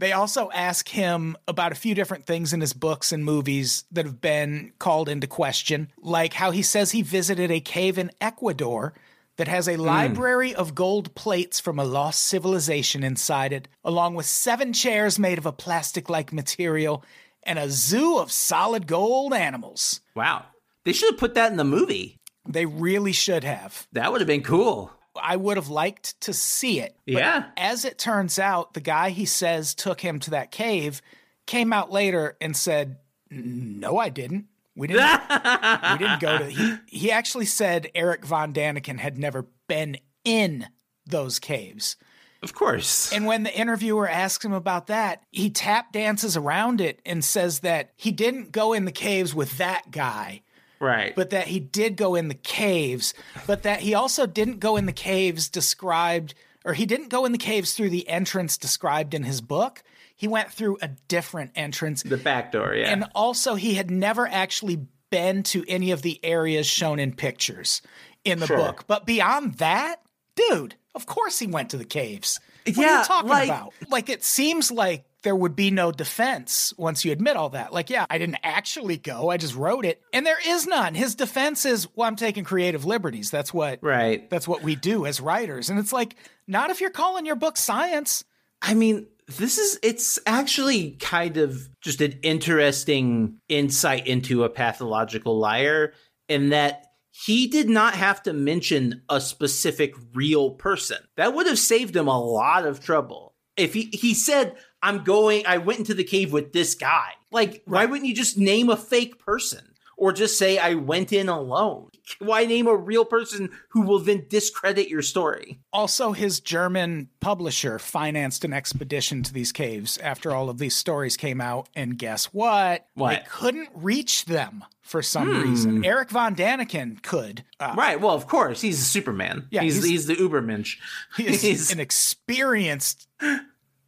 They 0.00 0.12
also 0.12 0.50
ask 0.54 0.88
him 0.88 1.36
about 1.46 1.72
a 1.72 1.74
few 1.74 1.94
different 1.94 2.24
things 2.24 2.54
in 2.54 2.62
his 2.62 2.72
books 2.72 3.12
and 3.12 3.22
movies 3.22 3.84
that 3.92 4.06
have 4.06 4.18
been 4.18 4.72
called 4.78 5.10
into 5.10 5.26
question, 5.26 5.92
like 5.98 6.32
how 6.32 6.52
he 6.52 6.62
says 6.62 6.90
he 6.90 7.02
visited 7.02 7.50
a 7.50 7.60
cave 7.60 7.98
in 7.98 8.10
Ecuador 8.18 8.94
that 9.36 9.46
has 9.46 9.68
a 9.68 9.74
hmm. 9.74 9.82
library 9.82 10.54
of 10.54 10.74
gold 10.74 11.14
plates 11.14 11.60
from 11.60 11.78
a 11.78 11.84
lost 11.84 12.22
civilization 12.22 13.04
inside 13.04 13.52
it, 13.52 13.68
along 13.84 14.14
with 14.14 14.24
seven 14.24 14.72
chairs 14.72 15.18
made 15.18 15.36
of 15.36 15.44
a 15.44 15.52
plastic 15.52 16.08
like 16.08 16.32
material 16.32 17.04
and 17.42 17.58
a 17.58 17.68
zoo 17.68 18.16
of 18.16 18.32
solid 18.32 18.86
gold 18.86 19.34
animals. 19.34 20.00
Wow. 20.16 20.46
They 20.86 20.94
should 20.94 21.12
have 21.12 21.20
put 21.20 21.34
that 21.34 21.50
in 21.50 21.58
the 21.58 21.64
movie. 21.64 22.16
They 22.48 22.64
really 22.64 23.12
should 23.12 23.44
have. 23.44 23.86
That 23.92 24.10
would 24.12 24.22
have 24.22 24.28
been 24.28 24.42
cool. 24.42 24.92
I 25.22 25.36
would 25.36 25.56
have 25.56 25.68
liked 25.68 26.20
to 26.22 26.32
see 26.32 26.80
it. 26.80 26.96
But 27.06 27.14
Yeah. 27.14 27.44
As 27.56 27.84
it 27.84 27.98
turns 27.98 28.38
out, 28.38 28.74
the 28.74 28.80
guy 28.80 29.10
he 29.10 29.26
says 29.26 29.74
took 29.74 30.00
him 30.00 30.18
to 30.20 30.30
that 30.30 30.50
cave 30.50 31.02
came 31.46 31.72
out 31.72 31.90
later 31.90 32.36
and 32.40 32.56
said, 32.56 32.96
"No, 33.30 33.98
I 33.98 34.08
didn't. 34.08 34.46
We 34.76 34.86
didn't. 34.86 35.02
we 35.02 35.98
didn't 35.98 36.20
go 36.20 36.38
to." 36.38 36.50
He 36.50 36.76
he 36.86 37.12
actually 37.12 37.46
said 37.46 37.90
Eric 37.94 38.24
von 38.24 38.52
Daniken 38.52 38.98
had 38.98 39.18
never 39.18 39.46
been 39.68 39.98
in 40.24 40.66
those 41.06 41.38
caves. 41.38 41.96
Of 42.42 42.54
course. 42.54 43.12
And 43.12 43.26
when 43.26 43.42
the 43.42 43.54
interviewer 43.54 44.08
asks 44.08 44.44
him 44.44 44.52
about 44.52 44.86
that, 44.86 45.22
he 45.30 45.50
tap 45.50 45.92
dances 45.92 46.36
around 46.36 46.80
it 46.80 47.00
and 47.04 47.22
says 47.22 47.60
that 47.60 47.92
he 47.96 48.12
didn't 48.12 48.50
go 48.52 48.72
in 48.72 48.86
the 48.86 48.92
caves 48.92 49.34
with 49.34 49.58
that 49.58 49.90
guy 49.90 50.40
right. 50.80 51.14
but 51.14 51.30
that 51.30 51.46
he 51.48 51.60
did 51.60 51.96
go 51.96 52.14
in 52.14 52.28
the 52.28 52.34
caves, 52.34 53.14
but 53.46 53.62
that 53.62 53.80
he 53.80 53.94
also 53.94 54.26
didn't 54.26 54.58
go 54.60 54.76
in 54.76 54.86
the 54.86 54.92
caves 54.92 55.48
described, 55.48 56.34
or 56.64 56.74
he 56.74 56.86
didn't 56.86 57.08
go 57.08 57.24
in 57.24 57.32
the 57.32 57.38
caves 57.38 57.74
through 57.74 57.90
the 57.90 58.08
entrance 58.08 58.56
described 58.58 59.14
in 59.14 59.22
his 59.24 59.40
book. 59.40 59.82
He 60.16 60.28
went 60.28 60.50
through 60.50 60.78
a 60.82 60.88
different 61.08 61.52
entrance. 61.54 62.02
the 62.02 62.16
back 62.16 62.52
door, 62.52 62.74
yeah. 62.74 62.90
And 62.90 63.04
also, 63.14 63.54
he 63.54 63.74
had 63.74 63.90
never 63.90 64.26
actually 64.26 64.86
been 65.10 65.42
to 65.44 65.64
any 65.66 65.90
of 65.92 66.02
the 66.02 66.20
areas 66.22 66.66
shown 66.66 66.98
in 66.98 67.12
pictures 67.14 67.80
in 68.24 68.38
the 68.38 68.46
Sure. 68.46 68.56
book. 68.58 68.84
But 68.86 69.06
beyond 69.06 69.54
that, 69.54 70.02
dude, 70.36 70.74
of 70.94 71.06
course 71.06 71.38
he 71.38 71.46
went 71.46 71.70
to 71.70 71.76
the 71.78 71.84
caves. 71.86 72.38
What 72.66 72.76
are 72.76 72.80
Yeah, 72.82 72.98
you 73.00 73.04
talking 73.06 73.30
like- 73.30 73.48
about? 73.48 73.72
Like, 73.88 74.08
it 74.10 74.22
seems 74.22 74.70
like 74.70 75.04
there 75.22 75.36
would 75.36 75.54
be 75.54 75.70
no 75.70 75.92
defense 75.92 76.72
once 76.78 77.04
you 77.04 77.12
admit 77.12 77.36
all 77.36 77.50
that. 77.50 77.72
Like, 77.72 77.90
yeah, 77.90 78.06
I 78.08 78.18
didn't 78.18 78.38
actually 78.42 78.96
go, 78.96 79.30
I 79.30 79.36
just 79.36 79.54
wrote 79.54 79.84
it. 79.84 80.00
And 80.12 80.24
there 80.24 80.38
is 80.46 80.66
none. 80.66 80.94
His 80.94 81.14
defense 81.14 81.66
is, 81.66 81.88
well, 81.94 82.08
I'm 82.08 82.16
taking 82.16 82.44
creative 82.44 82.84
liberties. 82.84 83.30
That's 83.30 83.52
what 83.52 83.80
right. 83.82 84.28
that's 84.30 84.48
what 84.48 84.62
we 84.62 84.76
do 84.76 85.06
as 85.06 85.20
writers. 85.20 85.68
And 85.70 85.78
it's 85.78 85.92
like, 85.92 86.16
not 86.46 86.70
if 86.70 86.80
you're 86.80 86.90
calling 86.90 87.26
your 87.26 87.36
book 87.36 87.56
science. 87.56 88.24
I 88.62 88.74
mean, 88.74 89.06
this 89.26 89.58
is 89.58 89.78
it's 89.82 90.18
actually 90.26 90.92
kind 90.92 91.36
of 91.36 91.68
just 91.80 92.00
an 92.00 92.18
interesting 92.22 93.38
insight 93.48 94.06
into 94.06 94.44
a 94.44 94.50
pathological 94.50 95.38
liar 95.38 95.92
in 96.28 96.50
that 96.50 96.86
he 97.10 97.46
did 97.46 97.68
not 97.68 97.94
have 97.94 98.22
to 98.22 98.32
mention 98.32 99.02
a 99.08 99.20
specific 99.20 99.94
real 100.14 100.52
person. 100.52 100.98
That 101.16 101.34
would 101.34 101.46
have 101.46 101.58
saved 101.58 101.94
him 101.94 102.08
a 102.08 102.20
lot 102.20 102.66
of 102.66 102.80
trouble. 102.80 103.34
If 103.56 103.74
he, 103.74 103.90
he 103.92 104.14
said, 104.14 104.56
I'm 104.82 105.04
going, 105.04 105.44
I 105.46 105.58
went 105.58 105.78
into 105.80 105.94
the 105.94 106.04
cave 106.04 106.32
with 106.32 106.52
this 106.52 106.74
guy. 106.74 107.10
Like, 107.30 107.62
why 107.66 107.86
wouldn't 107.86 108.08
you 108.08 108.14
just 108.14 108.38
name 108.38 108.68
a 108.70 108.76
fake 108.76 109.18
person? 109.18 109.66
Or 109.96 110.12
just 110.14 110.38
say, 110.38 110.56
I 110.56 110.74
went 110.76 111.12
in 111.12 111.28
alone? 111.28 111.90
Why 112.20 112.46
name 112.46 112.66
a 112.66 112.74
real 112.74 113.04
person 113.04 113.50
who 113.68 113.82
will 113.82 113.98
then 113.98 114.24
discredit 114.30 114.88
your 114.88 115.02
story? 115.02 115.60
Also, 115.74 116.12
his 116.12 116.40
German 116.40 117.10
publisher 117.20 117.78
financed 117.78 118.42
an 118.42 118.54
expedition 118.54 119.22
to 119.24 119.32
these 119.32 119.52
caves 119.52 119.98
after 119.98 120.32
all 120.32 120.48
of 120.48 120.56
these 120.56 120.74
stories 120.74 121.18
came 121.18 121.38
out. 121.42 121.68
And 121.76 121.98
guess 121.98 122.24
what? 122.32 122.86
What? 122.94 123.10
They 123.10 123.28
couldn't 123.28 123.68
reach 123.74 124.24
them 124.24 124.64
for 124.80 125.02
some 125.02 125.28
reason. 125.42 125.84
Eric 125.84 126.08
Von 126.10 126.34
Daniken 126.34 127.02
could. 127.02 127.44
Uh, 127.60 127.74
Right. 127.76 128.00
Well, 128.00 128.14
of 128.14 128.26
course, 128.26 128.62
he's 128.62 128.80
a 128.80 128.84
Superman. 128.84 129.48
Yeah, 129.50 129.60
he's, 129.60 129.74
he's- 129.74 129.86
he's 129.86 130.06
the 130.06 130.16
Ubermensch. 130.16 130.78
He's 131.16 131.42
He's- 131.42 131.70
an 131.72 131.78
experienced 131.78 133.06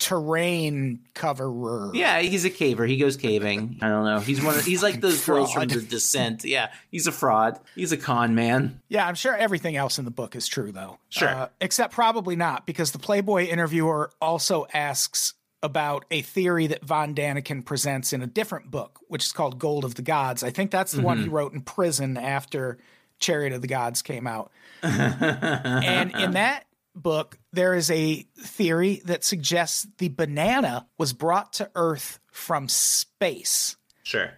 terrain 0.03 0.99
coverer. 1.15 1.93
yeah, 1.95 2.19
he's 2.21 2.45
a 2.45 2.51
caver. 2.51 2.89
He 2.89 2.97
goes 2.97 3.17
caving. 3.17 3.79
I 3.81 3.89
don't 3.89 4.05
know. 4.05 4.19
He's 4.19 4.43
one. 4.43 4.57
Of, 4.57 4.65
he's 4.65 4.83
like 4.83 5.01
those 5.01 5.25
girls 5.25 5.53
from 5.53 5.69
the 5.69 5.81
Descent. 5.81 6.45
Yeah, 6.45 6.73
he's 6.91 7.07
a 7.07 7.13
fraud. 7.13 7.61
He's 7.77 7.93
a 7.93 7.97
con 7.97 8.35
man. 8.35 8.81
Yeah, 8.89 9.07
I'm 9.07 9.15
sure 9.15 9.37
everything 9.37 9.77
else 9.77 10.01
in 10.01 10.05
the 10.05 10.11
book 10.11 10.35
is 10.35 10.49
true, 10.49 10.73
though. 10.73 10.99
Sure. 11.09 11.29
Uh, 11.29 11.49
except 11.61 11.95
probably 11.95 12.35
not, 12.35 12.67
because 12.67 12.91
the 12.91 12.99
Playboy 12.99 13.45
interviewer 13.47 14.11
also 14.21 14.67
asks 14.75 15.35
about 15.63 16.05
a 16.11 16.23
theory 16.23 16.67
that 16.67 16.85
Von 16.85 17.15
Daniken 17.15 17.65
presents 17.65 18.13
in 18.13 18.23
a 18.23 18.27
different 18.27 18.73
book, 18.73 18.99
which 19.07 19.25
is 19.25 19.31
called 19.31 19.61
Gold 19.61 19.85
of 19.85 19.95
the 19.95 20.03
Gods. 20.03 20.43
I 20.43 20.51
think 20.51 20.73
that's 20.73 20.91
the 20.91 21.03
one 21.03 21.23
he 21.23 21.29
wrote 21.29 21.53
in 21.53 21.61
prison 21.61 22.17
after 22.17 22.79
Chariot 23.21 23.53
of 23.53 23.63
the 23.63 23.69
Gods 23.69 24.03
came 24.03 24.27
out. 24.27 24.51
and 24.83 26.11
in 26.17 26.33
that 26.33 26.65
book, 26.95 27.39
there 27.53 27.75
is 27.75 27.91
a 27.91 28.27
theory 28.39 29.03
that 29.05 29.25
suggests 29.25 29.87
the 29.99 30.09
banana 30.09 30.87
was 30.99 31.13
brought 31.13 31.55
to 31.55 31.71
Earth 31.75 32.21
from 32.31 32.69
space. 32.69 33.77
Sure. 34.03 34.31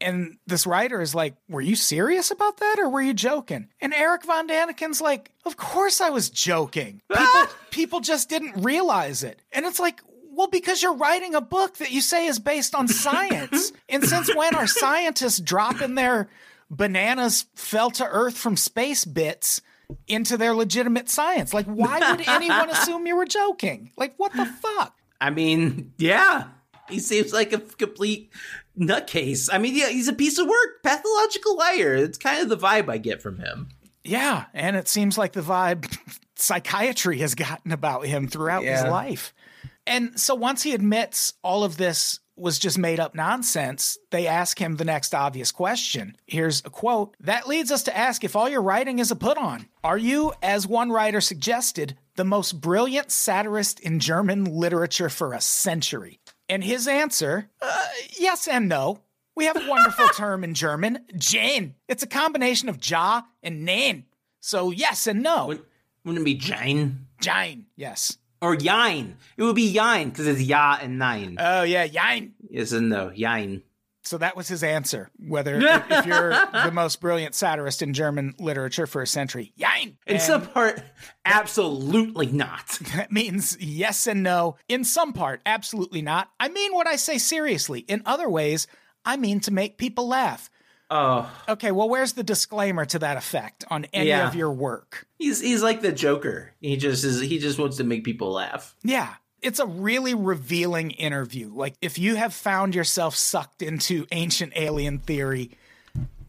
And 0.00 0.38
this 0.46 0.66
writer 0.66 1.00
is 1.00 1.14
like, 1.14 1.34
Were 1.48 1.60
you 1.60 1.76
serious 1.76 2.30
about 2.30 2.58
that 2.58 2.76
or 2.78 2.88
were 2.88 3.02
you 3.02 3.14
joking? 3.14 3.68
And 3.80 3.92
Eric 3.92 4.24
Von 4.24 4.46
Daniken's 4.46 5.00
like, 5.00 5.30
Of 5.44 5.56
course 5.56 6.00
I 6.00 6.10
was 6.10 6.30
joking. 6.30 7.02
People, 7.12 7.46
people 7.70 8.00
just 8.00 8.28
didn't 8.28 8.62
realize 8.62 9.24
it. 9.24 9.42
And 9.52 9.66
it's 9.66 9.80
like, 9.80 10.00
well, 10.30 10.46
because 10.46 10.82
you're 10.82 10.94
writing 10.94 11.34
a 11.34 11.40
book 11.40 11.78
that 11.78 11.90
you 11.90 12.00
say 12.00 12.26
is 12.26 12.38
based 12.38 12.74
on 12.76 12.86
science. 12.86 13.72
and 13.88 14.04
since 14.04 14.32
when 14.32 14.54
are 14.54 14.68
scientists 14.68 15.40
dropping 15.40 15.96
their 15.96 16.28
bananas 16.70 17.46
fell 17.56 17.90
to 17.90 18.04
earth 18.04 18.36
from 18.36 18.56
space 18.56 19.04
bits 19.04 19.62
into 20.06 20.36
their 20.36 20.54
legitimate 20.54 21.08
science. 21.08 21.54
Like, 21.54 21.66
why 21.66 22.10
would 22.10 22.20
anyone 22.28 22.70
assume 22.70 23.06
you 23.06 23.16
were 23.16 23.26
joking? 23.26 23.90
Like, 23.96 24.14
what 24.16 24.32
the 24.32 24.46
fuck? 24.46 24.94
I 25.20 25.30
mean, 25.30 25.92
yeah, 25.98 26.48
he 26.88 27.00
seems 27.00 27.32
like 27.32 27.52
a 27.52 27.58
complete 27.58 28.32
nutcase. 28.78 29.48
I 29.52 29.58
mean, 29.58 29.74
yeah, 29.74 29.88
he's 29.88 30.08
a 30.08 30.12
piece 30.12 30.38
of 30.38 30.46
work, 30.46 30.82
pathological 30.82 31.56
liar. 31.56 31.94
It's 31.94 32.18
kind 32.18 32.42
of 32.42 32.48
the 32.48 32.56
vibe 32.56 32.88
I 32.88 32.98
get 32.98 33.22
from 33.22 33.38
him. 33.38 33.68
Yeah, 34.04 34.46
and 34.54 34.76
it 34.76 34.88
seems 34.88 35.18
like 35.18 35.32
the 35.32 35.40
vibe 35.42 35.98
psychiatry 36.36 37.18
has 37.18 37.34
gotten 37.34 37.72
about 37.72 38.06
him 38.06 38.28
throughout 38.28 38.64
his 38.64 38.82
life. 38.82 39.34
And 39.86 40.18
so 40.20 40.34
once 40.34 40.62
he 40.62 40.74
admits 40.74 41.32
all 41.42 41.64
of 41.64 41.76
this 41.76 42.20
was 42.38 42.58
just 42.58 42.78
made 42.78 43.00
up 43.00 43.14
nonsense, 43.14 43.98
they 44.10 44.26
ask 44.26 44.60
him 44.60 44.76
the 44.76 44.84
next 44.84 45.14
obvious 45.14 45.50
question. 45.50 46.16
Here's 46.26 46.60
a 46.64 46.70
quote 46.70 47.16
That 47.20 47.48
leads 47.48 47.70
us 47.70 47.82
to 47.84 47.96
ask 47.96 48.24
if 48.24 48.36
all 48.36 48.48
your 48.48 48.62
writing 48.62 48.98
is 48.98 49.10
a 49.10 49.16
put 49.16 49.38
on. 49.38 49.68
Are 49.82 49.98
you, 49.98 50.32
as 50.42 50.66
one 50.66 50.90
writer 50.90 51.20
suggested, 51.20 51.96
the 52.16 52.24
most 52.24 52.60
brilliant 52.60 53.10
satirist 53.10 53.80
in 53.80 54.00
German 54.00 54.44
literature 54.44 55.08
for 55.08 55.32
a 55.32 55.40
century? 55.40 56.20
And 56.48 56.64
his 56.64 56.88
answer 56.88 57.50
uh, 57.60 57.86
yes 58.18 58.48
and 58.48 58.68
no. 58.68 59.00
We 59.34 59.44
have 59.44 59.56
a 59.56 59.68
wonderful 59.68 60.08
term 60.14 60.42
in 60.42 60.54
German, 60.54 61.04
Jane. 61.16 61.74
It's 61.86 62.02
a 62.02 62.08
combination 62.08 62.68
of 62.68 62.88
ja 62.88 63.22
and 63.42 63.64
nein. 63.64 64.06
So 64.40 64.70
yes 64.70 65.06
and 65.06 65.22
no. 65.22 65.46
Wouldn't, 66.04 66.22
it 66.22 66.24
be 66.24 66.34
Jane 66.34 67.06
Jine, 67.20 67.66
yes. 67.76 68.18
Or 68.40 68.54
Yine? 68.54 69.16
It 69.36 69.42
would 69.42 69.56
be 69.56 69.68
Yine 69.70 70.10
because 70.10 70.26
it's 70.26 70.40
Ya 70.40 70.78
and 70.80 70.98
Nine. 70.98 71.36
Oh 71.38 71.62
yeah, 71.62 71.86
Jine. 71.86 72.34
yes 72.50 72.72
and 72.72 72.88
no, 72.88 73.10
Yine. 73.10 73.62
So 74.04 74.16
that 74.18 74.36
was 74.36 74.48
his 74.48 74.62
answer. 74.62 75.10
Whether 75.18 75.56
if, 75.60 75.90
if 75.90 76.06
you're 76.06 76.30
the 76.30 76.70
most 76.72 77.00
brilliant 77.00 77.34
satirist 77.34 77.82
in 77.82 77.92
German 77.92 78.34
literature 78.38 78.86
for 78.86 79.02
a 79.02 79.06
century, 79.06 79.52
Jine. 79.58 79.98
In 80.06 80.14
And 80.14 80.22
some 80.22 80.46
part, 80.46 80.82
absolutely 81.26 82.26
not. 82.26 82.66
that 82.96 83.12
means 83.12 83.56
yes 83.60 84.06
and 84.06 84.22
no. 84.22 84.56
In 84.68 84.84
some 84.84 85.12
part, 85.12 85.42
absolutely 85.44 86.00
not. 86.02 86.30
I 86.40 86.48
mean 86.48 86.72
what 86.74 86.86
I 86.86 86.96
say 86.96 87.18
seriously. 87.18 87.80
In 87.80 88.02
other 88.06 88.30
ways, 88.30 88.66
I 89.04 89.16
mean 89.16 89.40
to 89.40 89.50
make 89.52 89.78
people 89.78 90.08
laugh. 90.08 90.48
Oh, 90.90 91.30
Okay, 91.48 91.70
well, 91.70 91.88
where's 91.88 92.14
the 92.14 92.22
disclaimer 92.22 92.84
to 92.86 92.98
that 93.00 93.16
effect 93.18 93.64
on 93.70 93.84
any 93.92 94.08
Yeah. 94.08 94.26
of 94.26 94.34
your 94.34 94.50
work? 94.50 95.06
he's 95.18 95.40
he's 95.40 95.62
like 95.62 95.82
the 95.82 95.92
Joker. 95.92 96.52
He 96.60 96.76
just 96.76 97.04
is. 97.04 97.20
He 97.20 97.38
just 97.38 97.58
wants 97.58 97.76
to 97.78 97.84
make 97.84 98.04
people 98.04 98.32
laugh. 98.32 98.74
Yeah. 98.82 99.14
It's 99.40 99.60
a 99.60 99.66
really 99.66 100.14
revealing 100.14 100.90
interview. 100.92 101.50
Like, 101.54 101.74
if 101.80 101.96
you 101.98 102.16
have 102.16 102.34
found 102.34 102.74
yourself 102.74 103.14
sucked 103.14 103.62
into 103.62 104.04
ancient 104.10 104.52
alien 104.56 104.98
theory, 104.98 105.50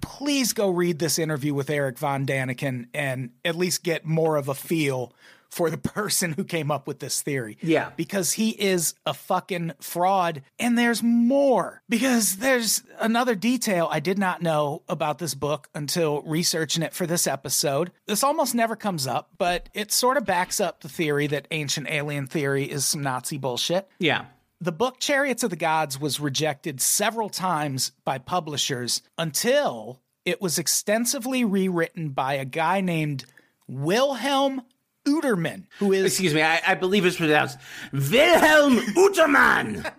please 0.02 0.54
go 0.54 0.70
read 0.70 1.00
this 1.00 1.18
interview 1.18 1.54
with 1.54 1.70
Eric 1.72 1.98
Von 1.98 2.26
Däniken 2.26 2.88
and 2.94 3.32
at 3.44 3.56
least 3.56 3.84
get 3.84 4.06
more 4.06 4.36
of 4.38 4.48
a 4.48 4.54
feel 4.54 5.12
for 5.50 5.70
the 5.70 5.78
person 5.78 6.34
who 6.34 6.44
came 6.44 6.72
up 6.72 6.88
with 6.88 7.00
this 7.00 7.22
theory. 7.22 7.58
Yeah. 7.62 7.92
Because 7.96 8.34
he 8.34 8.50
is 8.50 8.94
a 9.06 9.14
fucking 9.14 9.74
fraud. 9.82 10.44
And 10.58 10.78
there's 10.78 11.04
more. 11.04 11.82
Because 11.90 12.38
there's 12.38 12.84
another 13.00 13.36
detail 13.36 13.88
I 13.92 14.00
did 14.00 14.18
not 14.18 14.42
know 14.42 14.84
about 14.88 15.20
this 15.20 15.36
book 15.36 15.70
until 15.74 16.22
researching 16.22 16.84
it 16.84 16.94
for 16.94 17.06
this 17.06 17.28
episode. 17.28 17.92
This 18.06 18.24
almost 18.24 18.56
never 18.56 18.76
comes 18.76 19.08
up, 19.08 19.32
but 19.38 19.70
it 19.74 19.92
sort 19.92 20.18
of 20.18 20.26
backs 20.26 20.60
up 20.60 20.82
the 20.82 20.90
theory 20.90 21.28
that 21.28 21.48
ancient 21.52 21.90
alien 21.90 22.28
theory 22.28 22.66
is 22.66 22.86
some 22.86 23.02
Nazi 23.02 23.38
bullshit. 23.38 23.88
Yeah. 24.00 24.26
The 24.62 24.72
book 24.74 25.00
Chariots 25.00 25.44
of 25.44 25.52
the 25.52 25.56
Gods 25.56 26.00
was 26.00 26.20
rejected 26.20 26.82
several 26.82 27.30
times 27.30 27.94
by 28.04 28.18
publishers 28.18 29.02
until 29.18 30.02
it 30.26 30.42
was 30.42 30.60
extensively 30.60 31.46
rewritten 31.46 32.10
by 32.10 32.34
a 32.34 32.46
guy 32.46 32.82
named 32.82 33.24
Wilhelm 33.68 34.62
Utermann, 35.06 35.68
who 35.80 35.94
is 35.94 36.06
Excuse 36.06 36.34
me. 36.34 36.42
I, 36.42 36.62
I 36.66 36.76
believe 36.76 37.06
it's 37.06 37.18
pronounced 37.18 37.58
Wilhelm 37.92 38.78
Utermann. 38.96 39.92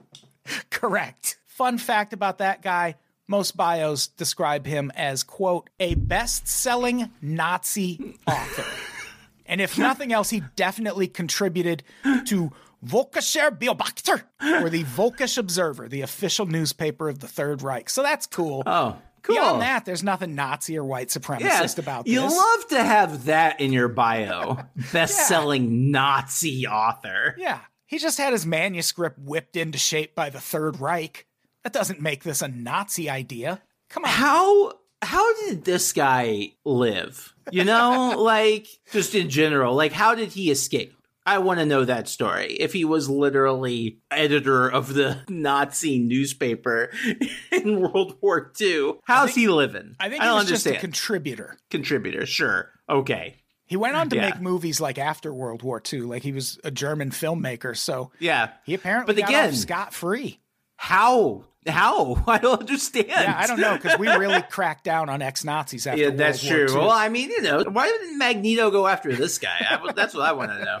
correct. 0.70 1.38
Fun 1.46 1.78
fact 1.78 2.12
about 2.12 2.38
that 2.38 2.62
guy 2.62 2.96
most 3.28 3.56
bios 3.56 4.08
describe 4.08 4.66
him 4.66 4.90
as, 4.96 5.22
quote, 5.22 5.68
a 5.78 5.94
best 5.94 6.48
selling 6.48 7.10
Nazi 7.20 8.16
author. 8.26 8.64
and 9.46 9.60
if 9.60 9.78
nothing 9.78 10.12
else, 10.12 10.30
he 10.30 10.42
definitely 10.56 11.06
contributed 11.06 11.82
to 12.24 12.50
Völkischer 12.84 13.50
Beobachter, 13.50 14.22
or 14.62 14.70
the 14.70 14.84
Volkisch 14.84 15.36
Observer, 15.36 15.88
the 15.88 16.00
official 16.00 16.46
newspaper 16.46 17.08
of 17.08 17.18
the 17.18 17.28
Third 17.28 17.60
Reich. 17.60 17.90
So 17.90 18.02
that's 18.02 18.26
cool. 18.26 18.62
Oh, 18.66 18.96
cool. 19.22 19.36
Beyond 19.36 19.62
that, 19.62 19.84
there's 19.84 20.02
nothing 20.02 20.34
Nazi 20.34 20.76
or 20.78 20.84
white 20.84 21.08
supremacist 21.08 21.78
about 21.78 22.04
this. 22.04 22.14
You 22.14 22.20
love 22.22 22.68
to 22.68 22.82
have 22.82 23.24
that 23.26 23.60
in 23.60 23.72
your 23.72 23.88
bio. 23.88 24.58
Best-selling 24.92 25.90
Nazi 25.90 26.66
author. 26.66 27.34
yeah. 27.38 27.60
He 27.86 27.98
just 27.98 28.18
had 28.18 28.34
his 28.34 28.44
manuscript 28.44 29.18
whipped 29.18 29.56
into 29.56 29.78
shape 29.78 30.14
by 30.14 30.28
the 30.28 30.40
Third 30.40 30.78
Reich. 30.78 31.26
That 31.64 31.72
doesn't 31.72 32.02
make 32.02 32.22
this 32.22 32.42
a 32.42 32.48
Nazi 32.48 33.08
idea. 33.08 33.62
Come 33.88 34.04
on. 34.04 34.10
How 34.10 34.72
how 35.00 35.34
did 35.46 35.64
this 35.64 35.94
guy 35.94 36.52
live? 36.66 37.34
You 37.50 37.64
know, 37.64 38.14
like 38.18 38.66
just 38.92 39.14
in 39.14 39.30
general, 39.30 39.74
like 39.74 39.92
how 39.92 40.14
did 40.14 40.32
he 40.32 40.50
escape? 40.50 40.97
I 41.34 41.38
want 41.38 41.60
to 41.60 41.66
know 41.66 41.84
that 41.84 42.08
story. 42.08 42.54
If 42.54 42.72
he 42.72 42.84
was 42.84 43.08
literally 43.08 43.98
editor 44.10 44.68
of 44.68 44.94
the 44.94 45.18
Nazi 45.28 45.98
newspaper 45.98 46.90
in 47.52 47.80
World 47.80 48.16
War 48.20 48.52
II, 48.60 48.94
how's 49.04 49.34
he 49.34 49.48
living? 49.48 49.94
I 50.00 50.08
think 50.08 50.22
I 50.22 50.26
don't 50.26 50.36
was 50.40 50.48
just 50.48 50.66
a 50.66 50.70
understand. 50.70 50.80
contributor. 50.80 51.58
Contributor, 51.70 52.26
sure, 52.26 52.70
okay, 52.88 53.36
He 53.66 53.76
went 53.76 53.96
on 53.96 54.08
to 54.10 54.16
Yeah. 54.16 54.30
make 54.30 54.40
movies 54.40 54.80
like 54.80 54.96
after 54.98 55.32
World 55.34 55.62
War 55.62 55.82
II. 55.92 56.00
Like 56.02 56.22
he 56.22 56.32
was 56.32 56.58
a 56.64 56.70
German 56.70 57.10
filmmaker, 57.10 57.76
so 57.76 58.10
yeah. 58.18 58.52
he 58.64 58.72
apparently 58.74 59.14
But 59.14 59.20
got 59.20 59.28
again- 59.28 59.48
off 59.50 59.54
scot 59.54 59.92
free. 59.94 60.40
How? 60.76 61.44
How? 61.66 62.22
I 62.26 62.38
don't 62.38 62.60
understand. 62.60 63.08
Yeah, 63.08 63.34
I 63.36 63.46
don't 63.46 63.60
know 63.60 63.74
because 63.76 63.98
we 63.98 64.08
really 64.08 64.40
cracked 64.50 64.84
down 64.84 65.08
on 65.10 65.20
ex 65.20 65.44
Nazis 65.44 65.86
after 65.86 66.00
Yeah, 66.00 66.06
World 66.08 66.18
that's 66.18 66.42
War 66.44 66.52
true. 66.52 66.66
II. 66.68 66.74
Well, 66.76 66.90
I 66.90 67.08
mean, 67.10 67.30
you 67.30 67.42
know, 67.42 67.64
why 67.64 67.88
didn't 67.88 68.16
Magneto 68.16 68.70
go 68.70 68.86
after 68.86 69.12
this 69.14 69.38
guy? 69.38 69.66
I, 69.68 69.92
that's 69.92 70.14
what 70.14 70.24
I 70.24 70.32
want 70.32 70.52
to 70.52 70.64
know. 70.64 70.80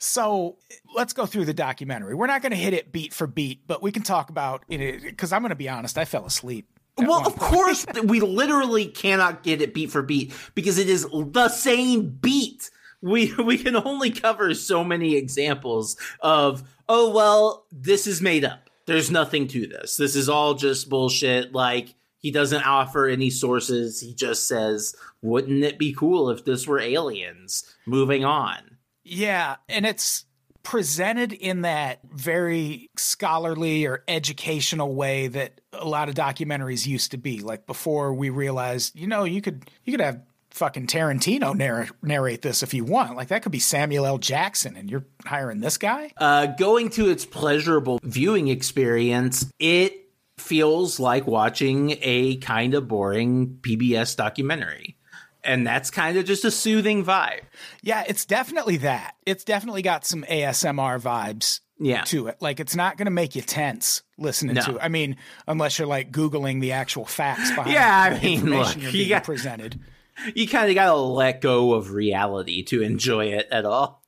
So 0.00 0.56
let's 0.94 1.12
go 1.12 1.26
through 1.26 1.44
the 1.44 1.54
documentary. 1.54 2.14
We're 2.14 2.26
not 2.26 2.40
going 2.40 2.52
to 2.52 2.58
hit 2.58 2.72
it 2.72 2.90
beat 2.90 3.12
for 3.12 3.26
beat, 3.26 3.66
but 3.66 3.82
we 3.82 3.92
can 3.92 4.02
talk 4.02 4.30
about 4.30 4.64
it 4.68 5.02
because 5.02 5.30
I'm 5.30 5.42
going 5.42 5.50
to 5.50 5.54
be 5.56 5.68
honest. 5.68 5.98
I 5.98 6.06
fell 6.06 6.24
asleep. 6.24 6.66
Well, 6.96 7.26
of 7.26 7.36
course, 7.36 7.84
we 8.04 8.20
literally 8.20 8.86
cannot 8.86 9.42
get 9.42 9.60
it 9.60 9.74
beat 9.74 9.90
for 9.90 10.00
beat 10.00 10.32
because 10.54 10.78
it 10.78 10.88
is 10.88 11.06
the 11.12 11.50
same 11.50 12.08
beat. 12.08 12.70
We 13.02 13.34
we 13.44 13.58
can 13.58 13.76
only 13.76 14.10
cover 14.10 14.54
so 14.54 14.82
many 14.82 15.16
examples 15.16 15.98
of 16.20 16.62
oh 16.88 17.10
well, 17.10 17.66
this 17.70 18.06
is 18.06 18.22
made 18.22 18.44
up. 18.44 18.70
There's 18.86 19.10
nothing 19.10 19.48
to 19.48 19.66
this. 19.66 19.98
This 19.98 20.16
is 20.16 20.30
all 20.30 20.54
just 20.54 20.88
bullshit. 20.88 21.52
Like 21.52 21.94
he 22.16 22.30
doesn't 22.30 22.66
offer 22.66 23.06
any 23.06 23.28
sources. 23.28 24.00
He 24.00 24.14
just 24.14 24.48
says, 24.48 24.96
"Wouldn't 25.20 25.62
it 25.62 25.78
be 25.78 25.92
cool 25.92 26.30
if 26.30 26.46
this 26.46 26.66
were 26.66 26.80
aliens?" 26.80 27.64
Moving 27.86 28.24
on. 28.24 28.69
Yeah, 29.10 29.56
and 29.68 29.84
it's 29.84 30.24
presented 30.62 31.32
in 31.32 31.62
that 31.62 31.98
very 32.12 32.90
scholarly 32.96 33.86
or 33.86 34.04
educational 34.06 34.94
way 34.94 35.26
that 35.26 35.60
a 35.72 35.84
lot 35.86 36.08
of 36.08 36.14
documentaries 36.14 36.86
used 36.86 37.10
to 37.10 37.16
be. 37.16 37.40
Like 37.40 37.66
before 37.66 38.14
we 38.14 38.30
realized, 38.30 38.96
you 38.96 39.06
know, 39.08 39.24
you 39.24 39.42
could 39.42 39.68
you 39.84 39.92
could 39.92 40.00
have 40.00 40.22
fucking 40.50 40.86
Tarantino 40.86 41.54
narr- 41.56 41.88
narrate 42.02 42.42
this 42.42 42.62
if 42.62 42.72
you 42.72 42.84
want. 42.84 43.16
Like 43.16 43.28
that 43.28 43.42
could 43.42 43.52
be 43.52 43.58
Samuel 43.58 44.06
L. 44.06 44.18
Jackson, 44.18 44.76
and 44.76 44.88
you're 44.88 45.04
hiring 45.24 45.60
this 45.60 45.76
guy. 45.76 46.12
uh, 46.16 46.46
going 46.46 46.90
to 46.90 47.08
its 47.10 47.24
pleasurable 47.24 47.98
viewing 48.04 48.46
experience, 48.48 49.50
it 49.58 49.96
feels 50.38 51.00
like 51.00 51.26
watching 51.26 51.96
a 52.00 52.36
kind 52.36 52.74
of 52.74 52.86
boring 52.88 53.58
PBS 53.60 54.16
documentary. 54.16 54.96
And 55.44 55.66
that's 55.66 55.90
kind 55.90 56.18
of 56.18 56.24
just 56.24 56.44
a 56.44 56.50
soothing 56.50 57.04
vibe. 57.04 57.40
Yeah, 57.82 58.04
it's 58.06 58.24
definitely 58.24 58.76
that. 58.78 59.14
It's 59.26 59.44
definitely 59.44 59.82
got 59.82 60.04
some 60.04 60.22
ASMR 60.24 61.00
vibes 61.00 61.60
Yeah. 61.78 62.02
to 62.04 62.26
it. 62.26 62.36
Like 62.40 62.60
it's 62.60 62.76
not 62.76 62.96
going 62.96 63.06
to 63.06 63.10
make 63.10 63.34
you 63.34 63.42
tense 63.42 64.02
listening 64.18 64.56
No. 64.56 64.62
to 64.62 64.70
it. 64.76 64.78
I 64.82 64.88
mean, 64.88 65.16
unless 65.46 65.78
you're 65.78 65.88
like 65.88 66.12
googling 66.12 66.60
the 66.60 66.72
actual 66.72 67.04
facts 67.06 67.50
behind 67.54 67.72
Yeah, 67.72 68.18
I 68.20 68.22
mean, 68.22 68.44
look, 68.50 68.76
you're 68.76 68.86
you 68.86 68.92
being 68.92 69.08
got- 69.10 69.24
presented. 69.24 69.80
you 70.34 70.46
kind 70.46 70.68
of 70.68 70.74
got 70.74 70.86
to 70.92 70.96
let 70.96 71.40
go 71.40 71.72
of 71.72 71.92
reality 71.92 72.62
to 72.64 72.82
enjoy 72.82 73.26
it 73.28 73.48
at 73.50 73.64
all. 73.64 73.99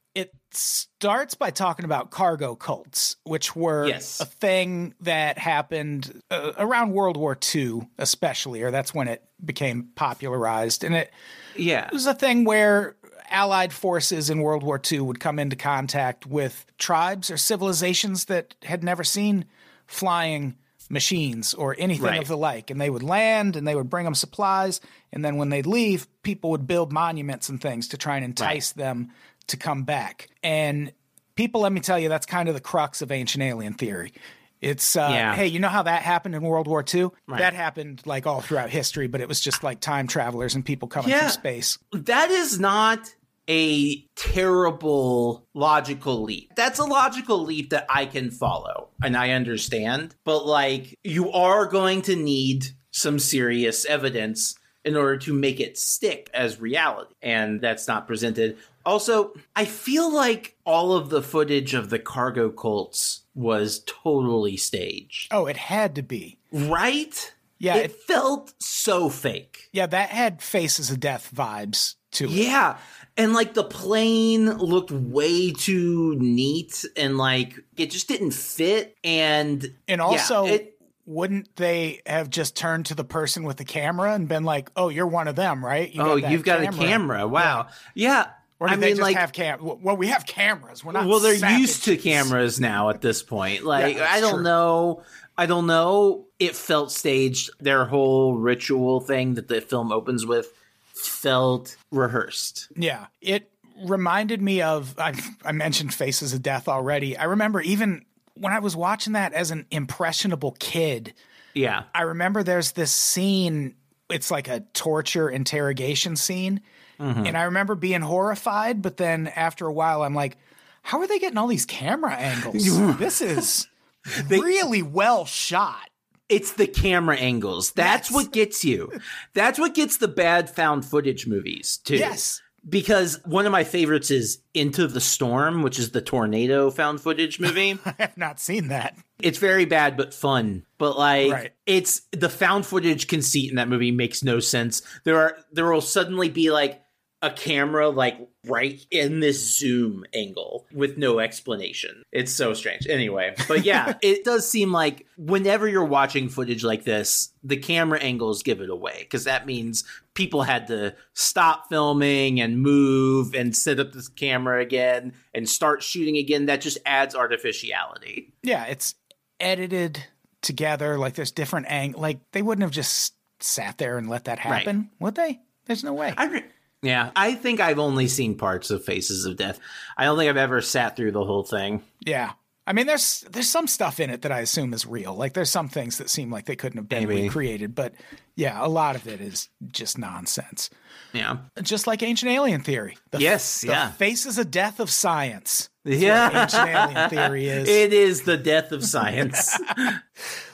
It 0.53 0.57
starts 0.59 1.35
by 1.35 1.51
talking 1.51 1.87
about 1.87 2.11
cargo 2.11 2.55
cults, 2.55 3.17
which 3.25 3.57
were 3.57 3.87
Yes. 3.89 4.21
a 4.21 4.27
thing 4.27 4.93
that 5.01 5.39
happened 5.39 6.21
uh, 6.31 6.53
around 6.59 6.93
World 6.93 7.17
War 7.17 7.39
II, 7.55 7.89
especially, 7.97 8.63
or 8.63 8.71
that's 8.71 8.93
when 8.93 9.09
it 9.09 9.23
became 9.43 9.89
popularized. 9.95 10.85
And 10.85 10.95
it 10.95 11.11
Yeah. 11.57 11.87
It 11.87 11.93
was 11.95 12.05
a 12.07 12.13
thing 12.13 12.45
where 12.45 12.97
Allied 13.31 13.73
forces 13.73 14.29
in 14.29 14.41
World 14.43 14.63
War 14.63 14.79
II 14.91 15.01
would 15.01 15.21
come 15.21 15.39
into 15.39 15.57
contact 15.57 16.27
with 16.27 16.67
tribes 16.77 17.31
or 17.31 17.39
civilizations 17.39 18.27
that 18.27 18.55
had 18.63 18.85
never 18.85 19.05
seen 19.05 19.47
flying 19.87 20.57
machines 20.91 21.55
or 21.55 21.75
anything 21.79 22.05
Right. 22.05 22.21
of 22.21 22.29
the 22.29 22.37
like. 22.37 22.69
And 22.69 22.79
they 22.79 22.91
would 22.91 23.03
land 23.03 23.57
and 23.57 23.67
they 23.67 23.75
would 23.75 23.89
bring 23.89 24.05
them 24.05 24.15
supplies. 24.15 24.83
And 25.15 25.25
then 25.25 25.37
when 25.37 25.49
they'd 25.49 25.65
leave, 25.65 26.07
people 26.23 26.51
would 26.51 26.67
build 26.67 26.93
monuments 26.93 27.49
and 27.49 27.59
things 27.59 27.89
to 27.89 27.97
try 27.97 28.17
and 28.17 28.25
entice 28.27 28.73
them 28.73 29.11
to 29.53 29.57
come 29.57 29.85
back. 29.85 30.29
And 30.43 30.93
people, 31.37 31.63
let 31.63 31.73
me 31.73 31.81
tell 31.81 31.99
you, 31.99 32.09
that's 32.11 32.27
kind 32.27 32.49
of 32.49 32.55
the 32.55 32.61
crux 32.61 33.01
of 33.01 33.11
ancient 33.11 33.43
alien 33.43 33.73
theory. 33.75 34.13
It's, 34.61 34.95
uh, 34.97 35.09
Yeah. 35.13 35.35
hey, 35.35 35.47
you 35.49 35.59
know 35.59 35.69
how 35.69 35.83
that 35.85 36.03
happened 36.03 36.35
in 36.35 36.43
World 36.43 36.67
War 36.69 36.85
II? 36.95 37.09
That 37.29 37.53
happened 37.55 38.03
like 38.05 38.27
all 38.27 38.41
throughout 38.41 38.71
history, 38.71 39.07
but 39.09 39.21
it 39.21 39.29
was 39.29 39.41
just 39.41 39.63
like 39.65 39.81
time 39.81 40.07
travelers 40.07 40.55
and 40.55 40.65
people 40.65 40.87
coming 40.89 41.11
Yeah. 41.11 41.21
from 41.21 41.31
space. 41.31 41.79
That 41.93 42.31
is 42.31 42.61
not 42.61 43.13
a 43.49 44.05
terrible 44.15 45.47
logical 45.55 46.23
leap. 46.23 46.53
That's 46.57 46.79
a 46.79 46.85
logical 46.85 47.43
leap 47.43 47.71
that 47.71 47.87
I 47.89 48.07
can 48.07 48.31
follow 48.31 48.91
and 49.03 49.17
I 49.17 49.31
understand. 49.31 50.15
But 50.25 50.47
like, 50.47 50.97
you 51.03 51.33
are 51.33 51.67
going 51.67 52.03
to 52.03 52.15
need 52.17 52.67
some 52.93 53.19
serious 53.19 53.85
evidence 53.85 54.55
in 54.85 54.97
order 54.97 55.17
to 55.17 55.33
make 55.33 55.61
it 55.61 55.79
stick 55.79 56.29
as 56.35 56.61
reality. 56.61 57.15
And 57.23 57.61
that's 57.61 57.87
not 57.89 58.07
presented. 58.07 58.59
Also, 58.85 59.33
I 59.57 59.65
feel 59.65 60.13
like 60.13 60.57
all 60.65 60.93
of 60.93 61.09
the 61.11 61.23
footage 61.23 61.75
of 61.75 61.91
the 61.91 61.99
cargo 61.99 62.51
cults 62.51 63.23
was 63.35 63.83
totally 63.87 64.57
staged. 64.57 65.29
Oh, 65.33 65.47
it 65.47 65.57
had 65.57 65.95
to 65.97 66.03
be. 66.03 66.39
Right? 66.53 67.33
Yeah, 67.59 67.77
It 67.77 67.85
it, 67.87 67.93
felt 67.93 68.53
so 68.59 69.09
fake. 69.09 69.69
yeah, 69.73 69.87
that 69.87 70.09
had 70.11 70.43
Faces 70.43 70.91
of 70.91 70.99
Death 71.01 71.31
vibes 71.35 71.95
to 72.13 72.25
it. 72.25 72.31
Yeah. 72.31 72.77
And 73.17 73.35
like 73.35 73.55
the 73.55 73.63
plane 73.65 74.47
looked 74.51 74.91
way 74.91 75.53
too 75.53 76.17
neat 76.19 76.85
and 76.97 77.19
like 77.19 77.55
it 77.77 77.91
just 77.91 78.09
didn't 78.09 78.33
fit. 78.33 78.97
And 79.05 79.63
And 79.87 79.99
yeah, 79.99 80.05
also, 80.05 80.47
it, 80.47 80.77
wouldn't 81.07 81.55
they 81.57 82.01
have 82.07 82.31
just 82.31 82.57
turned 82.57 82.87
to 82.87 82.95
the 82.95 83.05
person 83.05 83.45
with 83.45 83.59
the 83.59 83.65
camera 83.65 84.15
and 84.15 84.29
been 84.29 84.45
like, 84.45 84.71
"Oh, 84.77 84.89
you're 84.89 85.07
one 85.07 85.29
of 85.29 85.37
them, 85.37 85.65
right? 85.65 85.93
You 85.93 86.03
oh, 86.03 86.21
that 86.21 86.31
you've 86.31 86.45
got 86.45 86.63
a 86.63 86.69
camera. 86.73 87.27
Wow. 87.29 87.69
Yeah. 87.95 88.27
Or 88.63 88.69
did 88.69 88.75
I 88.75 88.77
they 88.77 88.87
mean, 88.87 88.97
just 88.97 89.03
like, 89.03 89.17
have 89.17 89.33
cam? 89.33 89.59
Well, 89.61 89.97
we 89.97 90.07
have 90.07 90.25
cameras. 90.25 90.85
We're 90.85 90.93
not. 90.93 91.09
well, 91.09 91.19
they're 91.19 91.59
used 91.59 91.83
to 91.87 91.97
cameras 91.97 92.61
now 92.61 92.91
at 92.91 93.01
this 93.01 93.21
point. 93.21 93.65
Like, 93.65 93.97
that's 93.97 94.13
I 94.13 94.21
don't 94.21 94.35
true. 94.35 94.43
know. 94.45 95.03
I 95.37 95.47
don't 95.47 95.67
know. 95.67 96.27
It 96.39 96.55
felt 96.55 96.93
staged. 96.93 97.51
Their 97.59 97.87
whole 97.87 98.37
ritual 98.37 99.01
thing 99.01 99.35
that 99.35 99.49
the 99.49 99.61
film 99.61 99.91
opens 99.91 100.25
with 100.25 100.53
felt 100.93 101.77
rehearsed. 101.91 102.69
Yeah, 102.77 103.07
it 103.21 103.51
reminded 103.85 104.41
me 104.41 104.63
of 104.63 104.95
I, 104.97 105.21
I 105.45 105.51
mentioned 105.51 105.93
Faces 105.93 106.33
of 106.33 106.41
Death 106.41 106.69
already. 106.69 107.17
I 107.17 107.25
remember 107.25 107.61
even 107.63 108.05
when 108.35 108.53
I 108.53 108.61
was 108.61 108.77
watching 108.77 109.15
that 109.15 109.33
as 109.33 109.51
an 109.51 109.67
impressionable 109.73 110.53
kid. 110.61 111.15
Yeah. 111.55 111.83
I 111.93 112.03
remember 112.03 112.45
there's 112.45 112.71
this 112.73 112.93
scene. 112.93 113.75
It's 114.09 114.31
like 114.31 114.47
a 114.47 114.61
torture 114.73 115.29
interrogation 115.29 116.15
scene, 116.15 116.61
Mm-hmm. 117.03 117.27
and 117.27 117.37
I 117.37 117.43
remember 117.45 117.75
being 117.75 118.01
horrified. 118.01 118.81
But 118.83 118.97
then 118.97 119.27
after 119.29 119.67
a 119.67 119.73
while, 119.73 120.03
I'm 120.03 120.15
like, 120.15 120.37
"How 120.83 121.01
are 121.01 121.07
they 121.07 121.19
getting 121.19 121.39
all 121.39 121.49
these 121.49 121.67
camera 121.67 122.15
angles? 122.15 122.65
this 122.99 123.21
is 123.21 123.67
really 124.29 124.83
well 124.83 125.25
shot." 125.25 125.89
It's 126.29 126.53
the 126.53 126.67
camera 126.67 127.17
angles. 127.17 127.73
That's 127.73 128.09
Yes. 128.11 128.15
what 128.15 128.33
gets 128.33 128.65
you. 128.65 128.91
That's 129.35 129.59
what 129.59 129.75
gets 129.75 129.99
the 129.99 130.09
bad 130.09 130.49
found 130.49 130.85
footage 130.87 131.27
movies 131.27 131.77
too. 131.85 131.97
Yes, 131.97 132.41
Because 132.67 133.21
one 133.27 133.45
of 133.45 133.53
my 133.53 133.65
favorites 133.65 134.11
is 134.11 134.39
Into 134.55 134.87
the 134.87 135.01
Storm, 135.01 135.63
which 135.63 135.79
is 135.79 135.91
the 135.91 136.01
tornado 136.01 136.71
found 136.71 137.03
footage 137.03 137.39
movie. 137.39 137.79
I 137.85 137.95
have 137.99 138.17
not 138.17 138.41
seen 138.41 138.69
that. 138.69 138.97
it's 139.21 139.37
very 139.39 139.67
bad 139.67 139.97
but 139.99 140.15
fun. 140.15 140.65
But 140.79 140.97
like 140.97 141.33
Right. 141.33 141.51
it's 141.67 142.03
the 142.13 142.31
found 142.31 142.65
footage 142.65 143.09
conceit 143.09 143.51
in 143.51 143.57
that 143.57 143.69
movie 143.69 143.91
makes 143.91 144.23
no 144.23 144.41
sense. 144.41 144.81
There 145.05 145.19
are 145.21 145.37
there 145.53 145.71
will 145.71 145.81
suddenly 145.83 146.31
be 146.31 146.51
like 146.51 146.81
a 147.23 147.31
camera 147.31 147.89
like 147.89 148.19
right 148.47 148.85
in 148.91 149.21
this 149.21 149.57
zoom 149.57 150.05
angle 150.13 150.67
with 150.73 150.99
no 150.99 151.21
explanation. 151.21 152.03
It's 152.11 152.33
so 152.33 152.53
strange. 152.53 152.89
Anyway, 152.89 153.35
but 153.47 153.65
yeah, 153.65 153.95
it 154.03 154.25
does 154.25 154.49
seem 154.49 154.73
like 154.73 155.07
whenever 155.17 155.69
you're 155.69 155.85
watching 155.85 156.29
footage 156.29 156.65
like 156.65 156.85
this, 156.85 157.33
the 157.45 157.57
camera 157.57 158.01
angles 158.01 158.43
give 158.43 158.61
it 158.61 158.69
away 158.69 158.97
because 159.01 159.25
that 159.25 159.47
means 159.47 159.85
people 160.15 160.43
had 160.43 160.67
to 160.67 160.97
stop 161.15 161.69
filming 161.69 162.41
and 162.41 162.61
move 162.61 163.35
and 163.35 163.57
set 163.57 163.79
up 163.79 163.93
this 163.93 164.09
camera 164.09 164.61
again 164.61 165.13
and 165.33 165.49
start 165.49 165.83
shooting 165.83 166.17
again. 166.17 166.47
That 166.47 166.61
just 166.61 166.79
adds 166.85 167.15
artificiality. 167.15 168.35
Yeah, 168.43 168.65
it's 168.65 168.97
edited 169.39 170.05
together. 170.41 170.99
Like 170.99 171.15
there's 171.15 171.31
different 171.31 171.67
ang. 171.69 171.93
Like 171.93 172.19
they 172.33 172.43
wouldn't 172.43 172.63
have 172.63 172.73
just 172.73 173.15
sat 173.39 173.79
there 173.79 173.97
and 173.97 174.11
let 174.11 174.25
that 174.25 174.41
happen, 174.41 174.91
would 174.99 175.15
they? 175.15 175.41
There's 175.67 175.85
no 175.85 175.95
way. 175.95 176.13
I 176.17 176.27
re- 176.27 176.45
yeah, 176.83 177.11
I 177.17 177.35
think 177.35 177.61
I've 177.61 177.79
only 177.79 178.09
seen 178.09 178.37
parts 178.37 178.71
of 178.71 178.85
Faces 178.85 179.25
of 179.25 179.37
Death. 179.37 179.59
I 179.97 180.05
don't 180.05 180.19
think 180.19 180.29
I've 180.31 180.37
ever 180.37 180.61
sat 180.61 180.97
through 180.97 181.13
the 181.13 181.25
whole 181.25 181.45
thing. 181.45 181.83
yeah. 182.05 182.33
I 182.65 182.73
mean, 182.75 182.87
there's 182.87 183.23
there's 183.29 183.49
some 183.49 183.67
stuff 183.67 183.99
in 183.99 184.09
it 184.09 184.23
that 184.23 184.31
I 184.31 184.39
assume 184.39 184.73
is 184.73 184.87
real. 184.87 185.17
Like 185.17 185.33
there's 185.33 185.51
some 185.51 185.69
things 185.69 185.99
that 185.99 186.09
seem 186.09 186.31
like 186.31 186.45
they 186.47 186.55
couldn't 186.55 186.79
have 186.79 186.89
been 186.89 187.09
Maybe. 187.09 187.23
recreated, 187.23 187.75
but 187.75 187.93
yeah, 188.37 188.65
a 188.65 188.69
lot 188.69 188.95
of 188.95 189.09
it 189.09 189.21
is 189.21 189.49
just 189.73 189.99
nonsense. 189.99 190.71
Yeah. 191.13 191.39
Just 191.61 191.89
like 191.89 192.05
ancient 192.05 192.31
alien 192.31 192.61
theory. 192.61 192.99
The, 193.11 193.19
Yes, 193.19 193.63
the 193.63 193.67
yeah. 193.67 193.91
faces 193.91 194.39
of 194.39 194.53
death 194.53 194.79
of 194.79 194.91
science. 194.91 195.71
Yeah. 195.85 196.43
ancient 196.45 196.69
alien 196.69 197.11
theory 197.11 197.49
is. 197.49 197.69
It 197.85 197.93
is 197.93 198.23
the 198.23 198.37
death 198.37 198.71
of 198.71 198.85
science. 198.85 199.59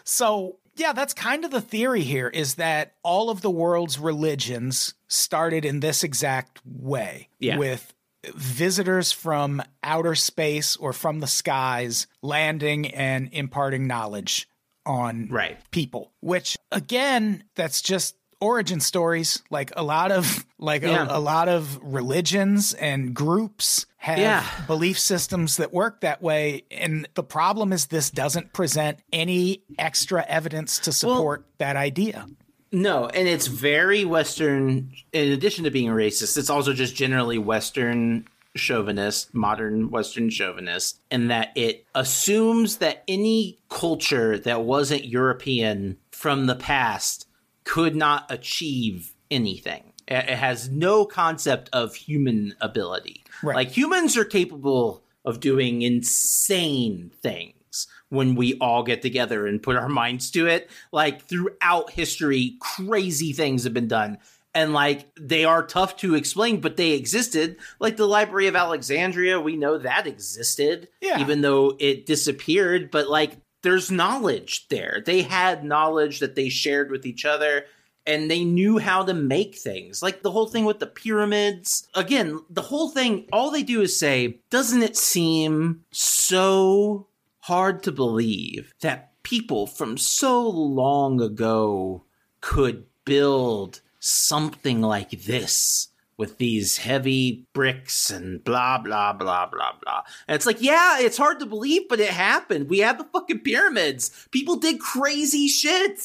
So, 0.05 0.57
yeah, 0.79 0.93
that's 0.93 1.15
kind 1.15 1.45
of 1.45 1.51
the 1.51 1.61
theory 1.61 2.03
here 2.03 2.29
is 2.29 2.55
that 2.57 2.95
all 3.03 3.31
of 3.31 3.41
the 3.43 3.51
world's 3.51 3.99
religions 3.99 4.95
started 5.09 5.65
in 5.65 5.81
this 5.81 6.05
exact 6.05 6.61
way 6.65 7.29
Yeah. 7.39 7.59
with 7.59 7.95
visitors 8.35 9.13
from 9.13 9.63
outer 9.83 10.15
space 10.15 10.77
or 10.77 10.93
from 10.93 11.21
the 11.21 11.27
skies 11.27 12.07
landing 12.23 12.87
and 12.89 13.29
imparting 13.33 13.87
knowledge 13.87 14.49
on 14.85 15.29
right. 15.29 15.59
people, 15.71 16.13
which 16.21 16.57
again, 16.73 17.45
that's 17.55 17.81
just 17.83 18.17
origin 18.41 18.81
stories. 18.81 19.43
Like 19.51 19.73
a 19.77 19.83
lot 19.83 20.13
of 20.13 20.45
like 20.59 20.83
Yeah. 20.83 21.07
a, 21.09 21.19
a 21.19 21.21
lot 21.21 21.49
of 21.49 21.79
religions 21.83 22.75
and 22.75 23.15
groups 23.15 23.87
have 23.99 24.19
Yeah. 24.19 24.45
belief 24.67 24.99
systems 24.99 25.57
that 25.57 25.73
work 25.73 26.01
that 26.03 26.23
way. 26.23 26.63
And 26.71 27.09
the 27.15 27.23
problem 27.25 27.73
is 27.73 27.87
this 27.87 28.11
doesn't 28.11 28.53
present 28.53 28.99
any 29.13 29.63
extra 29.79 30.25
evidence 30.29 30.79
to 30.81 30.93
support 30.93 31.47
that 31.59 31.77
idea. 31.77 32.27
No, 32.71 33.07
and 33.07 33.27
it's 33.27 33.47
very 33.47 34.05
Western. 34.05 34.91
In 35.13 35.33
addition 35.33 35.65
to 35.65 35.71
being 35.71 35.89
racist, 35.89 36.37
it's 36.37 36.51
also 36.51 36.75
just 36.75 36.95
generally 36.95 37.39
Western 37.39 38.27
chauvinist, 38.57 39.33
modern 39.35 39.91
Western 39.91 40.29
chauvinist, 40.31 41.01
in 41.11 41.29
that 41.29 41.53
it 41.55 41.87
assumes 41.95 42.77
that 42.79 43.05
any 43.09 43.59
culture 43.71 44.39
that 44.41 44.63
wasn't 44.65 45.05
European 45.05 45.97
from 46.11 46.47
the 46.47 46.57
past 46.57 47.27
could 47.69 47.95
not 47.95 48.25
achieve 48.31 49.13
anything. 49.31 49.93
It 50.09 50.25
has 50.31 50.71
no 50.71 51.05
concept 51.05 51.69
of 51.75 51.95
human 51.95 52.55
ability. 52.63 53.25
Right. 53.43 53.57
Like 53.57 53.71
humans 53.71 54.17
are 54.17 54.25
capable 54.25 55.05
of 55.25 55.41
doing 55.41 55.83
insane 55.83 57.11
things 57.23 57.87
when 58.09 58.35
we 58.35 58.57
all 58.59 58.83
get 58.83 59.03
together 59.03 59.47
and 59.47 59.63
put 59.63 59.77
our 59.77 59.91
minds 59.91 60.31
to 60.31 60.47
it. 60.47 60.71
Like 60.93 61.29
throughout 61.29 61.91
history, 61.91 62.57
crazy 62.59 63.35
things 63.35 63.65
have 63.65 63.75
been 63.75 63.87
done. 63.89 64.17
And 64.55 64.73
like 64.73 65.07
they 65.21 65.45
are 65.45 65.63
tough 65.67 65.99
to 65.99 66.15
explain, 66.15 66.61
but 66.61 66.79
they 66.79 66.93
existed. 66.93 67.59
Like 67.79 67.99
the 67.99 68.07
Library 68.09 68.47
of 68.47 68.57
Alexandria, 68.57 69.39
we 69.39 69.57
know 69.57 69.77
that 69.77 70.07
existed, 70.07 70.89
Yeah. 71.03 71.21
even 71.21 71.43
though 71.43 71.77
it 71.79 72.07
disappeared. 72.07 72.91
But 72.91 73.09
like 73.11 73.37
there's 73.69 73.91
knowledge 73.91 74.67
there. 74.69 75.03
They 75.05 75.21
had 75.21 75.63
knowledge 75.63 76.21
that 76.21 76.35
they 76.35 76.49
shared 76.49 76.91
with 76.91 77.05
each 77.05 77.27
other 77.27 77.67
and 78.07 78.31
they 78.31 78.43
knew 78.43 78.79
how 78.79 79.05
to 79.05 79.13
make 79.13 79.57
things. 79.57 80.03
Like 80.03 80.23
the 80.23 80.31
whole 80.31 80.47
thing 80.47 80.65
with 80.65 80.79
the 80.79 80.87
pyramids. 80.87 81.87
Again, 81.95 82.41
the 82.49 82.63
whole 82.63 82.89
thing, 82.89 83.29
all 83.31 83.51
they 83.51 83.63
do 83.63 83.83
is 83.83 83.99
say, 83.99 84.41
doesn't 84.49 84.83
it 84.83 84.97
seem 84.97 85.85
so 85.91 87.09
hard 87.41 87.83
to 87.83 87.93
believe 87.93 88.73
that 88.81 89.13
people 89.23 89.67
from 89.67 89.99
so 89.99 90.49
long 90.49 91.21
ago 91.21 92.05
could 92.41 92.87
build 93.05 93.83
something 94.01 94.81
like 94.81 95.11
this 95.11 95.89
with 96.19 96.39
these 96.39 96.79
heavy 96.79 97.47
bricks 97.55 98.11
and 98.11 98.45
blah 98.45 98.77
blah 98.77 99.13
blah 99.13 99.47
blah 99.47 99.73
blah. 99.81 100.03
And 100.27 100.35
it's 100.35 100.45
like, 100.45 100.61
yeah, 100.61 100.99
it's 100.99 101.17
hard 101.17 101.39
to 101.41 101.47
believe, 101.47 101.89
but 101.89 102.01
it 102.01 102.11
happened. 102.11 102.69
We 102.69 102.81
have 102.81 102.99
the 102.99 103.05
fucking 103.05 103.41
pyramids. 103.41 104.11
People 104.31 104.57
did 104.57 104.81
crazy 104.81 105.49
shit. 105.49 106.01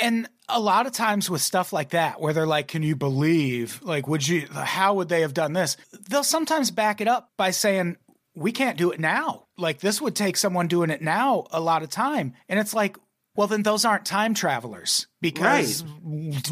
And 0.00 0.28
a 0.48 0.60
lot 0.60 0.86
of 0.86 0.92
times 0.92 1.28
with 1.28 1.42
stuff 1.42 1.72
like 1.72 1.90
that, 1.90 2.20
where 2.20 2.32
they're 2.32 2.46
like, 2.46 2.68
"Can 2.68 2.84
you 2.84 2.94
believe? 2.94 3.80
Like, 3.82 4.06
would 4.06 4.26
you? 4.26 4.46
How 4.52 4.94
would 4.94 5.08
they 5.08 5.22
have 5.22 5.34
done 5.34 5.52
this?" 5.52 5.76
They'll 6.08 6.22
sometimes 6.22 6.70
back 6.70 7.00
it 7.00 7.08
up 7.08 7.32
by 7.36 7.50
saying, 7.50 7.96
"We 8.36 8.52
can't 8.52 8.78
do 8.78 8.92
it 8.92 9.00
now. 9.00 9.46
Like, 9.58 9.80
this 9.80 10.00
would 10.00 10.14
take 10.14 10.36
someone 10.36 10.68
doing 10.68 10.90
it 10.90 11.02
now 11.02 11.46
a 11.50 11.60
lot 11.60 11.82
of 11.82 11.90
time." 11.90 12.34
And 12.48 12.60
it's 12.60 12.72
like, 12.72 12.96
well, 13.40 13.48
then 13.48 13.62
those 13.62 13.86
aren't 13.86 14.04
time 14.04 14.34
travelers 14.34 15.06
because 15.22 15.82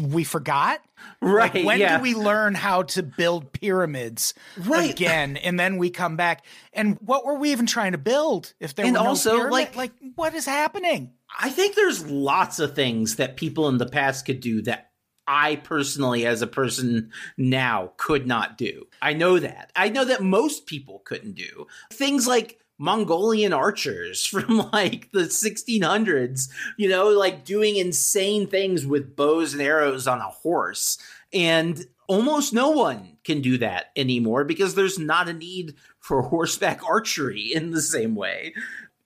we 0.01 0.23
forgot. 0.23 0.81
Right, 1.21 1.53
Like, 1.53 1.63
when 1.63 1.79
yeah. 1.79 1.97
do 1.97 2.01
we 2.01 2.15
learn 2.15 2.55
how 2.55 2.81
to 2.81 3.03
build 3.03 3.53
pyramids 3.53 4.33
Right. 4.57 4.89
again? 4.89 5.37
And 5.37 5.59
then 5.59 5.77
we 5.77 5.91
come 5.91 6.15
back. 6.15 6.43
And 6.73 6.97
what 7.01 7.25
were 7.27 7.35
we 7.35 7.51
even 7.51 7.67
trying 7.67 7.91
to 7.91 7.99
build 7.99 8.53
if 8.59 8.73
there 8.73 8.87
And 8.87 8.95
were 8.95 9.03
no 9.03 9.09
also, 9.09 9.35
pyramid? 9.35 9.51
like- 9.51 9.75
like 9.75 9.91
what 10.15 10.33
is 10.33 10.47
happening? 10.47 11.11
I 11.39 11.51
think 11.51 11.75
there's 11.75 12.07
lots 12.07 12.57
of 12.57 12.73
things 12.73 13.17
that 13.17 13.37
people 13.37 13.69
in 13.69 13.77
the 13.77 13.85
past 13.85 14.25
could 14.25 14.39
do 14.39 14.63
that 14.63 14.87
I 15.27 15.57
personally, 15.57 16.25
as 16.25 16.41
a 16.41 16.47
person 16.47 17.11
now, 17.37 17.91
could 17.97 18.25
not 18.25 18.57
do. 18.57 18.87
I 18.99 19.13
know 19.13 19.37
that. 19.37 19.71
I 19.75 19.89
know 19.89 20.03
that 20.05 20.23
most 20.23 20.65
people 20.65 21.03
couldn't 21.05 21.35
do. 21.35 21.67
Things 21.93 22.25
like 22.25 22.58
Mongolian 22.79 23.53
archers 23.53 24.25
from 24.25 24.69
like 24.71 25.11
the 25.11 25.25
1600s, 25.25 26.49
you 26.77 26.89
know, 26.89 27.09
like 27.09 27.45
doing 27.45 27.75
insane 27.75 28.47
things 28.47 28.85
with 28.85 29.15
bows 29.15 29.53
and 29.53 29.61
arrows 29.61 30.07
on 30.07 30.19
a 30.19 30.23
horse. 30.23 30.97
And 31.31 31.85
almost 32.07 32.53
no 32.53 32.71
one 32.71 33.17
can 33.23 33.41
do 33.41 33.59
that 33.59 33.91
anymore 33.95 34.43
because 34.43 34.73
there's 34.73 34.97
not 34.97 35.29
a 35.29 35.33
need 35.33 35.75
for 35.99 36.23
horseback 36.23 36.83
archery 36.83 37.53
in 37.53 37.69
the 37.69 37.81
same 37.81 38.15
way. 38.15 38.53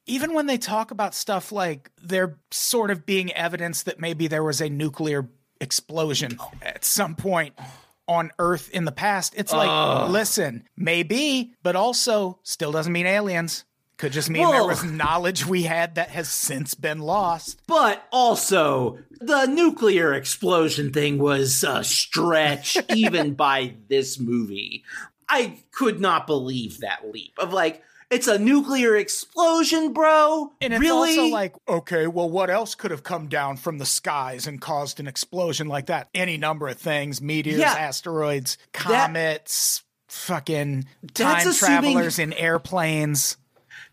even 0.06 0.34
when 0.34 0.46
they 0.48 0.58
talk 0.58 0.92
about 0.92 1.16
stuff 1.16 1.52
like 1.52 1.90
there 2.02 2.38
sort 2.52 2.92
of 2.92 3.06
being 3.06 3.32
evidence 3.34 3.84
that 3.84 4.00
maybe 4.00 4.28
there 4.28 4.44
was 4.44 4.62
a 4.62 4.70
nuclear 4.70 5.28
explosion 5.62 6.36
oh. 6.40 6.52
at 6.62 6.84
some 6.84 7.16
point 7.16 7.54
on 8.08 8.32
Earth 8.40 8.70
in 8.72 8.86
the 8.86 8.92
past, 8.92 9.34
it's 9.38 9.54
like, 9.54 10.10
listen, 10.10 10.68
maybe, 10.76 11.54
but 11.64 11.76
also 11.76 12.40
still 12.44 12.72
doesn't 12.72 12.92
mean 12.92 13.06
aliens. 13.06 13.66
Could 13.98 14.12
just 14.12 14.30
mean 14.30 14.50
there 14.50 14.66
was 14.66 14.84
knowledge 14.84 15.46
we 15.46 15.64
had 15.64 15.96
that 15.96 16.10
has 16.10 16.28
since 16.28 16.74
been 16.74 17.00
lost. 17.00 17.62
But 17.68 18.06
also, 18.12 18.98
the 19.22 19.46
nuclear 19.46 20.14
explosion 20.14 20.92
thing 20.92 21.20
was 21.20 21.64
uh, 21.64 21.78
a 21.80 21.84
stretch, 21.84 22.78
even 22.94 23.36
by 23.36 23.76
this 23.88 24.20
movie. 24.20 24.84
I 25.30 25.60
could 25.72 26.02
not 26.02 26.28
believe 26.28 26.80
that 26.80 27.10
leap 27.12 27.34
of 27.38 27.54
like, 27.54 27.84
it's 28.14 28.28
a 28.28 28.38
nuclear 28.40 28.96
explosion, 28.96 29.92
bro. 29.94 30.52
And 30.62 30.74
it's 30.74 30.82
really? 30.82 31.18
also 31.18 31.26
like, 31.34 31.56
okay, 31.68 32.08
well, 32.08 32.30
what 32.30 32.50
else 32.50 32.76
could 32.76 32.92
have 32.92 33.04
come 33.04 33.28
down 33.28 33.58
from 33.58 33.78
the 33.80 33.86
skies 33.86 34.48
and 34.48 34.62
caused 34.62 35.00
an 35.00 35.08
explosion 35.08 35.68
like 35.68 35.88
that? 35.88 36.10
Any 36.14 36.38
number 36.38 36.68
of 36.68 36.78
things 36.78 37.22
meteors, 37.22 37.60
Yeah. 37.60 37.74
asteroids, 37.74 38.58
comets, 38.72 39.84
fucking 40.08 40.86
That's 41.02 41.20
time 41.20 41.48
assuming- 41.48 41.94
travelers 41.94 42.20
in 42.20 42.34
airplanes. 42.34 43.38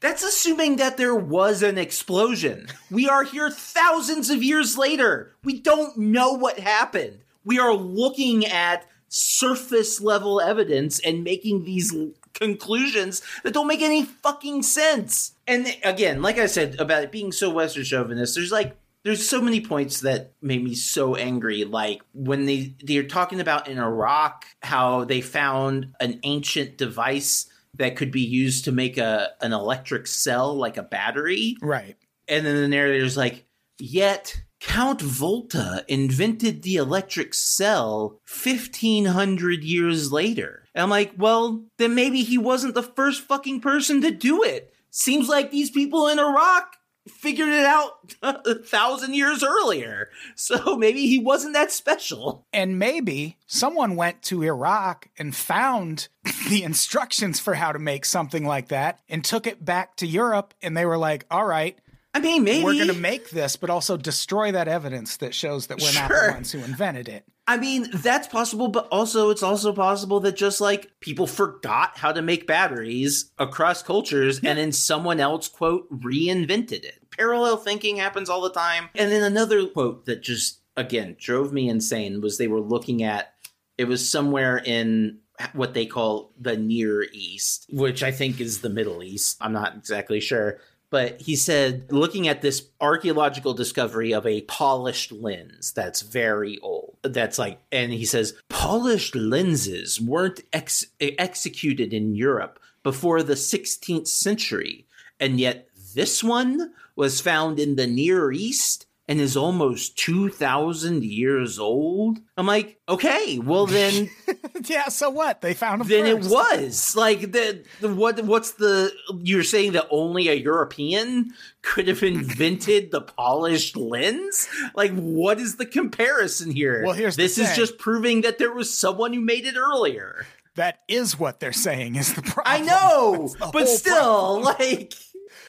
That's 0.00 0.22
assuming 0.22 0.76
that 0.76 0.96
there 0.96 1.14
was 1.14 1.62
an 1.62 1.76
explosion. 1.76 2.68
We 2.90 3.08
are 3.08 3.22
here 3.24 3.50
thousands 3.50 4.30
of 4.30 4.42
years 4.42 4.78
later. 4.78 5.32
We 5.44 5.60
don't 5.60 5.96
know 5.98 6.32
what 6.32 6.58
happened. 6.58 7.18
We 7.44 7.58
are 7.58 7.74
looking 7.74 8.46
at 8.46 8.86
surface 9.08 10.00
level 10.00 10.40
evidence 10.40 11.00
and 11.00 11.24
making 11.24 11.64
these 11.64 11.94
l- 11.94 12.12
conclusions 12.40 13.22
that 13.42 13.54
don't 13.54 13.66
make 13.66 13.82
any 13.82 14.04
fucking 14.04 14.62
sense. 14.62 15.34
And 15.46 15.76
again, 15.84 16.22
like 16.22 16.38
I 16.38 16.46
said 16.46 16.80
about 16.80 17.04
it 17.04 17.12
being 17.12 17.32
so 17.32 17.50
Western 17.50 17.84
chauvinist, 17.84 18.34
there's 18.34 18.52
like 18.52 18.76
there's 19.04 19.26
so 19.26 19.40
many 19.40 19.60
points 19.60 20.00
that 20.00 20.32
made 20.42 20.62
me 20.62 20.74
so 20.74 21.14
angry. 21.14 21.64
Like 21.64 22.02
when 22.12 22.46
they 22.46 22.74
they're 22.82 23.04
talking 23.04 23.40
about 23.40 23.68
in 23.68 23.78
Iraq 23.78 24.44
how 24.62 25.04
they 25.04 25.20
found 25.20 25.94
an 26.00 26.20
ancient 26.22 26.76
device 26.76 27.46
that 27.74 27.96
could 27.96 28.10
be 28.10 28.20
used 28.20 28.64
to 28.64 28.72
make 28.72 28.98
a 28.98 29.30
an 29.40 29.52
electric 29.52 30.06
cell 30.06 30.54
like 30.54 30.76
a 30.76 30.82
battery. 30.82 31.56
Right. 31.62 31.96
And 32.28 32.46
then 32.46 32.56
the 32.56 32.68
narrator's 32.68 33.16
like, 33.16 33.44
yet 33.78 34.40
Count 34.60 35.00
Volta 35.00 35.84
invented 35.88 36.62
the 36.62 36.76
electric 36.76 37.34
cell 37.34 38.20
1500 38.28 39.64
years 39.64 40.12
later. 40.12 40.64
And 40.74 40.82
I'm 40.84 40.90
like, 40.90 41.12
well, 41.16 41.64
then 41.78 41.94
maybe 41.94 42.22
he 42.22 42.38
wasn't 42.38 42.74
the 42.74 42.82
first 42.82 43.22
fucking 43.22 43.60
person 43.60 44.02
to 44.02 44.10
do 44.10 44.42
it. 44.42 44.72
Seems 44.90 45.28
like 45.28 45.50
these 45.50 45.70
people 45.70 46.08
in 46.08 46.18
Iraq 46.18 46.76
figured 47.08 47.48
it 47.48 47.64
out 47.64 47.92
a 48.22 48.54
thousand 48.54 49.14
years 49.14 49.42
earlier. 49.42 50.08
So 50.36 50.76
maybe 50.76 51.06
he 51.06 51.18
wasn't 51.18 51.54
that 51.54 51.70
special. 51.70 52.46
And 52.52 52.78
maybe 52.78 53.36
someone 53.46 53.94
went 53.94 54.22
to 54.22 54.42
Iraq 54.42 55.08
and 55.18 55.36
found 55.36 56.08
the 56.48 56.62
instructions 56.62 57.38
for 57.38 57.54
how 57.54 57.72
to 57.72 57.78
make 57.78 58.04
something 58.04 58.44
like 58.44 58.68
that 58.68 59.00
and 59.08 59.22
took 59.24 59.46
it 59.46 59.64
back 59.64 59.96
to 59.96 60.06
Europe. 60.06 60.54
And 60.62 60.76
they 60.76 60.86
were 60.86 60.98
like, 60.98 61.26
all 61.30 61.46
right, 61.46 61.78
I 62.12 62.20
mean, 62.20 62.42
maybe 62.42 62.64
we're 62.64 62.74
going 62.74 62.88
to 62.88 62.94
make 62.94 63.30
this, 63.30 63.56
but 63.56 63.70
also 63.70 63.96
destroy 63.96 64.50
that 64.52 64.66
evidence 64.66 65.18
that 65.18 65.34
shows 65.34 65.68
that 65.68 65.80
we're 65.80 65.92
not 65.94 66.08
the 66.08 66.32
ones 66.32 66.50
who 66.50 66.58
invented 66.58 67.08
it. 67.08 67.24
I 67.46 67.56
mean, 67.56 67.88
that's 67.92 68.26
possible, 68.26 68.68
but 68.68 68.88
also 68.88 69.30
it's 69.30 69.42
also 69.42 69.72
possible 69.72 70.20
that 70.20 70.36
just 70.36 70.60
like 70.60 70.90
people 71.00 71.26
forgot 71.26 71.98
how 71.98 72.12
to 72.12 72.22
make 72.22 72.46
batteries 72.46 73.30
across 73.38 73.82
cultures 73.82 74.40
and 74.42 74.58
then 74.58 74.72
someone 74.72 75.20
else, 75.20 75.48
quote, 75.48 75.90
reinvented 75.90 76.84
it. 76.84 76.98
Parallel 77.16 77.56
thinking 77.56 77.96
happens 77.96 78.28
all 78.28 78.40
the 78.40 78.52
time. 78.52 78.88
And 78.94 79.10
then 79.10 79.22
another 79.22 79.66
quote 79.66 80.06
that 80.06 80.22
just, 80.22 80.60
again, 80.76 81.16
drove 81.18 81.52
me 81.52 81.68
insane 81.68 82.20
was 82.20 82.38
they 82.38 82.48
were 82.48 82.60
looking 82.60 83.02
at 83.02 83.34
it 83.78 83.88
was 83.88 84.08
somewhere 84.08 84.58
in 84.58 85.20
what 85.52 85.74
they 85.74 85.86
call 85.86 86.32
the 86.38 86.56
Near 86.56 87.06
East, 87.12 87.66
which 87.70 88.02
I 88.02 88.12
think 88.12 88.40
is 88.40 88.60
the 88.60 88.68
Middle 88.68 89.02
East. 89.02 89.38
I'm 89.40 89.52
not 89.52 89.74
exactly 89.74 90.20
sure. 90.20 90.58
But 90.90 91.20
he 91.20 91.36
said, 91.36 91.92
looking 91.92 92.26
at 92.26 92.42
this 92.42 92.68
archaeological 92.80 93.54
discovery 93.54 94.12
of 94.12 94.26
a 94.26 94.42
polished 94.42 95.12
lens 95.12 95.72
that's 95.72 96.02
very 96.02 96.58
old, 96.58 96.96
that's 97.02 97.38
like, 97.38 97.60
and 97.70 97.92
he 97.92 98.04
says, 98.04 98.34
polished 98.48 99.14
lenses 99.14 100.00
weren't 100.00 100.40
ex- 100.52 100.86
executed 101.00 101.94
in 101.94 102.16
Europe 102.16 102.58
before 102.82 103.22
the 103.22 103.34
16th 103.34 104.08
century. 104.08 104.86
And 105.20 105.38
yet 105.38 105.68
this 105.94 106.24
one 106.24 106.72
was 106.96 107.20
found 107.20 107.60
in 107.60 107.76
the 107.76 107.86
Near 107.86 108.32
East 108.32 108.86
and 109.10 109.20
is 109.20 109.36
almost 109.36 109.98
2,000 109.98 111.02
years 111.02 111.58
old. 111.58 112.20
I'm 112.36 112.46
like, 112.46 112.78
okay, 112.88 113.40
well 113.40 113.66
then 113.66 114.08
yeah, 114.66 114.88
so 114.88 115.10
what? 115.10 115.40
They 115.40 115.52
found 115.52 115.80
them 115.80 115.88
then 115.88 116.06
it 116.06 116.18
was 116.18 116.94
like 116.94 117.32
the, 117.32 117.64
the 117.80 117.92
what 117.92 118.22
what's 118.22 118.52
the 118.52 118.92
you're 119.18 119.42
saying 119.42 119.72
that 119.72 119.88
only 119.90 120.28
a 120.28 120.34
European 120.34 121.32
could 121.60 121.88
have 121.88 122.04
invented 122.04 122.92
the 122.92 123.00
polished 123.00 123.76
lens? 123.76 124.48
Like 124.76 124.92
what 124.92 125.40
is 125.40 125.56
the 125.56 125.66
comparison 125.66 126.52
here? 126.52 126.84
Well, 126.84 126.94
here's 126.94 127.16
the 127.16 127.24
this 127.24 127.36
is 127.36 127.56
just 127.56 127.78
proving 127.78 128.20
that 128.20 128.38
there 128.38 128.52
was 128.52 128.72
someone 128.72 129.12
who 129.12 129.20
made 129.20 129.44
it 129.44 129.56
earlier. 129.56 130.24
That 130.54 130.80
is 130.86 131.18
what 131.18 131.40
they're 131.40 131.52
saying 131.52 131.96
is 131.96 132.14
the 132.14 132.22
problem. 132.22 132.44
I 132.46 132.60
know, 132.60 133.34
but 133.52 133.66
still, 133.66 134.40
like 134.40 134.94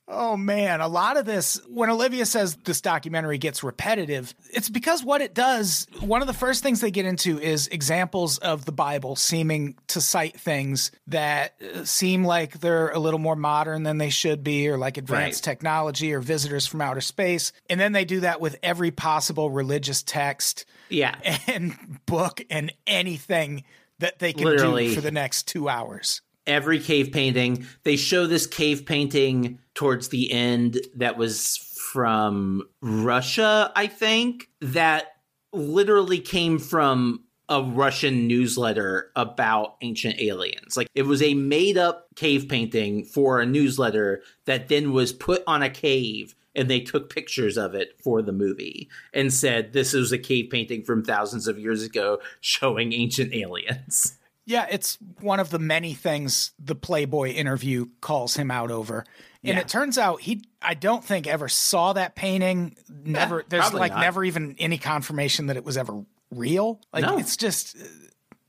Oh 0.07 0.35
man, 0.35 0.81
a 0.81 0.89
lot 0.89 1.15
of 1.15 1.25
this, 1.25 1.61
when 1.69 1.89
Olivia 1.89 2.25
says 2.25 2.57
this 2.65 2.81
documentary 2.81 3.37
gets 3.37 3.63
repetitive, 3.63 4.33
it's 4.49 4.67
because 4.67 5.05
what 5.05 5.21
it 5.21 5.33
does, 5.33 5.87
one 6.01 6.21
of 6.21 6.27
the 6.27 6.33
first 6.33 6.63
things 6.63 6.81
they 6.81 6.91
get 6.91 7.05
into 7.05 7.39
is 7.39 7.67
examples 7.67 8.37
of 8.39 8.65
the 8.65 8.73
Bible 8.73 9.15
seeming 9.15 9.75
to 9.87 10.01
cite 10.01 10.37
things 10.37 10.91
that 11.07 11.53
uh, 11.61 11.85
seem 11.85 12.25
like 12.25 12.59
they're 12.59 12.89
a 12.89 12.99
little 12.99 13.19
more 13.19 13.37
modern 13.37 13.83
than 13.83 13.99
they 13.99 14.09
should 14.09 14.43
be, 14.43 14.67
or 14.67 14.77
like 14.77 14.97
advanced 14.97 15.45
Right. 15.47 15.51
technology 15.53 16.11
or 16.13 16.19
visitors 16.19 16.67
from 16.67 16.81
outer 16.81 16.99
space. 17.01 17.53
And 17.69 17.79
then 17.79 17.93
they 17.93 18.03
do 18.03 18.19
that 18.21 18.41
with 18.41 18.57
every 18.61 18.91
possible 18.91 19.49
religious 19.49 20.03
text 20.03 20.65
yeah. 20.89 21.15
and 21.47 21.99
book 22.05 22.41
and 22.49 22.73
anything 22.85 23.63
that 23.99 24.19
they 24.19 24.33
can 24.33 24.43
Literally. 24.43 24.89
do 24.89 24.95
for 24.95 25.01
the 25.01 25.11
next 25.11 25.47
two 25.47 25.69
hours. 25.69 26.21
every 26.47 26.79
cave 26.79 27.11
painting. 27.13 27.65
They 27.83 27.95
show 27.95 28.27
this 28.27 28.45
cave 28.45 28.85
painting 28.85 29.59
towards 29.73 30.09
the 30.09 30.31
end 30.31 30.79
that 30.95 31.17
was 31.17 31.57
from 31.91 32.63
Russia, 32.81 33.71
I 33.75 33.87
think, 33.87 34.49
that 34.61 35.15
literally 35.53 36.19
came 36.19 36.59
from 36.59 37.25
a 37.49 37.61
Russian 37.61 38.27
newsletter 38.27 39.11
about 39.15 39.75
ancient 39.81 40.21
aliens. 40.21 40.77
Like 40.77 40.87
it 40.95 41.03
was 41.03 41.21
a 41.21 41.33
made 41.33 41.77
up 41.77 42.07
cave 42.15 42.47
painting 42.47 43.03
for 43.03 43.41
a 43.41 43.45
newsletter 43.45 44.21
that 44.45 44.69
then 44.69 44.93
was 44.93 45.11
put 45.11 45.43
on 45.45 45.61
a 45.61 45.69
cave 45.69 46.33
and 46.55 46.69
they 46.69 46.79
took 46.79 47.13
pictures 47.13 47.57
of 47.57 47.75
it 47.75 47.99
for 48.01 48.21
the 48.21 48.31
movie 48.31 48.89
and 49.13 49.33
said 49.33 49.73
this 49.73 49.93
is 49.93 50.13
a 50.13 50.17
cave 50.17 50.49
painting 50.49 50.83
from 50.83 51.03
thousands 51.03 51.47
of 51.47 51.59
years 51.59 51.83
ago 51.83 52.19
showing 52.39 52.93
ancient 52.93 53.33
aliens. 53.33 54.17
Yeah, 54.45 54.65
it's 54.71 54.97
one 55.19 55.39
of 55.39 55.49
the 55.49 55.59
many 55.59 55.93
things 55.93 56.51
the 56.57 56.75
Playboy 56.75 57.29
interview 57.29 57.87
calls 57.99 58.35
him 58.35 58.49
out 58.49 58.71
over. 58.71 59.05
And 59.43 59.57
it 59.57 59.67
turns 59.67 59.97
out 59.97 60.21
he 60.21 60.43
I 60.61 60.73
don't 60.75 61.03
think 61.03 61.27
ever 61.27 61.49
saw 61.49 61.93
that 61.93 62.15
painting. 62.15 62.75
Never 62.89 63.43
there's 63.47 63.73
like 63.73 63.91
not. 63.91 64.01
never 64.01 64.23
even 64.23 64.55
any 64.59 64.77
confirmation 64.77 65.47
that 65.47 65.57
it 65.57 65.63
was 65.63 65.77
ever 65.77 66.03
real. 66.29 66.79
Like 66.93 67.03
No. 67.03 67.17
it's 67.17 67.35
just 67.37 67.75
uh, 67.75 67.85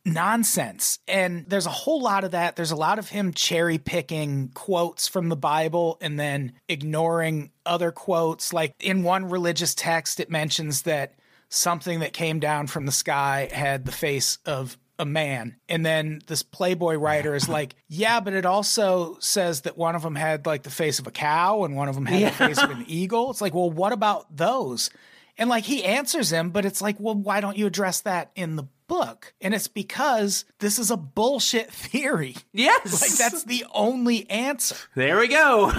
nonsense. 0.05 0.99
And 1.09 1.45
there's 1.49 1.67
a 1.67 1.71
whole 1.71 2.03
lot 2.03 2.25
of 2.25 2.33
that. 2.33 2.57
There's 2.57 2.71
a 2.71 2.77
lot 2.77 2.99
of 2.99 3.09
him 3.09 3.33
cherry 3.33 3.79
picking 3.79 4.51
quotes 4.55 5.09
from 5.09 5.29
the 5.29 5.37
Bible 5.37 5.99
and 6.01 6.19
then 6.19 6.53
ignoring 6.69 7.51
other 7.65 7.93
quotes. 7.93 8.53
Like 8.53 8.75
in 8.81 9.03
one 9.03 9.29
religious 9.29 9.75
text 9.75 10.21
it 10.21 10.31
mentions 10.31 10.83
that 10.83 11.15
something 11.49 12.01
that 12.01 12.13
came 12.13 12.41
down 12.41 12.67
from 12.67 12.87
the 12.87 12.93
sky 12.93 13.49
had 13.53 13.85
the 13.85 13.93
face 13.93 14.39
of 14.47 14.77
a 14.99 15.05
man. 15.05 15.57
And 15.69 15.85
then 15.85 16.21
this 16.27 16.43
Playboy 16.43 16.95
writer 16.97 17.35
is 17.35 17.49
like, 17.49 17.75
yeah, 17.89 18.21
but 18.21 18.35
it 18.35 18.47
also 18.47 19.17
says 19.21 19.63
that 19.63 19.77
one 19.77 19.95
of 19.95 20.03
them 20.03 20.15
had 20.15 20.47
like 20.47 20.63
the 20.63 20.71
face 20.71 20.99
of 20.99 21.07
a 21.07 21.11
cow 21.11 21.65
and 21.65 21.77
one 21.77 21.89
of 21.89 21.95
them 21.95 22.07
had 22.07 22.33
the 22.33 22.37
face 22.37 22.63
of 22.63 22.71
an 22.71 22.85
eagle. 22.89 23.31
It's 23.31 23.41
like, 23.41 23.55
well, 23.55 23.71
what 23.71 23.93
about 23.93 24.37
those? 24.37 24.91
And 25.39 25.49
like 25.49 25.65
he 25.65 25.83
answers 25.85 26.31
him, 26.31 26.51
but 26.51 26.65
it's 26.65 26.83
like, 26.83 26.97
well, 26.99 27.15
why 27.15 27.41
don't 27.41 27.57
you 27.57 27.67
address 27.67 28.01
that 28.03 28.31
in 28.35 28.57
the 28.57 28.65
book? 28.87 29.33
And 29.41 29.55
it's 29.55 29.69
because 29.69 30.45
this 30.59 30.79
is 30.79 30.91
a 30.91 30.97
bullshit 30.97 31.71
theory. 31.73 32.37
Yes. 32.53 33.01
Like 33.01 33.19
that's 33.19 33.45
the 33.45 33.65
only 33.73 34.29
answer. 34.29 34.77
there 34.95 35.19
we 35.19 35.29
go. 35.29 35.73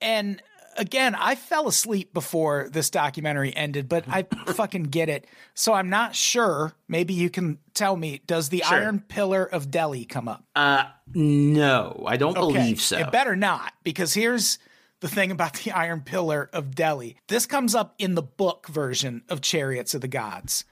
And 0.00 0.42
again, 0.78 1.14
I 1.14 1.34
fell 1.34 1.68
asleep 1.68 2.12
before 2.14 2.68
this 2.70 2.90
documentary 2.90 3.54
ended, 3.56 3.88
but 3.88 4.04
I 4.08 4.22
fucking 4.46 4.84
get 4.84 5.08
it. 5.08 5.26
So 5.54 5.72
I'm 5.72 5.88
not 5.90 6.14
sure. 6.14 6.74
Maybe 6.88 7.14
you 7.14 7.30
can 7.30 7.58
tell 7.74 7.96
me 7.96 8.20
does 8.26 8.48
the 8.48 8.62
Sure. 8.66 8.78
Iron 8.78 9.00
Pillar 9.00 9.44
of 9.44 9.70
Delhi 9.70 10.04
come 10.04 10.28
up? 10.28 10.44
uh 10.54 10.84
no, 11.14 12.02
I 12.06 12.16
don't 12.16 12.34
believe 12.34 12.80
so. 12.80 12.98
It 12.98 13.12
better 13.12 13.36
not, 13.36 13.72
because 13.84 14.12
here's 14.14 14.58
the 15.00 15.08
thing 15.08 15.30
about 15.30 15.54
the 15.54 15.70
Iron 15.76 16.00
Pillar 16.00 16.50
of 16.52 16.74
Delhi. 16.74 17.16
This 17.28 17.46
comes 17.46 17.74
up 17.74 17.94
in 17.98 18.14
the 18.16 18.22
book 18.22 18.66
version 18.68 19.22
of 19.28 19.40
Chariots 19.40 19.94
of 19.94 20.00
the 20.00 20.08
Gods, 20.08 20.64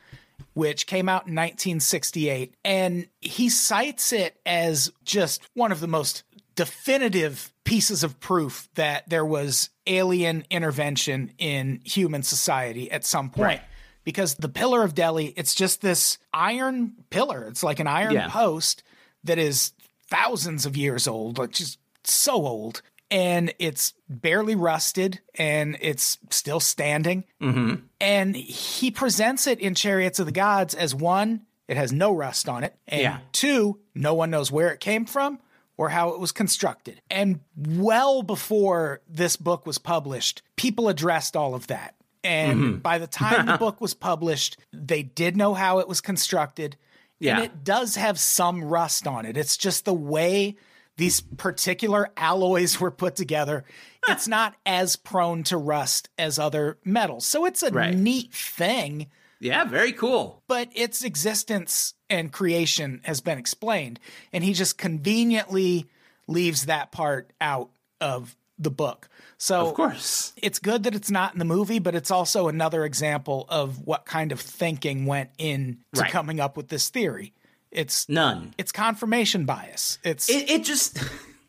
which 0.54 0.86
came 0.88 1.08
out 1.08 1.28
in 1.28 1.34
1968. 1.34 2.54
And 2.64 3.06
he 3.20 3.48
cites 3.48 4.12
it 4.12 4.40
as 4.44 4.90
just 5.04 5.48
one 5.54 5.70
of 5.72 5.78
the 5.80 5.86
most 5.86 6.24
definitive 6.56 7.52
pieces 7.64 8.02
of 8.02 8.18
proof 8.20 8.68
that 8.74 9.08
there 9.08 9.24
was 9.24 9.70
alien 9.86 10.44
intervention 10.50 11.32
in 11.38 11.80
human 11.84 12.22
society 12.22 12.90
at 12.90 13.04
some 13.04 13.30
point. 13.30 13.44
Right. 13.44 13.60
Because 14.04 14.34
the 14.34 14.48
Pillar 14.48 14.82
of 14.82 14.94
Delhi, 14.94 15.26
it's 15.36 15.54
just 15.54 15.80
this 15.80 16.18
iron 16.32 16.92
pillar. 17.10 17.46
It's 17.48 17.62
like 17.62 17.80
an 17.80 17.86
iron 17.86 18.12
Yeah. 18.12 18.28
post 18.28 18.82
that 19.24 19.38
is 19.38 19.72
thousands 20.10 20.66
of 20.66 20.76
years 20.76 21.08
old, 21.08 21.38
like 21.38 21.50
just 21.52 21.78
so 22.04 22.34
old. 22.46 22.82
And 23.10 23.54
it's 23.58 23.94
barely 24.08 24.54
rusted 24.54 25.20
and 25.36 25.76
it's 25.80 26.18
still 26.30 26.60
standing. 26.60 27.24
Mm-hmm. 27.40 27.76
And 28.00 28.36
he 28.36 28.90
presents 28.90 29.46
it 29.46 29.60
in 29.60 29.74
Chariots 29.74 30.18
of 30.18 30.26
the 30.26 30.32
Gods 30.32 30.74
as 30.74 30.94
one, 30.94 31.42
it 31.68 31.76
has 31.78 31.92
no 31.92 32.12
rust 32.12 32.48
on 32.48 32.62
it. 32.64 32.74
And 32.88 33.00
Yeah. 33.00 33.18
two, 33.32 33.78
no 33.94 34.12
one 34.14 34.30
knows 34.30 34.50
where 34.52 34.70
it 34.70 34.80
came 34.80 35.06
from 35.06 35.38
or 35.76 35.88
how 35.88 36.10
it 36.10 36.20
was 36.20 36.32
constructed. 36.32 37.00
And 37.10 37.40
well 37.56 38.22
before 38.22 39.00
this 39.08 39.36
book 39.36 39.66
was 39.66 39.78
published, 39.78 40.42
people 40.56 40.88
addressed 40.88 41.36
all 41.36 41.54
of 41.54 41.66
that. 41.68 41.94
And 42.22 42.58
Mm-hmm. 42.60 42.78
by 42.78 42.98
the 42.98 43.06
time 43.06 43.46
the 43.46 43.56
book 43.58 43.80
was 43.80 43.92
published, 43.94 44.56
they 44.72 45.02
did 45.02 45.36
know 45.36 45.52
how 45.54 45.78
it 45.80 45.88
was 45.88 46.00
constructed. 46.00 46.76
Yeah. 47.18 47.36
And 47.36 47.44
it 47.44 47.64
does 47.64 47.96
have 47.96 48.18
some 48.18 48.64
rust 48.64 49.06
on 49.06 49.26
it. 49.26 49.36
It's 49.36 49.56
just 49.56 49.84
the 49.84 49.94
way 49.94 50.56
these 50.96 51.20
particular 51.20 52.10
alloys 52.16 52.80
were 52.80 52.90
put 52.90 53.16
together. 53.16 53.64
It's 54.08 54.28
not 54.28 54.54
as 54.64 54.96
prone 54.96 55.42
to 55.44 55.56
rust 55.56 56.08
as 56.18 56.38
other 56.38 56.78
metals. 56.84 57.26
So 57.26 57.44
it's 57.46 57.62
a 57.62 57.70
Right. 57.70 57.94
neat 57.94 58.32
thing, 58.32 59.08
yeah, 59.44 59.64
very 59.64 59.92
cool. 59.92 60.42
but 60.48 60.68
its 60.74 61.04
existence 61.04 61.94
and 62.10 62.32
creation 62.32 63.00
has 63.04 63.20
been 63.20 63.38
explained. 63.38 64.00
And 64.32 64.42
he 64.44 64.52
just 64.52 64.78
conveniently 64.78 65.86
leaves 66.26 66.66
that 66.66 66.90
part 66.92 67.30
out 67.40 67.70
of 68.00 68.34
the 68.58 68.70
book. 68.70 69.08
So 69.36 69.66
Of 69.68 69.74
course. 69.74 70.32
it's 70.40 70.58
good 70.58 70.84
that 70.84 70.94
it's 70.94 71.10
not 71.10 71.32
in 71.32 71.38
the 71.38 71.44
movie, 71.44 71.78
but 71.80 71.94
it's 71.94 72.10
also 72.10 72.48
another 72.48 72.84
example 72.84 73.46
of 73.48 73.84
what 73.86 74.04
kind 74.06 74.32
of 74.32 74.40
thinking 74.40 75.06
went 75.06 75.30
into 75.38 75.78
Right. 76.00 76.10
coming 76.10 76.40
up 76.40 76.56
with 76.56 76.68
this 76.68 76.88
theory. 76.88 77.32
It's 77.70 78.08
None. 78.08 78.54
it's 78.56 78.70
confirmation 78.72 79.44
bias. 79.44 79.98
It's 80.04 80.30
It, 80.30 80.48
it 80.50 80.64
just 80.64 80.98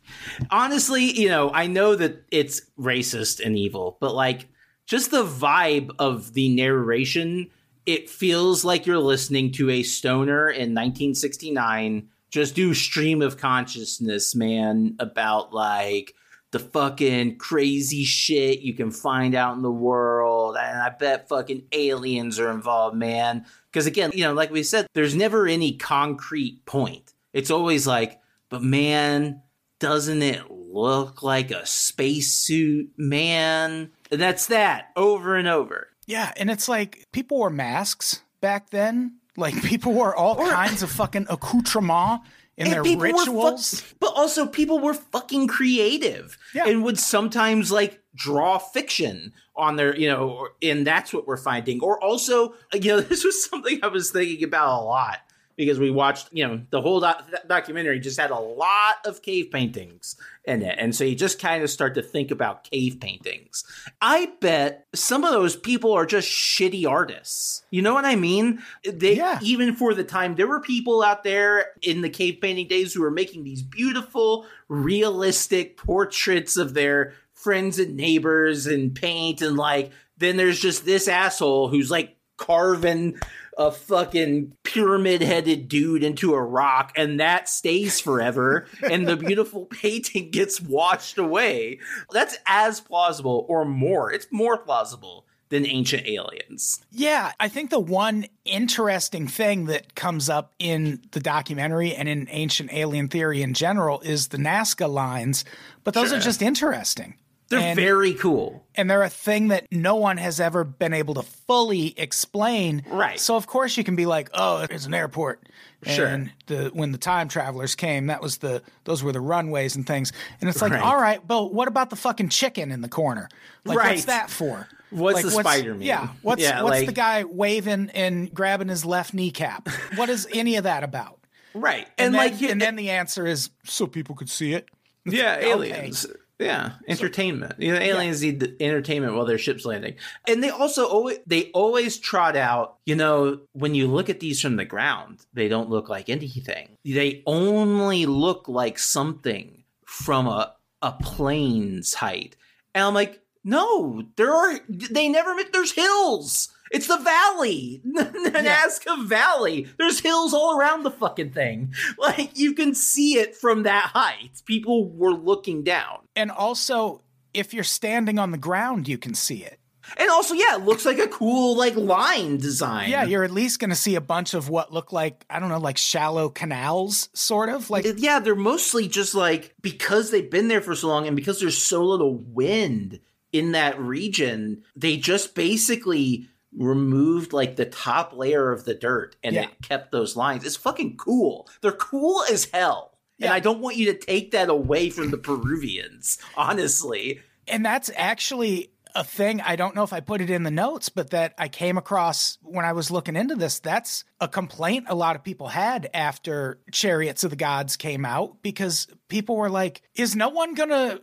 honestly, 0.52 1.04
you 1.12 1.30
know, 1.30 1.52
I 1.54 1.68
know 1.68 1.96
that 1.96 2.24
it's 2.32 2.62
racist 2.80 3.44
and 3.46 3.58
evil, 3.58 3.98
but 4.02 4.14
like 4.16 4.48
just 4.88 5.12
the 5.12 5.24
vibe 5.24 5.92
of 6.00 6.34
the 6.34 6.50
narration, 6.56 7.50
it 7.86 8.10
feels 8.10 8.66
like 8.66 8.86
you're 8.86 9.00
listening 9.00 9.52
to 9.54 9.70
a 9.70 9.84
stoner 9.84 10.50
in 10.50 10.74
1969 10.74 12.10
just 12.36 12.54
do 12.54 12.74
stream 12.74 13.22
of 13.22 13.38
consciousness, 13.38 14.36
man, 14.36 14.98
about 15.00 15.54
like 15.54 16.14
the 16.52 16.60
fucking 16.60 17.38
crazy 17.38 18.04
shit 18.04 18.60
you 18.60 18.74
can 18.74 18.92
find 18.92 19.36
out 19.36 19.56
in 19.56 19.62
the 19.62 19.72
world. 19.72 20.58
And 20.60 20.82
I 20.82 20.90
bet 20.90 21.30
fucking 21.30 21.64
aliens 21.72 22.38
are 22.40 22.52
involved, 22.52 22.98
man. 22.98 23.46
Because 23.72 23.86
again, 23.86 24.12
you 24.14 24.24
know, 24.26 24.34
like 24.34 24.52
we 24.52 24.64
said, 24.64 24.88
there's 24.94 25.16
never 25.16 25.48
any 25.48 25.78
concrete 25.78 26.66
point. 26.66 27.14
It's 27.32 27.52
always 27.52 27.88
like, 27.88 28.20
but 28.50 28.62
man, 28.62 29.42
doesn't 29.80 30.22
it 30.22 30.50
look 30.50 31.24
like 31.24 31.52
a 31.52 31.66
spacesuit, 31.66 32.92
man? 32.98 33.92
And 34.12 34.22
that's 34.22 34.48
that 34.48 34.92
over 34.96 35.36
and 35.36 35.48
over. 35.48 35.88
Yeah, 36.06 36.32
and 36.38 36.50
it's 36.50 36.68
like 36.70 37.06
people 37.12 37.38
wore 37.38 37.50
masks 37.50 38.22
back 38.42 38.70
then. 38.70 39.18
Like 39.38 39.62
people 39.64 39.94
wore 39.94 40.16
all 40.16 40.36
kinds 40.36 40.82
of 40.84 40.92
fucking 40.92 41.28
accoutrement 41.30 42.22
in 42.58 42.70
their 42.72 42.84
people 42.84 43.02
were 43.02 43.10
fuck- 43.12 43.20
rituals. 43.28 43.84
but 44.00 44.14
also 44.16 44.46
people 44.48 44.80
were 44.80 44.94
fucking 44.94 45.48
creative 45.48 46.38
Yeah. 46.54 46.68
and 46.68 46.84
would 46.86 46.98
sometimes 46.98 47.70
like 47.70 48.00
draw 48.16 48.58
fiction 48.60 49.34
on 49.58 49.76
their, 49.76 49.94
you 49.96 50.08
know, 50.08 50.48
and 50.62 50.88
that's 50.88 51.12
what 51.14 51.28
we're 51.28 51.36
finding. 51.36 51.82
Or 51.82 52.02
also, 52.02 52.54
you 52.74 52.80
know, 52.96 53.02
this 53.02 53.26
was 53.26 53.44
something 53.46 53.80
I 53.84 53.88
was 53.88 54.12
thinking 54.12 54.44
about 54.46 54.80
a 54.80 54.84
lot 54.84 55.18
because 55.58 55.80
we 55.80 55.90
watched, 55.90 56.28
you 56.32 56.46
know, 56.48 56.62
the 56.70 56.82
whole 56.82 57.00
doc- 57.00 57.26
documentary 57.48 58.00
just 58.00 58.20
had 58.20 58.32
a 58.32 58.40
lot 58.40 58.96
of 59.06 59.22
cave 59.22 59.50
paintings 59.52 60.16
in 60.44 60.62
it. 60.62 60.76
And 60.78 60.94
so 60.96 61.04
you 61.04 61.16
just 61.16 61.40
kind 61.40 61.64
of 61.64 61.70
start 61.70 61.96
to 61.96 62.02
think 62.02 62.30
about 62.32 62.66
cave 62.66 62.98
paintings. 63.00 63.64
I 64.02 64.32
bet 64.42 64.86
some 64.94 65.24
of 65.24 65.32
those 65.32 65.56
people 65.56 65.94
are 65.94 66.06
just 66.06 66.28
shitty 66.30 66.88
artists. 66.88 67.64
You 67.72 67.82
know 67.82 67.94
what 67.94 68.06
I 68.06 68.16
mean? 68.16 68.62
They 68.84 69.16
Yeah. 69.16 69.40
even 69.42 69.76
for 69.76 69.94
the 69.94 70.04
time 70.04 70.36
there 70.36 70.48
were 70.48 70.60
people 70.62 71.02
out 71.02 71.24
there 71.24 71.68
in 71.82 72.02
the 72.02 72.10
cave 72.10 72.40
painting 72.42 72.68
days 72.68 72.94
who 72.94 73.02
were 73.02 73.12
making 73.12 73.44
these 73.44 73.62
beautiful 73.62 74.46
realistic 74.68 75.78
portraits 75.78 76.58
of 76.58 76.74
their 76.74 77.14
friends 77.34 77.80
and 77.80 77.96
neighbors 77.96 78.66
and 78.68 78.94
paint 78.96 79.42
and 79.42 79.58
like 79.58 79.92
then 80.18 80.38
there's 80.38 80.60
just 80.60 80.86
this 80.86 81.08
asshole 81.08 81.68
who's 81.68 81.92
like 81.92 82.16
carving 82.38 83.18
a 83.58 83.72
fucking 83.72 84.54
pyramid 84.64 85.22
headed 85.22 85.68
dude 85.68 86.04
into 86.04 86.34
a 86.34 86.42
rock 86.42 86.92
and 86.96 87.20
that 87.20 87.48
stays 87.48 88.00
forever 88.00 88.68
and 88.90 89.08
the 89.08 89.16
beautiful 89.16 89.66
painting 89.82 90.32
gets 90.32 90.62
washed 90.62 91.18
away. 91.18 91.80
That's 92.12 92.38
as 92.46 92.82
plausible 92.82 93.46
or 93.48 93.66
more. 93.66 94.12
It's 94.12 94.28
more 94.32 94.58
plausible 94.58 95.26
than 95.50 95.66
ancient 95.66 96.08
aliens. 96.08 96.84
Yeah, 96.92 97.32
I 97.40 97.48
think 97.48 97.70
the 97.70 97.80
one 97.80 98.26
interesting 98.46 99.28
thing 99.28 99.66
that 99.66 99.96
comes 99.96 100.30
up 100.30 100.54
in 100.60 101.02
the 101.12 101.20
documentary 101.20 101.94
and 101.94 102.10
in 102.10 102.28
ancient 102.30 102.74
alien 102.74 103.08
theory 103.08 103.42
in 103.42 103.54
general 103.54 104.02
is 104.02 104.30
the 104.30 104.38
Nazca 104.38 104.90
lines, 104.90 105.46
but 105.84 105.94
those 105.94 106.12
are 106.12 106.20
just 106.20 106.42
interesting. 106.42 107.16
They're 107.50 107.60
And- 107.60 107.76
very 107.80 108.14
cool 108.16 108.66
and 108.76 108.90
they're 108.90 109.04
a 109.04 109.10
thing 109.10 109.50
that 109.50 109.68
no 109.72 109.96
one 109.96 110.18
has 110.18 110.40
ever 110.40 110.64
been 110.64 110.94
able 110.94 111.14
to 111.16 111.22
fully 111.24 111.94
explain. 111.98 112.84
Right. 112.90 113.20
So 113.20 113.36
of 113.36 113.48
course 113.48 113.78
you 113.78 113.84
can 113.84 113.96
be 113.96 114.06
like, 114.06 114.30
"Oh, 114.34 114.66
it's 114.70 114.86
an 114.86 114.94
airport." 114.94 115.44
Sure. 115.86 116.08
And 116.08 116.32
the 116.48 116.72
when 116.74 116.92
the 116.92 116.98
time 116.98 117.28
travelers 117.28 117.76
came, 117.76 118.08
that 118.08 118.22
was 118.22 118.38
the 118.38 118.64
those 118.86 119.04
were 119.04 119.12
the 119.12 119.22
runways 119.22 119.76
and 119.76 119.86
things. 119.86 120.12
And 120.42 120.50
it's 120.50 120.62
like, 120.62 120.72
Right. 120.72 120.82
"All 120.82 121.00
right, 121.00 121.20
but 121.26 121.54
what 121.54 121.68
about 121.68 121.90
the 121.92 121.96
fucking 121.96 122.30
chicken 122.30 122.72
in 122.72 122.82
the 122.82 122.90
corner? 122.90 123.30
Like 123.64 123.78
Right. 123.78 123.90
what's 123.92 124.06
that 124.06 124.30
for?" 124.30 124.68
What's 124.92 125.16
Like, 125.16 125.26
the 125.26 125.32
spider 125.32 125.74
mean? 125.74 125.82
Yeah. 125.82 126.10
What's 126.22 126.42
Yeah, 126.42 126.62
what's 126.62 126.78
like- 126.78 126.86
the 126.86 126.94
guy 126.94 127.24
waving 127.26 127.90
and 127.94 128.34
grabbing 128.34 128.70
his 128.70 128.86
left 128.86 129.14
kneecap? 129.14 129.68
what 129.96 130.10
is 130.10 130.28
any 130.34 130.56
of 130.56 130.64
that 130.64 130.84
about? 130.84 131.20
right 131.54 131.88
And, 131.98 132.08
and, 132.08 132.16
then, 132.16 132.32
like 132.32 132.42
and 132.52 132.62
then 132.62 132.76
the 132.76 132.90
answer 132.92 133.26
is 133.26 133.50
so 133.66 133.88
people 133.88 134.16
could 134.16 134.30
see 134.30 134.54
it. 134.54 134.68
yeah 135.06 135.36
Okay. 135.44 135.92
Yeah, 136.38 136.74
entertainment. 136.88 137.56
You 137.60 137.74
know, 137.74 137.80
aliens 137.80 138.22
need 138.22 138.42
the 138.42 138.56
entertainment 138.60 139.14
while 139.16 139.26
their 139.26 139.38
ship's 139.38 139.64
landing, 139.66 139.96
and 140.28 140.44
they 140.44 140.50
also 140.50 140.86
always 140.86 141.20
they 141.26 141.50
always 141.52 141.98
trot 141.98 142.36
out. 142.36 142.78
You 142.86 142.96
know, 142.96 143.40
when 143.54 143.74
you 143.74 143.88
look 143.88 144.10
at 144.10 144.20
these 144.20 144.42
from 144.42 144.58
the 144.58 144.66
ground, 144.66 145.26
they 145.34 145.48
don't 145.48 145.70
look 145.70 145.88
like 145.88 146.10
anything. 146.10 146.78
They 146.84 147.24
only 147.26 148.06
look 148.06 148.50
like 148.50 148.78
something 148.80 149.64
from 149.86 150.28
a 150.28 150.54
a 150.82 150.92
plane's 150.92 151.94
height, 151.94 152.36
and 152.74 152.84
I'm 152.84 152.94
like, 152.94 153.22
no, 153.46 154.04
there 154.18 154.34
are. 154.34 154.60
They 154.68 155.08
never. 155.08 155.36
There's 155.54 155.72
hills. 155.72 156.50
It's 156.72 156.88
the 156.88 156.98
valley, 156.98 157.82
Nazca 157.86 159.06
Valley. 159.06 159.68
There's 159.78 160.00
hills 160.00 160.34
all 160.34 160.58
around 160.58 160.84
the 160.84 160.92
fucking 160.92 161.32
thing. 161.32 161.74
Like 161.98 162.38
you 162.38 162.54
can 162.54 162.76
see 162.76 163.18
it 163.18 163.36
from 163.36 163.64
that 163.64 163.92
height. 163.94 164.42
People 164.46 164.90
were 164.90 165.14
looking 165.14 165.64
down. 165.64 166.00
And 166.16 166.30
also, 166.30 167.02
if 167.34 167.54
you're 167.54 167.64
standing 167.64 168.20
on 168.20 168.32
the 168.32 168.38
ground, 168.38 168.88
you 168.88 168.98
can 168.98 169.14
see 169.14 169.44
it. 169.44 169.60
And 169.98 170.10
also, 170.10 170.34
yeah, 170.34 170.56
it 170.56 170.64
looks 170.64 170.86
like 170.86 171.00
a 171.00 171.08
cool 171.08 171.56
like 171.58 171.76
line 171.76 172.38
design. 172.38 172.90
Yeah, 172.90 173.04
you're 173.06 173.24
at 173.24 173.32
least 173.32 173.60
going 173.60 173.70
to 173.70 173.76
see 173.76 173.96
a 173.96 174.02
bunch 174.02 174.34
of 174.34 174.50
what 174.50 174.74
look 174.74 174.92
like 174.92 175.26
I 175.30 175.40
don't 175.40 175.50
know, 175.50 175.60
like 175.60 175.78
shallow 175.78 176.30
canals, 176.30 177.10
sort 177.14 177.50
of 177.50 177.70
like. 177.70 177.86
yeah, 177.98 178.20
they're 178.20 178.36
mostly 178.36 178.88
just 178.88 179.16
like 179.16 179.54
because 179.62 180.12
they've 180.12 180.30
been 180.30 180.48
there 180.48 180.62
for 180.62 180.76
so 180.76 180.88
long 180.88 181.08
and 181.08 181.16
because 181.16 181.40
there's 181.40 181.58
so 181.58 181.84
little 181.84 182.16
wind 182.16 183.00
in 183.32 183.52
that 183.52 183.80
region, 183.80 184.64
they 184.76 184.98
just 184.98 185.36
basically 185.36 186.28
removed 186.58 187.34
like 187.34 187.56
the 187.56 187.66
top 187.66 188.14
layer 188.14 188.52
of 188.52 188.66
the 188.66 188.74
dirt 188.74 189.16
and 189.24 189.36
Yeah. 189.36 189.44
it 189.44 189.62
kept 189.62 189.92
those 189.92 190.16
lines. 190.16 190.46
It's 190.46 190.56
fucking 190.56 190.98
cool. 190.98 191.48
They're 191.62 191.72
cool 191.72 192.24
as 192.32 192.46
hell. 192.46 192.92
And 193.22 193.32
I 193.32 193.40
don't 193.40 193.60
want 193.62 193.78
you 193.78 193.86
to 193.94 193.98
take 193.98 194.32
that 194.32 194.50
away 194.50 194.90
from 194.90 195.10
the 195.10 195.18
Peruvians, 195.18 196.18
honestly. 196.36 197.22
And 197.48 197.66
that's 197.66 197.90
actually 197.96 198.72
a 198.94 199.04
thing. 199.04 199.40
I 199.42 199.56
don't 199.56 199.76
know 199.76 199.84
if 199.84 199.94
I 199.94 200.00
put 200.00 200.20
it 200.22 200.30
in 200.30 200.44
the 200.44 200.52
notes, 200.52 200.90
but 200.90 201.12
that 201.12 201.34
I 201.38 201.48
came 201.48 201.78
across 201.78 202.38
when 202.42 202.66
I 202.66 202.74
was 202.74 202.92
looking 202.92 203.16
into 203.16 203.36
this. 203.36 203.60
That's 203.60 204.04
a 204.20 204.28
complaint 204.28 204.86
a 204.90 204.96
lot 204.96 205.16
of 205.16 205.24
people 205.24 205.48
had 205.50 205.90
after 205.94 206.60
Chariots 206.72 207.24
of 207.24 207.30
the 207.30 207.36
Gods 207.38 207.76
came 207.78 208.06
out 208.06 208.42
because 208.42 208.88
people 209.08 209.36
were 209.38 209.50
like, 209.50 209.82
is 209.96 210.16
no 210.16 210.30
one 210.30 210.54
going 210.54 210.70
to 210.70 211.02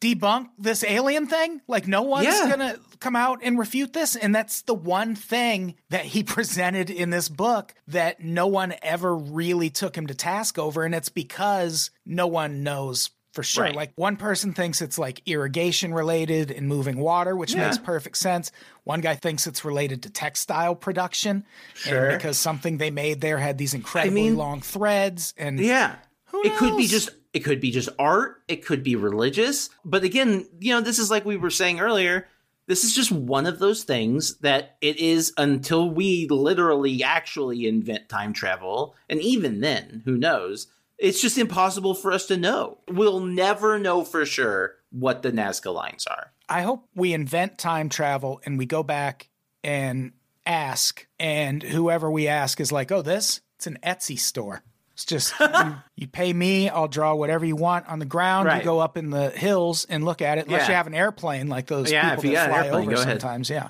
debunk 0.00 0.48
this 0.58 0.84
alien 0.84 1.26
thing? 1.26 1.60
Like, 1.68 1.86
no 1.86 2.02
one's 2.02 2.26
Yeah. 2.26 2.46
going 2.54 2.74
to 2.74 2.80
come 3.00 3.16
out 3.16 3.40
and 3.42 3.58
refute 3.58 3.92
this? 3.92 4.16
And 4.16 4.34
that's 4.34 4.62
the 4.62 4.74
one 4.74 5.14
thing 5.14 5.74
that 5.90 6.04
he 6.06 6.22
presented 6.24 6.90
in 6.90 7.10
this 7.10 7.28
book 7.28 7.74
that 7.88 8.20
no 8.20 8.46
one 8.46 8.74
ever 8.82 9.16
really 9.16 9.70
took 9.70 9.96
him 9.96 10.06
to 10.06 10.14
task 10.14 10.58
over. 10.58 10.84
And 10.84 10.94
it's 10.94 11.08
because 11.08 11.90
no 12.04 12.26
one 12.26 12.62
knows 12.62 13.10
for 13.32 13.42
sure. 13.42 13.64
Right. 13.64 13.74
Like 13.76 13.92
one 13.96 14.16
person 14.16 14.54
thinks 14.54 14.80
it's 14.80 14.98
like 14.98 15.20
irrigation 15.26 15.92
related 15.92 16.50
and 16.50 16.66
moving 16.66 16.96
water, 16.98 17.36
which 17.36 17.52
Yeah. 17.52 17.66
makes 17.66 17.76
perfect 17.76 18.16
sense. 18.16 18.50
One 18.84 19.02
guy 19.02 19.14
thinks 19.14 19.46
it's 19.46 19.62
related 19.62 20.02
to 20.04 20.10
textile 20.10 20.74
production. 20.74 21.44
Sure. 21.74 22.12
Because 22.12 22.38
something 22.38 22.78
they 22.78 22.90
made 22.90 23.20
there 23.20 23.36
had 23.38 23.58
these 23.58 23.74
incredibly 23.74 24.22
mean- 24.22 24.36
long 24.36 24.62
threads. 24.62 25.34
And 25.36 25.60
Yeah. 25.60 25.96
Who 26.30 26.42
it 26.44 26.56
could 26.56 26.76
be 26.78 26.86
just 26.86 27.10
it 27.32 27.40
could 27.40 27.60
be 27.60 27.70
just 27.70 27.88
art, 27.98 28.42
it 28.48 28.64
could 28.64 28.82
be 28.82 28.96
religious. 28.96 29.70
But 29.84 30.04
again, 30.04 30.46
you 30.60 30.72
know, 30.72 30.80
this 30.80 30.98
is 30.98 31.10
like 31.10 31.24
we 31.24 31.36
were 31.36 31.50
saying 31.50 31.80
earlier, 31.80 32.28
this 32.66 32.82
is 32.82 32.94
just 32.94 33.12
one 33.12 33.46
of 33.46 33.58
those 33.58 33.84
things 33.84 34.38
that 34.38 34.76
it 34.80 34.96
is 34.96 35.32
until 35.36 35.88
we 35.88 36.26
literally 36.28 37.02
actually 37.02 37.66
invent 37.66 38.08
time 38.08 38.32
travel, 38.32 38.94
and 39.08 39.20
even 39.20 39.60
then, 39.60 40.02
who 40.04 40.16
knows? 40.16 40.66
It's 40.98 41.20
just 41.20 41.38
impossible 41.38 41.94
for 41.94 42.12
us 42.12 42.26
to 42.26 42.36
know. 42.36 42.78
We'll 42.88 43.20
never 43.20 43.78
know 43.78 44.02
for 44.02 44.24
sure 44.24 44.76
what 44.90 45.22
the 45.22 45.30
Nazca 45.30 45.72
lines 45.72 46.06
are. 46.06 46.32
I 46.48 46.62
hope 46.62 46.88
we 46.94 47.12
invent 47.12 47.58
time 47.58 47.88
travel 47.88 48.40
and 48.44 48.56
we 48.58 48.66
go 48.66 48.82
back 48.82 49.28
and 49.62 50.12
ask, 50.46 51.06
and 51.18 51.62
whoever 51.62 52.10
we 52.10 52.28
ask 52.28 52.60
is 52.60 52.72
like, 52.72 52.90
oh, 52.90 53.02
this, 53.02 53.40
it's 53.56 53.66
an 53.66 53.78
Etsy 53.82 54.18
store. 54.18 54.62
It's 54.96 55.04
just 55.04 55.34
you, 55.40 55.76
you 55.94 56.06
pay 56.08 56.32
me, 56.32 56.70
I'll 56.70 56.88
draw 56.88 57.14
whatever 57.14 57.44
you 57.44 57.54
want 57.54 57.86
on 57.86 57.98
the 57.98 58.06
ground. 58.06 58.46
Right. 58.46 58.58
You 58.58 58.64
go 58.64 58.78
up 58.78 58.96
in 58.96 59.10
the 59.10 59.28
hills 59.30 59.84
and 59.90 60.04
look 60.06 60.22
at 60.22 60.38
it, 60.38 60.46
unless 60.46 60.62
Yeah. 60.62 60.68
you 60.68 60.74
have 60.74 60.86
an 60.86 60.94
airplane 60.94 61.48
like 61.48 61.66
those 61.66 61.92
Yeah, 61.92 62.16
people 62.16 62.32
that 62.32 62.48
fly 62.48 62.64
airplane, 62.64 62.82
over 62.88 62.96
go 62.96 63.02
ahead. 63.02 63.20
sometimes. 63.20 63.50
Yeah, 63.50 63.68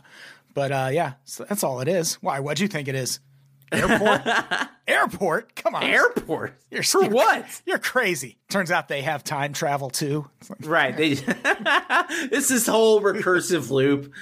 but 0.54 0.70
uh, 0.70 0.88
yeah, 0.92 1.14
so 1.24 1.44
that's 1.48 1.64
all 1.64 1.80
it 1.80 1.88
is. 1.88 2.14
Why? 2.22 2.38
What 2.38 2.56
do 2.56 2.62
you 2.62 2.68
think 2.68 2.86
it 2.86 2.94
is? 2.94 3.18
Airport? 3.72 4.22
Airport? 4.86 5.56
Come 5.56 5.74
on, 5.74 5.82
Airport? 5.82 6.54
You're 6.70 6.82
for 6.82 7.02
you're- 7.02 7.14
what? 7.14 7.62
You're 7.66 7.78
crazy. 7.78 8.38
Turns 8.48 8.70
out 8.70 8.88
they 8.88 9.02
have 9.02 9.24
time 9.24 9.52
travel 9.52 9.90
too. 9.90 10.28
Like, 10.48 10.58
Right. 10.62 10.96
They 10.96 11.10
it's 12.30 12.48
this 12.48 12.66
whole 12.66 13.00
recursive 13.00 13.70
loop. 13.70 14.12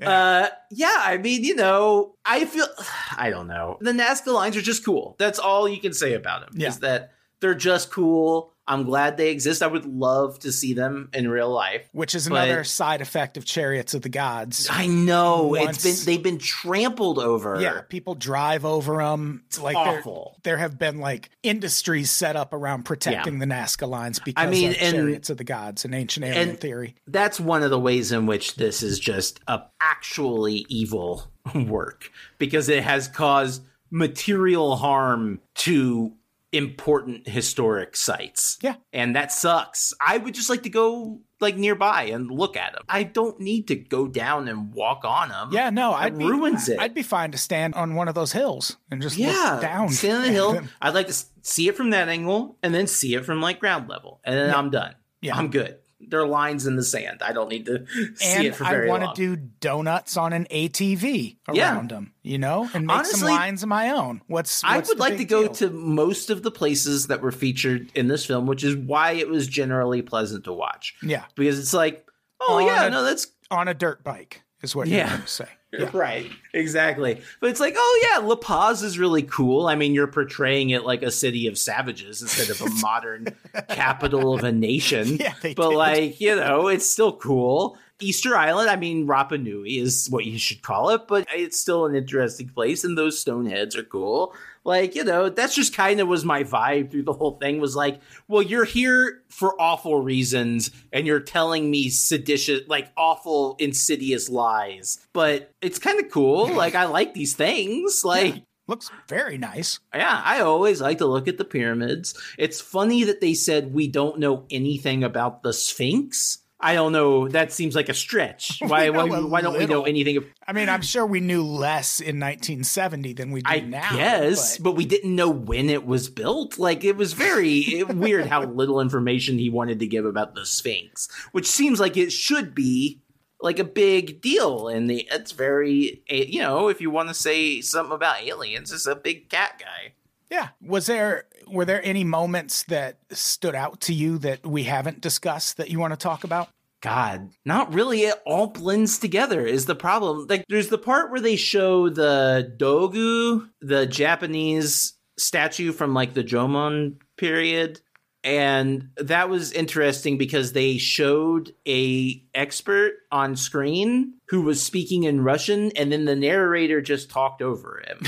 Uh 0.00 0.48
yeah, 0.70 0.96
I 0.98 1.18
mean, 1.18 1.42
you 1.44 1.56
know, 1.56 2.14
I 2.24 2.44
feel 2.44 2.66
I 3.16 3.30
don't 3.30 3.48
know. 3.48 3.78
The 3.80 3.92
Nazca 3.92 4.32
lines 4.32 4.56
are 4.56 4.62
just 4.62 4.84
cool. 4.84 5.16
That's 5.18 5.38
all 5.38 5.68
you 5.68 5.80
can 5.80 5.92
say 5.92 6.14
about 6.14 6.42
them. 6.42 6.50
Yeah. 6.60 6.68
Is 6.68 6.78
that 6.80 7.12
they're 7.40 7.54
just 7.54 7.90
cool. 7.90 8.51
I'm 8.66 8.84
glad 8.84 9.16
they 9.16 9.30
exist. 9.30 9.60
I 9.60 9.66
would 9.66 9.84
love 9.86 10.38
to 10.40 10.52
see 10.52 10.72
them 10.72 11.08
in 11.12 11.28
real 11.28 11.50
life. 11.50 11.88
which 11.92 12.14
is 12.14 12.28
But- 12.28 12.44
another 12.48 12.62
side 12.64 13.00
effect 13.00 13.36
of 13.36 13.44
Chariots 13.44 13.92
of 13.94 14.02
the 14.02 14.08
Gods. 14.08 14.68
I 14.70 14.86
know 14.86 15.48
Once- 15.48 15.84
it's 15.84 16.04
been 16.04 16.14
they've 16.14 16.22
been 16.22 16.38
trampled 16.38 17.18
over. 17.18 17.60
Yeah, 17.60 17.80
people 17.88 18.14
drive 18.14 18.64
over 18.64 18.98
them. 18.98 19.42
like 19.60 19.76
awful. 19.76 20.36
There 20.44 20.58
have 20.58 20.78
been 20.78 20.98
like 21.00 21.30
industries 21.42 22.10
set 22.10 22.36
up 22.36 22.52
around 22.52 22.84
protecting 22.84 23.40
the 23.40 23.46
Nazca 23.46 23.88
lines 23.88 24.18
because 24.20 24.48
mean, 24.50 24.70
of 24.70 24.76
and- 24.80 24.94
Chariots 24.94 25.28
of 25.30 25.38
the 25.38 25.44
Gods 25.44 25.84
and 25.84 25.94
ancient 25.94 26.24
alien 26.26 26.50
and- 26.50 26.60
theory. 26.60 26.94
that's 27.08 27.40
one 27.40 27.62
of 27.64 27.70
the 27.70 27.80
ways 27.80 28.12
in 28.12 28.26
which 28.26 28.54
this 28.54 28.82
is 28.82 28.98
just 29.00 29.40
a 29.48 29.60
actually 29.80 30.64
evil 30.68 31.24
work 31.54 32.10
because 32.38 32.68
it 32.68 32.84
has 32.84 33.08
caused 33.08 33.62
material 33.90 34.76
harm 34.76 35.40
to 35.54 36.12
important 36.52 37.26
historic 37.26 37.96
sites. 37.96 38.58
Yeah. 38.60 38.76
And 38.92 39.16
that 39.16 39.32
sucks. 39.32 39.94
I 40.06 40.18
would 40.18 40.34
just 40.34 40.50
like 40.50 40.62
to 40.64 40.70
go 40.70 41.20
like 41.40 41.56
nearby 41.56 42.04
and 42.04 42.30
look 42.30 42.56
at 42.56 42.74
them. 42.74 42.82
I 42.88 43.02
don't 43.02 43.40
need 43.40 43.68
to 43.68 43.74
go 43.74 44.06
down 44.06 44.48
and 44.48 44.72
walk 44.72 45.04
on 45.04 45.30
them. 45.30 45.48
Yeah, 45.50 45.70
no, 45.70 45.92
I'd 45.92 46.16
be, 46.16 46.24
ruins 46.24 46.68
it. 46.68 46.78
I'd 46.78 46.94
be 46.94 47.02
fine 47.02 47.32
to 47.32 47.38
stand 47.38 47.74
on 47.74 47.94
one 47.94 48.08
of 48.08 48.14
those 48.14 48.32
hills 48.32 48.76
and 48.90 49.02
just 49.02 49.16
yeah, 49.16 49.52
look 49.54 49.62
down. 49.62 49.88
stand 49.88 50.18
on 50.18 50.22
the 50.22 50.28
hill. 50.28 50.60
I'd 50.80 50.94
like 50.94 51.08
to 51.08 51.24
see 51.42 51.68
it 51.68 51.76
from 51.76 51.90
that 51.90 52.08
angle 52.08 52.58
and 52.62 52.74
then 52.74 52.86
see 52.86 53.14
it 53.14 53.24
from 53.24 53.40
like 53.40 53.58
ground 53.58 53.88
level, 53.88 54.20
and 54.24 54.36
then 54.36 54.54
I'm 54.54 54.70
done. 54.70 54.94
Yeah. 55.20 55.36
I'm 55.36 55.50
good. 55.50 55.78
There 56.08 56.20
are 56.20 56.26
lines 56.26 56.66
in 56.66 56.76
the 56.76 56.82
sand. 56.82 57.22
I 57.22 57.32
don't 57.32 57.48
need 57.48 57.66
to 57.66 57.86
see 58.16 58.32
And 58.36 58.46
it 58.46 58.54
for 58.56 58.64
I 58.64 58.86
want 58.86 59.14
to 59.14 59.36
do 59.36 59.36
donuts 59.60 60.16
on 60.16 60.32
an 60.32 60.46
ATV 60.50 61.36
Yeah. 61.52 61.74
around 61.74 61.90
them, 61.90 62.12
you 62.22 62.38
know, 62.38 62.68
and 62.74 62.86
make 62.86 63.04
some 63.06 63.28
lines 63.28 63.62
of 63.62 63.68
my 63.68 63.90
own. 63.90 64.22
What's, 64.26 64.62
I 64.64 64.78
would 64.78 64.98
like 64.98 65.16
to 65.18 65.24
go 65.24 65.44
deal? 65.44 65.52
to 65.54 65.70
most 65.70 66.30
of 66.30 66.42
the 66.42 66.50
places 66.50 67.06
that 67.06 67.20
were 67.22 67.32
featured 67.32 67.90
in 67.94 68.08
this 68.08 68.24
film, 68.26 68.46
which 68.46 68.64
is 68.64 68.76
why 68.76 69.12
it 69.12 69.28
was 69.28 69.46
generally 69.46 70.02
pleasant 70.02 70.44
to 70.44 70.52
watch. 70.52 70.94
yeah 71.02 71.24
Because 71.34 71.58
it's 71.58 71.72
like, 71.74 72.06
oh 72.40 72.56
On 72.58 72.66
yeah, 72.66 72.86
a- 72.86 72.90
no, 72.90 73.02
that's 73.04 73.28
on 73.50 73.68
a 73.68 73.74
dirt 73.74 74.02
bike 74.04 74.42
is 74.62 74.74
what 74.76 74.88
you're 74.88 74.98
Yeah. 74.98 75.08
going 75.10 75.22
to 75.22 75.26
say. 75.28 75.48
Yeah. 75.72 75.88
right, 75.94 76.30
exactly. 76.52 77.20
But 77.40 77.50
it's 77.50 77.60
like, 77.60 77.74
oh 77.76 78.08
yeah, 78.10 78.18
La 78.18 78.36
Paz 78.36 78.82
is 78.82 78.98
really 78.98 79.22
cool. 79.22 79.66
I 79.66 79.74
mean, 79.74 79.94
you're 79.94 80.06
portraying 80.06 80.70
it 80.70 80.84
like 80.84 81.02
a 81.02 81.10
city 81.10 81.46
of 81.46 81.56
savages 81.56 82.20
instead 82.20 82.50
of 82.50 82.60
a 82.60 82.70
modern 82.80 83.28
capital 83.68 84.34
of 84.34 84.44
a 84.44 84.52
nation. 84.52 85.18
Yeah, 85.22 85.34
but 85.42 85.70
did. 85.70 85.76
like, 85.76 86.20
you 86.20 86.34
know, 86.34 86.66
it's 86.66 86.88
still 86.88 87.12
cool. 87.12 87.78
Easter 88.00 88.34
Island, 88.36 88.68
I 88.68 88.74
mean, 88.74 89.06
Rapa 89.06 89.40
Nui 89.40 89.78
is 89.78 90.08
what 90.10 90.24
you 90.24 90.36
should 90.36 90.62
call 90.62 90.90
it, 90.90 91.02
but 91.06 91.26
it's 91.32 91.60
still 91.60 91.86
an 91.86 91.94
interesting 91.94 92.48
place, 92.48 92.82
and 92.82 92.98
those 92.98 93.20
stone 93.20 93.46
heads 93.46 93.76
are 93.76 93.84
cool. 93.84 94.34
Like, 94.64 94.94
you 94.94 95.02
know, 95.04 95.28
that's 95.28 95.54
just 95.54 95.74
kind 95.74 96.00
of 96.00 96.06
was 96.06 96.24
my 96.24 96.44
vibe 96.44 96.90
through 96.90 97.02
the 97.02 97.12
whole 97.12 97.36
thing 97.38 97.60
was 97.60 97.74
like, 97.74 98.00
well, 98.28 98.42
you're 98.42 98.64
here 98.64 99.22
for 99.28 99.60
awful 99.60 100.00
reasons, 100.00 100.70
and 100.92 101.06
you're 101.06 101.20
telling 101.20 101.70
me 101.70 101.88
seditious, 101.88 102.60
like 102.68 102.90
awful, 102.96 103.56
insidious 103.58 104.28
lies, 104.28 105.04
but 105.12 105.50
it's 105.60 105.78
kind 105.78 105.98
of 105.98 106.10
cool. 106.10 106.50
Like, 106.62 106.74
I 106.74 106.84
like 106.84 107.14
these 107.14 107.34
things. 107.34 108.04
Like, 108.04 108.44
Looks 108.68 108.90
very 109.08 109.38
nice. 109.38 109.80
yeah, 109.92 110.22
I 110.24 110.40
always 110.40 110.80
like 110.80 110.98
to 110.98 111.06
look 111.06 111.26
at 111.26 111.36
the 111.36 111.44
pyramids. 111.44 112.14
It's 112.38 112.60
funny 112.60 113.02
that 113.04 113.20
they 113.20 113.34
said 113.34 113.74
we 113.74 113.88
don't 113.88 114.20
know 114.20 114.46
anything 114.50 115.02
about 115.02 115.42
the 115.42 115.52
Sphinx. 115.52 116.38
I 116.64 116.74
don't 116.74 116.92
know. 116.92 117.26
That 117.28 117.52
seems 117.52 117.74
like 117.74 117.88
a 117.88 117.94
stretch. 117.94 118.58
Why? 118.62 118.88
why, 118.90 119.04
why 119.04 119.40
don't 119.40 119.54
we 119.54 119.58
know 119.60 119.66
little. 119.80 119.86
anything? 119.86 120.16
Of, 120.18 120.26
I 120.46 120.52
mean, 120.52 120.68
I'm 120.68 120.82
sure 120.82 121.04
we 121.04 121.18
knew 121.20 121.42
less 121.42 121.98
in 122.00 122.20
1970 122.20 123.14
than 123.14 123.32
we 123.32 123.42
do 123.42 123.50
I 123.50 123.60
now. 123.60 123.96
guess, 123.96 124.58
but- 124.58 124.62
but 124.64 124.72
we 124.76 124.84
didn't 124.84 125.14
know 125.14 125.28
when 125.28 125.68
it 125.68 125.84
was 125.84 126.08
built. 126.08 126.58
Like 126.58 126.84
it 126.84 126.96
was 126.96 127.14
very 127.14 127.82
weird 127.88 128.26
how 128.26 128.44
little 128.44 128.80
information 128.80 129.38
he 129.38 129.50
wanted 129.50 129.80
to 129.80 129.86
give 129.86 130.04
about 130.04 130.34
the 130.34 130.46
Sphinx, 130.46 131.08
which 131.32 131.46
seems 131.46 131.80
like 131.80 131.96
it 131.96 132.12
should 132.12 132.54
be 132.54 133.00
like 133.40 133.58
a 133.58 133.64
big 133.64 134.20
deal. 134.20 134.68
And 134.68 134.88
the 134.88 135.08
it's 135.10 135.32
very 135.32 136.02
you 136.08 136.40
know 136.40 136.68
if 136.68 136.80
you 136.80 136.90
want 136.90 137.08
to 137.08 137.14
say 137.14 137.60
something 137.60 137.92
about 137.94 138.22
aliens, 138.22 138.70
it's 138.72 138.86
a 138.86 138.94
big 138.94 139.28
cat 139.28 139.58
guy. 139.58 139.94
Yeah. 140.30 140.48
Was 140.64 140.86
there 140.86 141.24
Were 141.52 141.64
there 141.66 141.84
any 141.84 142.02
moments 142.02 142.62
that 142.64 142.96
stood 143.10 143.54
out 143.54 143.82
to 143.82 143.94
you 143.94 144.18
that 144.18 144.46
we 144.46 144.64
haven't 144.64 145.00
discussed 145.02 145.58
that 145.58 145.70
you 145.70 145.78
want 145.78 145.92
to 145.92 145.98
talk 145.98 146.24
about? 146.24 146.48
God, 146.80 147.30
not 147.44 147.72
really. 147.72 148.00
It 148.00 148.20
all 148.26 148.48
blends 148.48 148.98
together 148.98 149.46
is 149.46 149.66
the 149.66 149.74
problem. 149.74 150.26
Like, 150.28 150.44
there's 150.48 150.68
the 150.68 150.78
part 150.78 151.10
where 151.10 151.20
they 151.20 151.36
show 151.36 151.88
the 151.88 152.52
Dogu, 152.58 153.48
the 153.60 153.86
Japanese 153.86 154.94
statue 155.16 155.72
from 155.72 155.94
like 155.94 156.14
the 156.14 156.24
Jomon 156.24 156.96
period. 157.16 157.80
And 158.24 158.90
that 158.96 159.28
was 159.28 159.52
interesting 159.52 160.16
because 160.16 160.52
they 160.52 160.78
showed 160.78 161.52
a 161.66 162.24
expert 162.34 162.94
on 163.10 163.36
screen 163.36 164.14
who 164.28 164.42
was 164.42 164.62
speaking 164.62 165.04
in 165.04 165.22
Russian, 165.24 165.72
and 165.76 165.92
then 165.92 166.04
the 166.04 166.16
narrator 166.16 166.80
just 166.80 167.10
talked 167.10 167.42
over 167.42 167.82
him. 167.86 168.00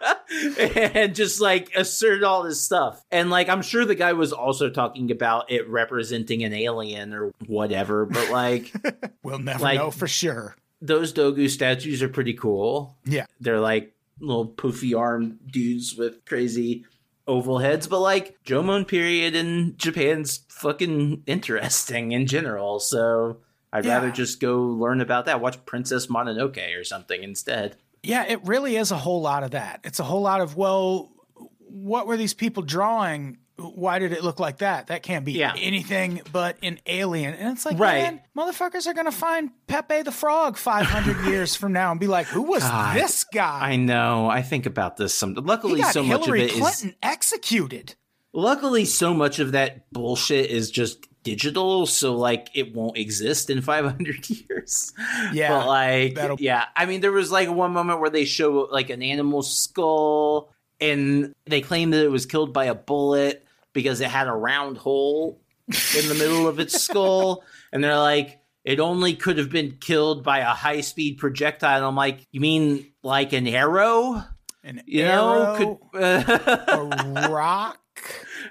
and 0.59 1.15
just 1.15 1.41
like 1.41 1.73
asserted 1.75 2.23
all 2.23 2.43
this 2.43 2.61
stuff. 2.61 3.03
And 3.11 3.29
like 3.29 3.49
I'm 3.49 3.61
sure 3.61 3.85
the 3.85 3.95
guy 3.95 4.13
was 4.13 4.33
also 4.33 4.69
talking 4.69 5.11
about 5.11 5.51
it 5.51 5.67
representing 5.69 6.43
an 6.43 6.53
alien 6.53 7.13
or 7.13 7.31
whatever, 7.47 8.05
but 8.05 8.29
like 8.31 8.71
We'll 9.23 9.39
never 9.39 9.63
Like- 9.63 9.79
know 9.79 9.91
for 9.91 10.07
sure. 10.07 10.55
those 10.81 11.13
Dogu 11.13 11.49
statues 11.49 12.01
are 12.03 12.09
pretty 12.09 12.33
cool. 12.33 12.97
Yeah. 13.05 13.25
They're 13.39 13.59
like 13.59 13.93
little 14.19 14.47
poofy 14.47 14.97
arm 14.97 15.39
dudes 15.45 15.95
with 15.95 16.23
crazy 16.25 16.85
oval 17.27 17.57
heads, 17.59 17.87
but 17.87 17.99
like 18.01 18.37
Jomon 18.45 18.87
period 18.87 19.35
in 19.35 19.73
Japan's 19.77 20.41
fucking 20.49 21.23
interesting 21.25 22.11
in 22.11 22.27
general. 22.27 22.79
So 22.79 23.37
I'd 23.73 23.83
Yeah. 23.85 23.95
rather 23.95 24.11
just 24.11 24.39
go 24.39 24.57
learn 24.61 25.01
about 25.01 25.25
that. 25.25 25.41
Watch 25.41 25.65
Princess 25.65 26.07
Mononoke 26.07 26.79
or 26.79 26.83
something 26.83 27.23
instead. 27.23 27.77
Yeah, 28.05 28.25
it 28.25 28.45
really 28.45 28.75
is 28.75 28.91
a 28.91 28.97
whole 28.97 29.21
lot 29.21 29.43
of 29.43 29.51
that. 29.51 29.81
It's 29.83 29.99
a 29.99 30.03
whole 30.03 30.21
lot 30.21 30.41
of, 30.41 30.55
well, 30.55 31.11
what 31.59 32.07
were 32.07 32.17
these 32.17 32.33
people 32.33 32.63
drawing? 32.63 33.37
Why 33.57 33.99
did 33.99 34.11
it 34.11 34.23
look 34.23 34.39
like 34.39 34.57
that? 34.57 34.87
That 34.87 35.01
can't 35.01 35.23
be 35.25 35.33
Yeah. 35.33 35.53
anything 35.57 36.21
but 36.31 36.57
an 36.61 36.79
alien. 36.85 37.33
And 37.33 37.53
it's 37.53 37.65
like, 37.65 37.79
Right. 37.79 38.03
man, 38.03 38.21
motherfuckers 38.37 38.85
are 38.85 38.93
going 38.93 39.05
to 39.05 39.11
find 39.13 39.49
Pepe 39.67 40.01
the 40.01 40.11
Frog 40.11 40.57
500 40.57 41.25
years 41.29 41.55
from 41.55 41.71
now 41.73 41.91
and 41.91 41.99
be 41.99 42.07
like, 42.07 42.27
who 42.27 42.41
was 42.43 42.63
God, 42.63 42.95
this 42.97 43.23
guy? 43.23 43.59
I 43.61 43.75
know. 43.77 44.29
I 44.29 44.41
think 44.41 44.65
about 44.65 44.97
this 44.97 45.13
some. 45.13 45.33
Luckily, 45.35 45.81
so 45.83 46.03
Hillary 46.03 46.17
much 46.17 46.27
of 46.27 46.35
it 46.35 46.51
is. 46.53 46.59
Clinton 46.59 46.95
executed. 47.01 47.95
Luckily, 48.33 48.83
so 48.83 49.13
much 49.13 49.39
of 49.39 49.53
that 49.53 49.89
bullshit 49.91 50.49
is 50.49 50.69
just 50.69 51.07
digital, 51.25 51.85
so 51.85 52.15
like 52.15 52.49
it 52.53 52.73
won't 52.73 52.97
exist 52.97 53.49
in 53.49 53.61
500 53.73 54.29
years. 54.29 54.93
Yeah, 55.33 55.49
but 55.49 55.67
like, 55.67 56.15
that'll- 56.15 56.37
yeah. 56.39 56.65
I 56.77 56.85
mean, 56.85 57.01
there 57.01 57.11
was 57.11 57.29
like 57.31 57.49
one 57.49 57.73
moment 57.73 57.99
where 57.99 58.09
they 58.09 58.23
show 58.23 58.69
like 58.71 58.89
an 58.89 59.03
animal 59.03 59.41
skull, 59.43 60.53
and 60.79 61.33
they 61.45 61.59
claim 61.59 61.89
that 61.89 62.03
it 62.05 62.11
was 62.11 62.25
killed 62.25 62.53
by 62.53 62.65
a 62.65 62.75
bullet 62.75 63.45
because 63.73 63.99
it 63.99 64.07
had 64.09 64.27
a 64.29 64.33
round 64.33 64.77
hole 64.77 65.41
in 65.67 66.07
the 66.07 66.15
middle 66.17 66.47
of 66.47 66.59
its 66.59 66.81
skull, 66.85 67.43
and 67.73 67.83
they're 67.83 67.97
like. 67.99 68.39
It 68.63 68.79
only 68.79 69.13
could 69.13 69.37
have 69.37 69.51
been 69.51 69.77
killed 69.79 70.23
by 70.23 70.39
a 70.39 70.45
high 70.47 70.81
speed 70.81 71.19
projectile. 71.19 71.75
And 71.77 71.85
I'm 71.85 71.95
like, 71.95 72.25
you 72.31 72.41
mean 72.41 72.87
like 73.03 73.31
an 73.31 73.45
arrow? 73.45 74.23
An 74.63 74.81
You 74.87 75.03
arrow, 75.03 75.53
know, 75.59 75.79
could 75.93 76.01
a 76.01 77.29
rock. 77.29 77.79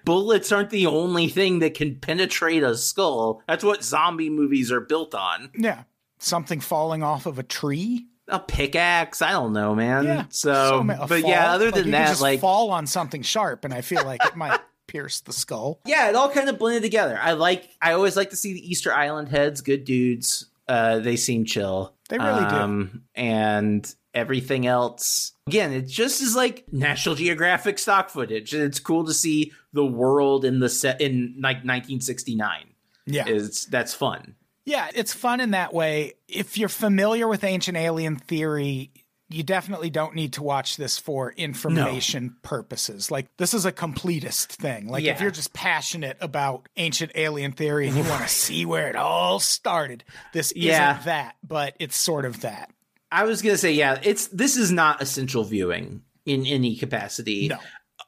Bullets 0.04 0.52
aren't 0.52 0.70
the 0.70 0.86
only 0.86 1.28
thing 1.28 1.58
that 1.60 1.74
can 1.74 1.96
penetrate 1.96 2.62
a 2.62 2.76
skull. 2.76 3.42
That's 3.48 3.64
what 3.64 3.82
zombie 3.84 4.30
movies 4.30 4.70
are 4.72 4.80
built 4.80 5.14
on. 5.14 5.50
Yeah, 5.56 5.84
something 6.18 6.60
falling 6.60 7.02
off 7.02 7.26
of 7.26 7.38
a 7.38 7.42
tree. 7.42 8.06
A 8.28 8.38
pickaxe, 8.40 9.20
I 9.20 9.32
don't 9.32 9.52
know, 9.52 9.74
man. 9.74 10.04
Yeah, 10.04 10.24
So, 10.30 10.78
a 10.80 10.84
but 10.84 11.08
fall. 11.08 11.18
yeah, 11.30 11.52
other 11.52 11.66
Like, 11.66 11.74
than 11.74 11.84
could 11.84 11.92
that, 11.92 12.08
just 12.08 12.22
like, 12.22 12.40
fall 12.40 12.70
on 12.70 12.86
something 12.86 13.20
sharp, 13.22 13.64
and 13.66 13.74
I 13.74 13.82
feel 13.82 14.02
like 14.04 14.24
it 14.24 14.34
might 14.34 14.60
pierce 14.86 15.20
the 15.20 15.32
skull. 15.34 15.80
yeah, 15.84 16.08
it 16.08 16.14
all 16.14 16.30
kind 16.30 16.48
of 16.48 16.58
blended 16.58 16.82
together. 16.82 17.18
I 17.20 17.32
like, 17.32 17.68
I 17.82 17.92
always 17.92 18.16
like 18.16 18.30
to 18.30 18.36
see 18.36 18.54
the 18.54 18.66
Easter 18.70 18.92
Island 18.94 19.28
heads, 19.28 19.60
good 19.60 19.84
dudes. 19.84 20.46
Uh, 20.66 21.00
they 21.00 21.16
seem 21.16 21.44
chill. 21.44 21.92
They 22.08 22.16
really 22.16 22.48
do. 22.48 22.88
do. 22.94 23.00
And 23.14 23.94
everything 24.14 24.66
else, 24.66 25.32
again, 25.46 25.72
it 25.72 25.86
just 25.86 26.22
is 26.22 26.34
like 26.34 26.64
National 26.72 27.14
Geographic 27.16 27.78
stock 27.78 28.08
footage. 28.08 28.54
It's 28.54 28.78
cool 28.80 29.04
to 29.04 29.12
see 29.12 29.52
the 29.74 29.84
world 29.84 30.44
in 30.46 30.60
the 30.60 30.68
set 30.70 31.00
in 31.02 31.34
like 31.42 31.56
1969. 31.58 32.66
Yeah, 33.06 33.28
Is 33.28 33.66
that's 33.66 33.92
fun. 33.92 34.34
Yeah, 34.64 34.88
it's 34.94 35.12
fun 35.12 35.40
in 35.40 35.50
that 35.50 35.74
way. 35.74 36.14
If 36.26 36.56
you're 36.56 36.70
familiar 36.70 37.28
with 37.28 37.44
ancient 37.44 37.76
alien 37.76 38.16
theory, 38.16 38.92
you 39.28 39.42
definitely 39.42 39.90
don't 39.90 40.14
need 40.14 40.34
to 40.34 40.42
watch 40.42 40.78
this 40.78 40.96
for 40.96 41.32
information 41.32 42.36
purposes. 42.42 43.10
Like 43.10 43.26
this 43.36 43.52
is 43.52 43.66
a 43.66 43.72
completist 43.72 44.46
thing. 44.52 44.86
Like 44.88 45.04
if 45.04 45.20
you're 45.20 45.30
just 45.30 45.52
passionate 45.52 46.16
about 46.22 46.66
ancient 46.76 47.12
alien 47.14 47.52
theory 47.52 47.88
and 47.88 47.96
you 47.96 48.04
want 48.04 48.22
to 48.22 48.28
see 48.28 48.64
where 48.64 48.88
it 48.88 48.96
all 48.96 49.38
started, 49.38 50.02
this 50.32 50.52
Yeah. 50.56 50.92
isn't 50.92 51.04
that, 51.06 51.36
but 51.46 51.74
it's 51.78 51.96
sort 51.96 52.24
of 52.24 52.40
that. 52.40 52.70
I 53.12 53.24
was 53.24 53.42
gonna 53.42 53.58
say, 53.58 53.72
yeah, 53.72 54.00
it's 54.02 54.28
this 54.28 54.56
is 54.56 54.72
not 54.72 55.02
essential 55.02 55.44
viewing 55.44 56.02
in 56.24 56.46
any 56.46 56.74
capacity. 56.76 57.48
No. 57.48 57.58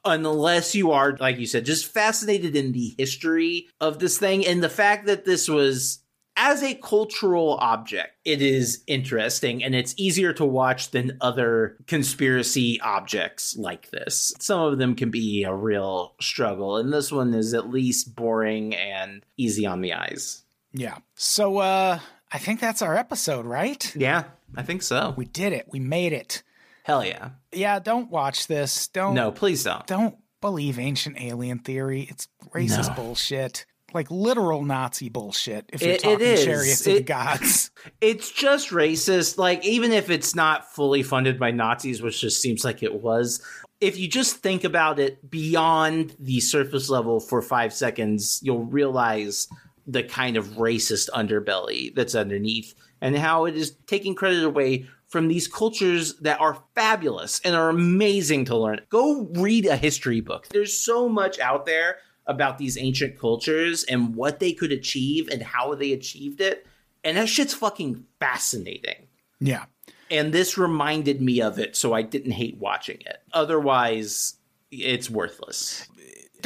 Unless 0.09 0.75
you 0.75 0.91
are, 0.91 1.17
like 1.19 1.37
you 1.37 1.45
said, 1.45 1.65
just 1.65 1.91
fascinated 1.91 2.55
in 2.55 2.71
the 2.71 2.95
history 2.97 3.67
of 3.79 3.99
this 3.99 4.17
thing 4.17 4.45
and 4.45 4.63
the 4.63 4.69
fact 4.69 5.05
that 5.07 5.25
this 5.25 5.47
was 5.47 5.99
as 6.37 6.61
a 6.61 6.75
cultural 6.75 7.55
object, 7.55 8.15
it 8.23 8.41
is 8.41 8.83
interesting 8.85 9.63
and 9.63 9.73
it's 9.73 9.95
easier 9.97 10.31
to 10.33 10.45
watch 10.45 10.91
than 10.91 11.17
other 11.19 11.77
conspiracy 11.87 12.79
objects 12.81 13.57
like 13.57 13.89
this. 13.89 14.33
Some 14.39 14.61
of 14.61 14.77
them 14.77 14.95
can 14.95 15.09
be 15.09 15.43
a 15.43 15.53
real 15.53 16.13
struggle, 16.21 16.77
and 16.77 16.93
this 16.93 17.11
one 17.11 17.33
is 17.33 17.53
at 17.53 17.69
least 17.69 18.15
boring 18.15 18.75
and 18.75 19.25
easy 19.35 19.65
on 19.65 19.81
the 19.81 19.93
eyes. 19.93 20.43
Yeah. 20.73 20.97
So 21.15 21.57
uh 21.57 21.99
I 22.31 22.37
think 22.37 22.59
that's 22.59 22.81
our 22.81 22.95
episode, 22.95 23.45
right? 23.45 23.93
Yeah, 23.95 24.25
I 24.55 24.61
think 24.61 24.83
so. 24.83 25.13
We 25.17 25.25
did 25.25 25.53
it. 25.53 25.67
We 25.71 25.79
made 25.79 26.13
it. 26.13 26.43
Hell 26.87 27.03
yeah. 27.03 27.31
Yeah, 27.51 27.79
don't 27.79 28.09
watch 28.09 28.47
this. 28.47 28.87
Don't 28.87 29.13
No, 29.13 29.29
please 29.29 29.61
don't. 29.65 29.85
don't 29.87 30.15
believe 30.39 30.79
ancient 30.79 31.19
alien 31.19 31.59
theory. 31.59 32.07
It's 32.09 32.29
racist 32.55 32.87
No. 32.95 33.03
bullshit. 33.03 33.65
Like 33.93 34.09
literal 34.09 34.63
Nazi 34.63 35.09
bullshit 35.09 35.69
if 35.73 35.81
you're 35.81 35.91
It- 35.91 35.95
it 35.95 36.01
talking 36.03 36.25
is. 36.25 36.45
chariots 36.45 36.87
of 36.87 36.93
the 36.93 37.01
gods. 37.03 37.71
it's 38.01 38.31
just 38.31 38.69
racist. 38.69 39.37
Like, 39.37 39.65
even 39.65 39.91
if 39.91 40.09
it's 40.09 40.33
not 40.33 40.73
fully 40.73 41.03
funded 41.03 41.37
by 41.37 41.51
Nazis, 41.51 42.01
which 42.01 42.21
just 42.21 42.41
seems 42.41 42.63
like 42.63 42.81
it 42.81 43.01
was, 43.01 43.41
if 43.81 43.99
you 43.99 44.07
just 44.07 44.37
think 44.37 44.63
about 44.63 44.97
it 44.97 45.29
beyond 45.29 46.15
the 46.19 46.39
surface 46.39 46.89
level 46.89 47.19
for 47.19 47.41
five 47.41 47.73
seconds, 47.73 48.39
you'll 48.41 48.63
realize 48.63 49.49
the 49.85 50.03
kind 50.03 50.37
of 50.37 50.45
racist 50.51 51.09
underbelly 51.09 51.93
that's 51.95 52.15
underneath 52.15 52.73
and 53.01 53.17
how 53.17 53.43
it 53.45 53.55
is 53.57 53.75
taking 53.87 54.15
credit 54.15 54.43
away 54.43 54.85
from 55.07 55.27
these 55.27 55.47
cultures 55.47 56.15
that 56.17 56.39
are 56.41 56.61
fabulous 56.75 57.39
and 57.43 57.55
are 57.55 57.69
amazing 57.69 58.45
to 58.45 58.57
learn. 58.57 58.81
Go 58.89 59.29
read 59.33 59.65
a 59.65 59.77
history 59.77 60.21
book. 60.21 60.47
There's 60.49 60.77
so 60.77 61.07
much 61.07 61.39
out 61.39 61.65
there 61.65 61.97
about 62.25 62.57
these 62.57 62.77
ancient 62.77 63.17
cultures 63.17 63.85
and 63.85 64.15
what 64.15 64.39
they 64.39 64.51
could 64.51 64.71
achieve 64.71 65.29
and 65.29 65.41
how 65.41 65.73
they 65.75 65.93
achieved 65.93 66.41
it. 66.41 66.67
And 67.03 67.15
that 67.17 67.29
shit's 67.29 67.53
fucking 67.53 68.03
fascinating. 68.19 69.07
yeah. 69.39 69.65
And 70.09 70.33
this 70.33 70.57
reminded 70.57 71.21
me 71.21 71.41
of 71.41 71.59
it, 71.59 71.75
so 71.75 71.91
I 71.93 72.01
didn't 72.01 72.31
hate 72.31 72.57
watching 72.57 72.97
it. 73.01 73.17
Otherwise, 73.33 74.35
it's 74.71 75.09
worthless. 75.09 75.85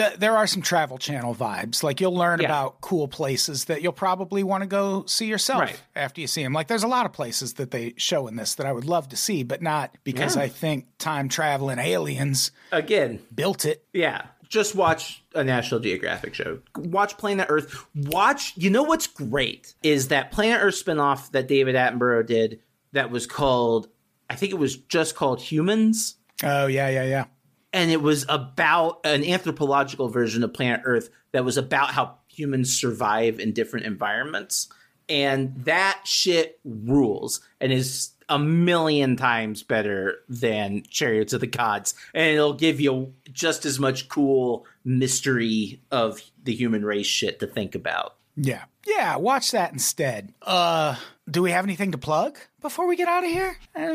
D- 0.09 0.15
there 0.17 0.35
are 0.37 0.47
some 0.47 0.61
travel 0.61 0.97
channel 0.97 1.35
vibes. 1.35 1.83
Like 1.83 2.01
you'll 2.01 2.15
learn 2.15 2.39
Yeah. 2.39 2.47
about 2.47 2.81
cool 2.81 3.07
places 3.07 3.65
that 3.65 3.81
you'll 3.81 3.91
probably 3.93 4.43
want 4.43 4.61
to 4.63 4.67
go 4.67 5.05
see 5.05 5.25
yourself 5.27 5.61
Right. 5.61 5.81
after 5.95 6.21
you 6.21 6.27
see 6.27 6.43
them. 6.43 6.53
Like 6.53 6.67
there's 6.67 6.83
a 6.83 6.87
lot 6.87 7.05
of 7.05 7.13
places 7.13 7.53
that 7.55 7.71
they 7.71 7.93
show 7.97 8.27
in 8.27 8.35
this 8.35 8.55
that 8.55 8.65
I 8.65 8.71
would 8.71 8.85
love 8.85 9.09
to 9.09 9.15
see, 9.17 9.43
but 9.43 9.61
not 9.61 9.95
because 10.03 10.35
Yeah. 10.35 10.43
I 10.43 10.47
think 10.49 10.85
time 10.97 11.29
traveling 11.29 11.79
aliens 11.79 12.51
Again, 12.71 13.19
built 13.33 13.65
it. 13.65 13.83
yeah. 13.93 14.23
Just 14.49 14.75
watch 14.75 15.23
a 15.33 15.45
National 15.45 15.79
Geographic 15.79 16.33
show. 16.35 16.59
Watch 16.75 17.17
Planet 17.17 17.45
Earth. 17.49 17.85
Watch, 17.95 18.51
you 18.57 18.69
know 18.69 18.83
what's 18.83 19.07
great 19.07 19.75
is 19.81 20.09
that 20.09 20.29
Planet 20.31 20.59
Earth 20.61 20.83
spinoff 20.85 21.31
that 21.31 21.47
David 21.47 21.75
Attenborough 21.75 22.25
did 22.25 22.59
that 22.91 23.09
was 23.11 23.25
called, 23.25 23.87
I 24.29 24.35
think 24.35 24.51
it 24.51 24.57
was 24.57 24.75
just 24.75 25.15
called 25.15 25.39
Humans. 25.41 26.15
Oh 26.43 26.67
yeah, 26.67 26.89
yeah, 26.89 27.03
yeah. 27.05 27.25
And 27.73 27.91
it 27.91 28.01
was 28.01 28.25
about 28.29 28.99
an 29.03 29.23
anthropological 29.23 30.09
version 30.09 30.43
of 30.43 30.53
planet 30.53 30.81
earth 30.85 31.09
that 31.31 31.45
was 31.45 31.57
about 31.57 31.91
how 31.91 32.17
humans 32.27 32.73
survive 32.75 33.39
in 33.39 33.53
different 33.53 33.85
environments 33.85 34.67
and 35.09 35.53
that 35.65 36.01
shit 36.05 36.59
rules 36.63 37.41
and 37.59 37.73
is 37.73 38.11
a 38.29 38.39
million 38.39 39.17
times 39.17 39.61
better 39.61 40.19
than 40.29 40.83
chariots 40.89 41.33
of 41.33 41.41
the 41.41 41.47
gods 41.47 41.93
and 42.13 42.27
it'll 42.33 42.53
give 42.53 42.79
you 42.79 43.13
just 43.31 43.65
as 43.65 43.79
much 43.79 44.07
cool 44.07 44.65
mystery 44.85 45.81
of 45.91 46.21
the 46.43 46.53
human 46.53 46.85
race 46.85 47.07
shit 47.07 47.39
to 47.39 47.47
think 47.47 47.75
about 47.75 48.15
Yeah. 48.35 48.63
Yeah, 48.87 49.17
watch 49.17 49.51
that 49.51 49.73
instead. 49.73 50.33
Uh 50.41 50.95
do 51.31 51.41
we 51.41 51.51
have 51.51 51.63
anything 51.65 51.93
to 51.93 51.97
plug 51.97 52.37
before 52.61 52.87
we 52.87 52.95
get 52.97 53.07
out 53.07 53.23
of 53.23 53.29
here? 53.29 53.57
Uh, 53.75 53.91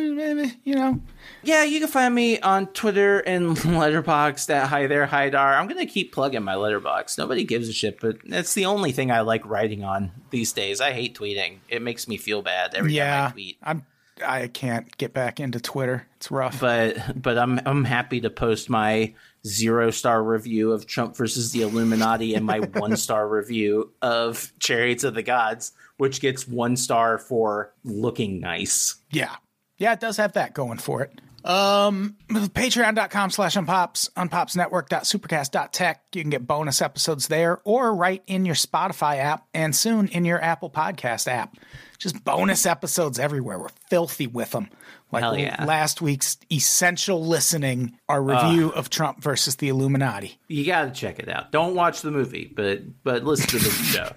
you 0.64 0.74
know. 0.74 1.00
Yeah, 1.42 1.64
you 1.64 1.78
can 1.80 1.88
find 1.88 2.14
me 2.14 2.40
on 2.40 2.66
Twitter 2.68 3.18
and 3.20 3.56
Letterboxd 3.56 4.48
at 4.50 4.68
Hi 4.68 4.86
There 4.86 5.06
Hi 5.06 5.28
Dar. 5.30 5.54
I'm 5.54 5.68
gonna 5.68 5.86
keep 5.86 6.12
plugging 6.12 6.42
my 6.42 6.54
Letterboxd. 6.54 7.18
Nobody 7.18 7.44
gives 7.44 7.68
a 7.68 7.72
shit, 7.72 8.00
but 8.00 8.16
it's 8.24 8.54
the 8.54 8.66
only 8.66 8.92
thing 8.92 9.10
I 9.10 9.20
like 9.20 9.44
writing 9.46 9.84
on 9.84 10.10
these 10.30 10.52
days. 10.52 10.80
I 10.80 10.92
hate 10.92 11.16
tweeting. 11.18 11.58
It 11.68 11.82
makes 11.82 12.08
me 12.08 12.16
feel 12.16 12.42
bad 12.42 12.74
every 12.74 12.90
time 12.92 12.96
Yeah. 12.96 13.26
I 13.28 13.32
tweet. 13.32 13.58
I'm 13.62 13.86
I 14.24 14.46
can't 14.48 14.96
get 14.96 15.12
back 15.12 15.40
into 15.40 15.60
Twitter. 15.60 16.06
It's 16.16 16.30
rough. 16.30 16.58
But 16.60 17.20
but 17.20 17.36
I'm 17.36 17.60
I'm 17.66 17.84
happy 17.84 18.22
to 18.22 18.30
post 18.30 18.70
my 18.70 19.14
zero 19.46 19.90
star 19.90 20.24
review 20.24 20.72
of 20.72 20.86
Trump 20.86 21.16
versus 21.16 21.52
the 21.52 21.60
Illuminati 21.62 22.34
and 22.34 22.46
my 22.46 22.60
one 22.74 22.96
star 22.96 23.28
review 23.28 23.92
of 24.00 24.52
Chariots 24.58 25.04
of 25.04 25.12
the 25.14 25.22
Gods, 25.22 25.72
which 25.98 26.20
gets 26.20 26.46
one 26.46 26.76
star 26.76 27.18
for 27.18 27.72
looking 27.84 28.40
nice. 28.40 28.96
Yeah. 29.10 29.36
Yeah, 29.78 29.92
it 29.92 30.00
does 30.00 30.16
have 30.16 30.32
that 30.34 30.54
going 30.54 30.78
for 30.78 31.02
it. 31.02 31.20
Um, 31.46 32.16
patreon.com 32.28 33.30
slash 33.30 33.54
unpops, 33.54 34.10
unpopsnetwork.supercast.tech. 34.14 36.02
You 36.12 36.22
can 36.22 36.30
get 36.30 36.46
bonus 36.46 36.82
episodes 36.82 37.28
there 37.28 37.60
or 37.64 37.94
right 37.94 38.22
in 38.26 38.44
your 38.44 38.56
Spotify 38.56 39.18
app 39.18 39.46
and 39.54 39.74
soon 39.74 40.08
in 40.08 40.24
your 40.24 40.42
Apple 40.42 40.70
Podcast 40.70 41.28
app. 41.28 41.56
Just 41.98 42.24
bonus 42.24 42.66
episodes 42.66 43.18
everywhere. 43.18 43.58
We're 43.58 43.68
filthy 43.88 44.26
with 44.26 44.50
them. 44.50 44.68
Like 45.12 45.22
Hell 45.22 45.38
yeah. 45.38 45.64
last 45.64 46.02
week's 46.02 46.36
essential 46.52 47.24
listening, 47.24 47.96
our 48.08 48.20
review 48.20 48.70
of 48.70 48.90
Trump 48.90 49.22
versus 49.22 49.56
the 49.56 49.68
Illuminati. 49.68 50.38
You 50.48 50.66
got 50.66 50.86
to 50.86 50.90
check 50.90 51.20
it 51.20 51.28
out. 51.28 51.52
Don't 51.52 51.74
watch 51.76 52.02
the 52.02 52.10
movie, 52.10 52.52
but 52.54 52.80
but 53.04 53.22
listen 53.24 53.46
to 53.50 53.58
the 53.58 53.70
show. 53.70 54.12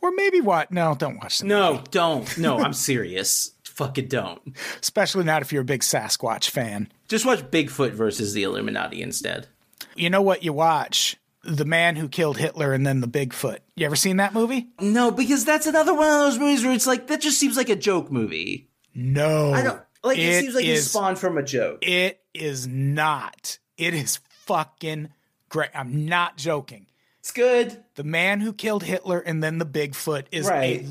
Or 0.00 0.12
maybe 0.12 0.40
what? 0.40 0.70
No, 0.70 0.94
don't 0.94 1.16
watch 1.18 1.40
them. 1.40 1.48
No, 1.48 1.82
don't. 1.90 2.38
No, 2.38 2.58
I'm 2.58 2.72
serious. 2.74 3.50
Fucking 3.74 4.08
don't. 4.08 4.40
Especially 4.80 5.24
not 5.24 5.42
if 5.42 5.52
you're 5.52 5.62
a 5.62 5.64
big 5.64 5.80
Sasquatch 5.80 6.50
fan. 6.50 6.90
Just 7.08 7.24
watch 7.26 7.40
Bigfoot 7.50 7.92
versus 7.92 8.34
the 8.34 8.42
Illuminati 8.42 9.02
instead. 9.02 9.48
You 9.96 10.10
know 10.10 10.22
what 10.22 10.42
you 10.42 10.52
watch? 10.52 11.16
The 11.44 11.64
man 11.64 11.96
who 11.96 12.08
killed 12.08 12.38
Hitler 12.38 12.72
and 12.72 12.86
then 12.86 13.00
the 13.00 13.08
Bigfoot. 13.08 13.58
You 13.74 13.86
ever 13.86 13.96
seen 13.96 14.18
that 14.18 14.32
movie? 14.34 14.68
No, 14.80 15.10
because 15.10 15.44
that's 15.44 15.66
another 15.66 15.92
one 15.94 16.06
of 16.06 16.20
those 16.20 16.38
movies 16.38 16.62
where 16.64 16.72
it's 16.72 16.86
like 16.86 17.08
that 17.08 17.20
just 17.20 17.38
seems 17.40 17.56
like 17.56 17.68
a 17.68 17.76
joke 17.76 18.12
movie. 18.12 18.68
No. 18.94 19.52
I 19.52 19.62
don't 19.62 19.80
like 20.04 20.18
it, 20.18 20.22
It 20.22 20.40
seems 20.42 20.54
like 20.54 20.64
is- 20.64 20.86
it 20.86 20.88
spawned 20.90 21.18
from 21.18 21.38
a 21.38 21.42
joke. 21.42 21.78
It 21.82 22.20
is 22.34 22.66
not. 22.66 23.58
It 23.76 23.94
is 23.94 24.20
fucking 24.46 25.08
great. 25.48 25.70
I'm 25.74 26.06
not 26.06 26.36
joking. 26.36 26.86
It's 27.20 27.32
good. 27.32 27.82
The 27.94 28.04
man 28.04 28.40
who 28.40 28.52
killed 28.52 28.82
Hitler 28.82 29.18
and 29.20 29.42
then 29.42 29.58
the 29.58 29.66
Bigfoot 29.66 30.26
is 30.32 30.46
Right. 30.48 30.82
a 30.82 30.86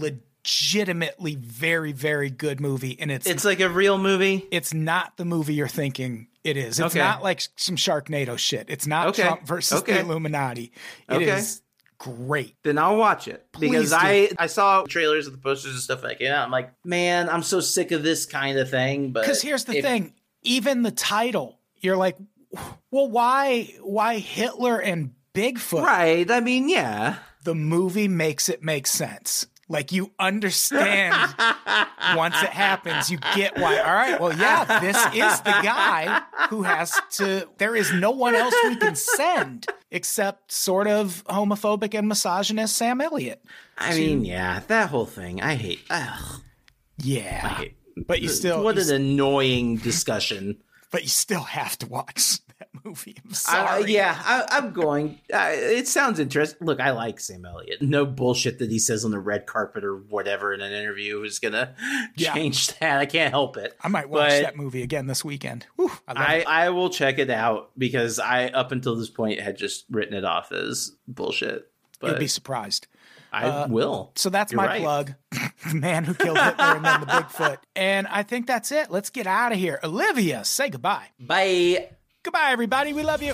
legitimately 0.61 1.35
very, 1.35 1.91
very 1.91 2.29
good 2.29 2.59
movie. 2.59 2.97
And 2.99 3.11
it's 3.11 3.27
It's 3.27 3.45
like 3.45 3.59
a 3.59 3.69
real 3.69 3.97
movie. 3.97 4.47
it's 4.51 4.73
not 4.73 5.17
the 5.17 5.25
movie 5.25 5.53
you're 5.53 5.67
thinking 5.67 6.27
it 6.43 6.57
is. 6.57 6.79
It's 6.79 6.95
Okay. 6.95 6.99
not 6.99 7.23
like 7.23 7.41
some 7.55 7.75
Sharknado 7.75 8.37
shit. 8.37 8.65
It's 8.69 8.87
not 8.87 9.07
Okay. 9.09 9.23
Trump 9.23 9.45
versus 9.47 9.79
Okay. 9.79 9.93
the 9.93 9.99
Illuminati. 10.01 10.71
It 11.09 11.21
is 11.21 11.61
great. 11.97 12.55
Then 12.63 12.77
I'll 12.77 12.97
watch 12.97 13.27
it 13.27 13.45
because 13.59 13.91
do. 13.91 13.95
I 13.97 14.29
I 14.39 14.47
saw 14.47 14.83
trailers 14.83 15.27
of 15.27 15.33
the 15.33 15.39
posters 15.39 15.73
and 15.73 15.81
stuff 15.81 16.03
like 16.03 16.19
that. 16.19 16.35
I'm 16.43 16.51
like, 16.51 16.71
man, 16.83 17.29
I'm 17.29 17.43
so 17.43 17.59
sick 17.59 17.91
of 17.91 18.03
this 18.03 18.25
kind 18.25 18.57
of 18.57 18.69
thing. 18.69 19.11
But 19.11 19.21
Because 19.21 19.41
here's 19.41 19.65
the 19.65 19.77
if- 19.77 19.85
thing, 19.85 20.13
even 20.41 20.81
the 20.81 20.91
title, 20.91 21.59
you're 21.79 21.97
like, 21.97 22.17
well, 22.89 23.07
why 23.09 23.73
why 23.81 24.17
Hitler 24.19 24.79
and 24.79 25.11
Bigfoot? 25.33 25.83
right? 25.83 26.29
I 26.29 26.39
mean, 26.39 26.67
yeah. 26.69 27.17
The 27.43 27.55
movie 27.55 28.07
makes 28.07 28.49
it 28.49 28.61
make 28.63 28.85
sense. 28.87 29.47
Like 29.71 29.91
you 29.93 30.11
understand 30.19 31.15
once 32.15 32.35
it 32.43 32.49
happens, 32.49 33.09
you 33.09 33.17
get 33.35 33.57
why. 33.57 33.77
All 33.79 33.93
right, 33.93 34.19
well, 34.19 34.37
yeah, 34.37 34.79
this 34.79 34.97
is 35.15 35.41
the 35.41 35.51
guy 35.63 36.21
who 36.49 36.63
has 36.63 36.99
to. 37.13 37.47
There 37.57 37.75
is 37.75 37.93
no 37.93 38.11
one 38.11 38.35
else 38.35 38.53
we 38.65 38.75
can 38.75 38.95
send 38.95 39.67
except 39.89 40.51
sort 40.51 40.87
of 40.87 41.23
homophobic 41.29 41.97
and 41.97 42.07
misogynist 42.07 42.75
Sam 42.75 42.99
Elliott. 43.01 43.41
I 43.77 43.95
mean, 43.95 44.25
yeah, 44.25 44.61
that 44.67 44.89
whole 44.89 45.05
thing. 45.05 45.41
I 45.41 45.55
hate. 45.55 45.79
Ugh, 45.89 46.41
Yeah, 46.97 47.39
I 47.43 47.47
hate. 47.47 47.75
but 48.07 48.21
you 48.21 48.27
still, 48.29 48.63
what 48.63 48.75
you, 48.75 48.81
an 48.83 48.91
annoying 48.91 49.77
discussion. 49.77 50.57
but 50.91 51.03
you 51.03 51.09
still 51.09 51.43
have 51.43 51.77
to 51.79 51.87
watch 51.87 52.39
movie. 52.85 53.15
I'm 53.23 53.31
I, 53.31 53.33
sorry. 53.33 53.93
yeah, 53.93 54.15
I, 54.23 54.45
I'm 54.57 54.71
going. 54.71 55.19
Uh, 55.33 55.49
it 55.51 55.87
sounds 55.87 56.19
interesting. 56.19 56.65
Look, 56.65 56.79
I 56.79 56.91
like 56.91 57.19
Sam 57.19 57.45
Elliott. 57.45 57.81
No 57.81 58.05
bullshit 58.05 58.59
that 58.59 58.69
he 58.71 58.79
says 58.79 59.03
on 59.05 59.11
the 59.11 59.19
red 59.19 59.45
carpet 59.45 59.83
or 59.83 59.97
whatever 59.97 60.53
in 60.53 60.61
an 60.61 60.71
interview 60.71 61.21
is 61.23 61.39
gonna 61.39 61.75
Yeah. 62.15 62.33
change 62.33 62.67
that. 62.79 62.99
I 62.99 63.05
can't 63.05 63.31
help 63.31 63.57
it. 63.57 63.75
I 63.81 63.87
might 63.87 64.09
watch 64.09 64.29
But 64.29 64.41
that 64.43 64.55
movie 64.57 64.83
again 64.83 65.07
this 65.07 65.23
weekend. 65.25 65.67
Whew, 65.75 65.91
I 66.07 66.13
love 66.13 66.25
I, 66.29 66.35
it. 66.35 66.47
I 66.47 66.69
will 66.69 66.89
check 66.89 67.19
it 67.19 67.29
out 67.29 67.71
because 67.77 68.19
I 68.19 68.47
up 68.47 68.71
until 68.71 68.95
this 68.95 69.09
point 69.09 69.39
had 69.39 69.57
just 69.57 69.85
written 69.89 70.13
it 70.15 70.23
off 70.25 70.51
as 70.51 70.91
bullshit. 71.07 71.69
But 71.99 72.07
You'll 72.07 72.15
But 72.15 72.19
be 72.21 72.27
surprised. 72.27 72.87
I 73.33 73.65
will. 73.67 74.11
So 74.15 74.29
that's 74.29 74.51
You're 74.51 74.61
my 74.61 74.67
right. 74.67 74.81
plug. 74.81 75.13
the 75.69 75.75
man 75.75 76.03
who 76.03 76.13
killed 76.13 76.37
Hitler 76.37 76.65
and 76.75 76.83
then 76.83 76.99
the 76.99 77.05
Bigfoot. 77.07 77.59
And 77.77 78.05
I 78.07 78.23
think 78.23 78.45
that's 78.45 78.73
it. 78.73 78.91
Let's 78.91 79.09
get 79.09 79.25
out 79.25 79.53
of 79.53 79.57
here. 79.57 79.79
Olivia, 79.85 80.43
say 80.43 80.69
goodbye. 80.69 81.05
Bye. 81.17 81.91
Goodbye, 82.23 82.51
everybody. 82.51 82.93
We 82.93 83.01
love 83.01 83.23
you. 83.23 83.33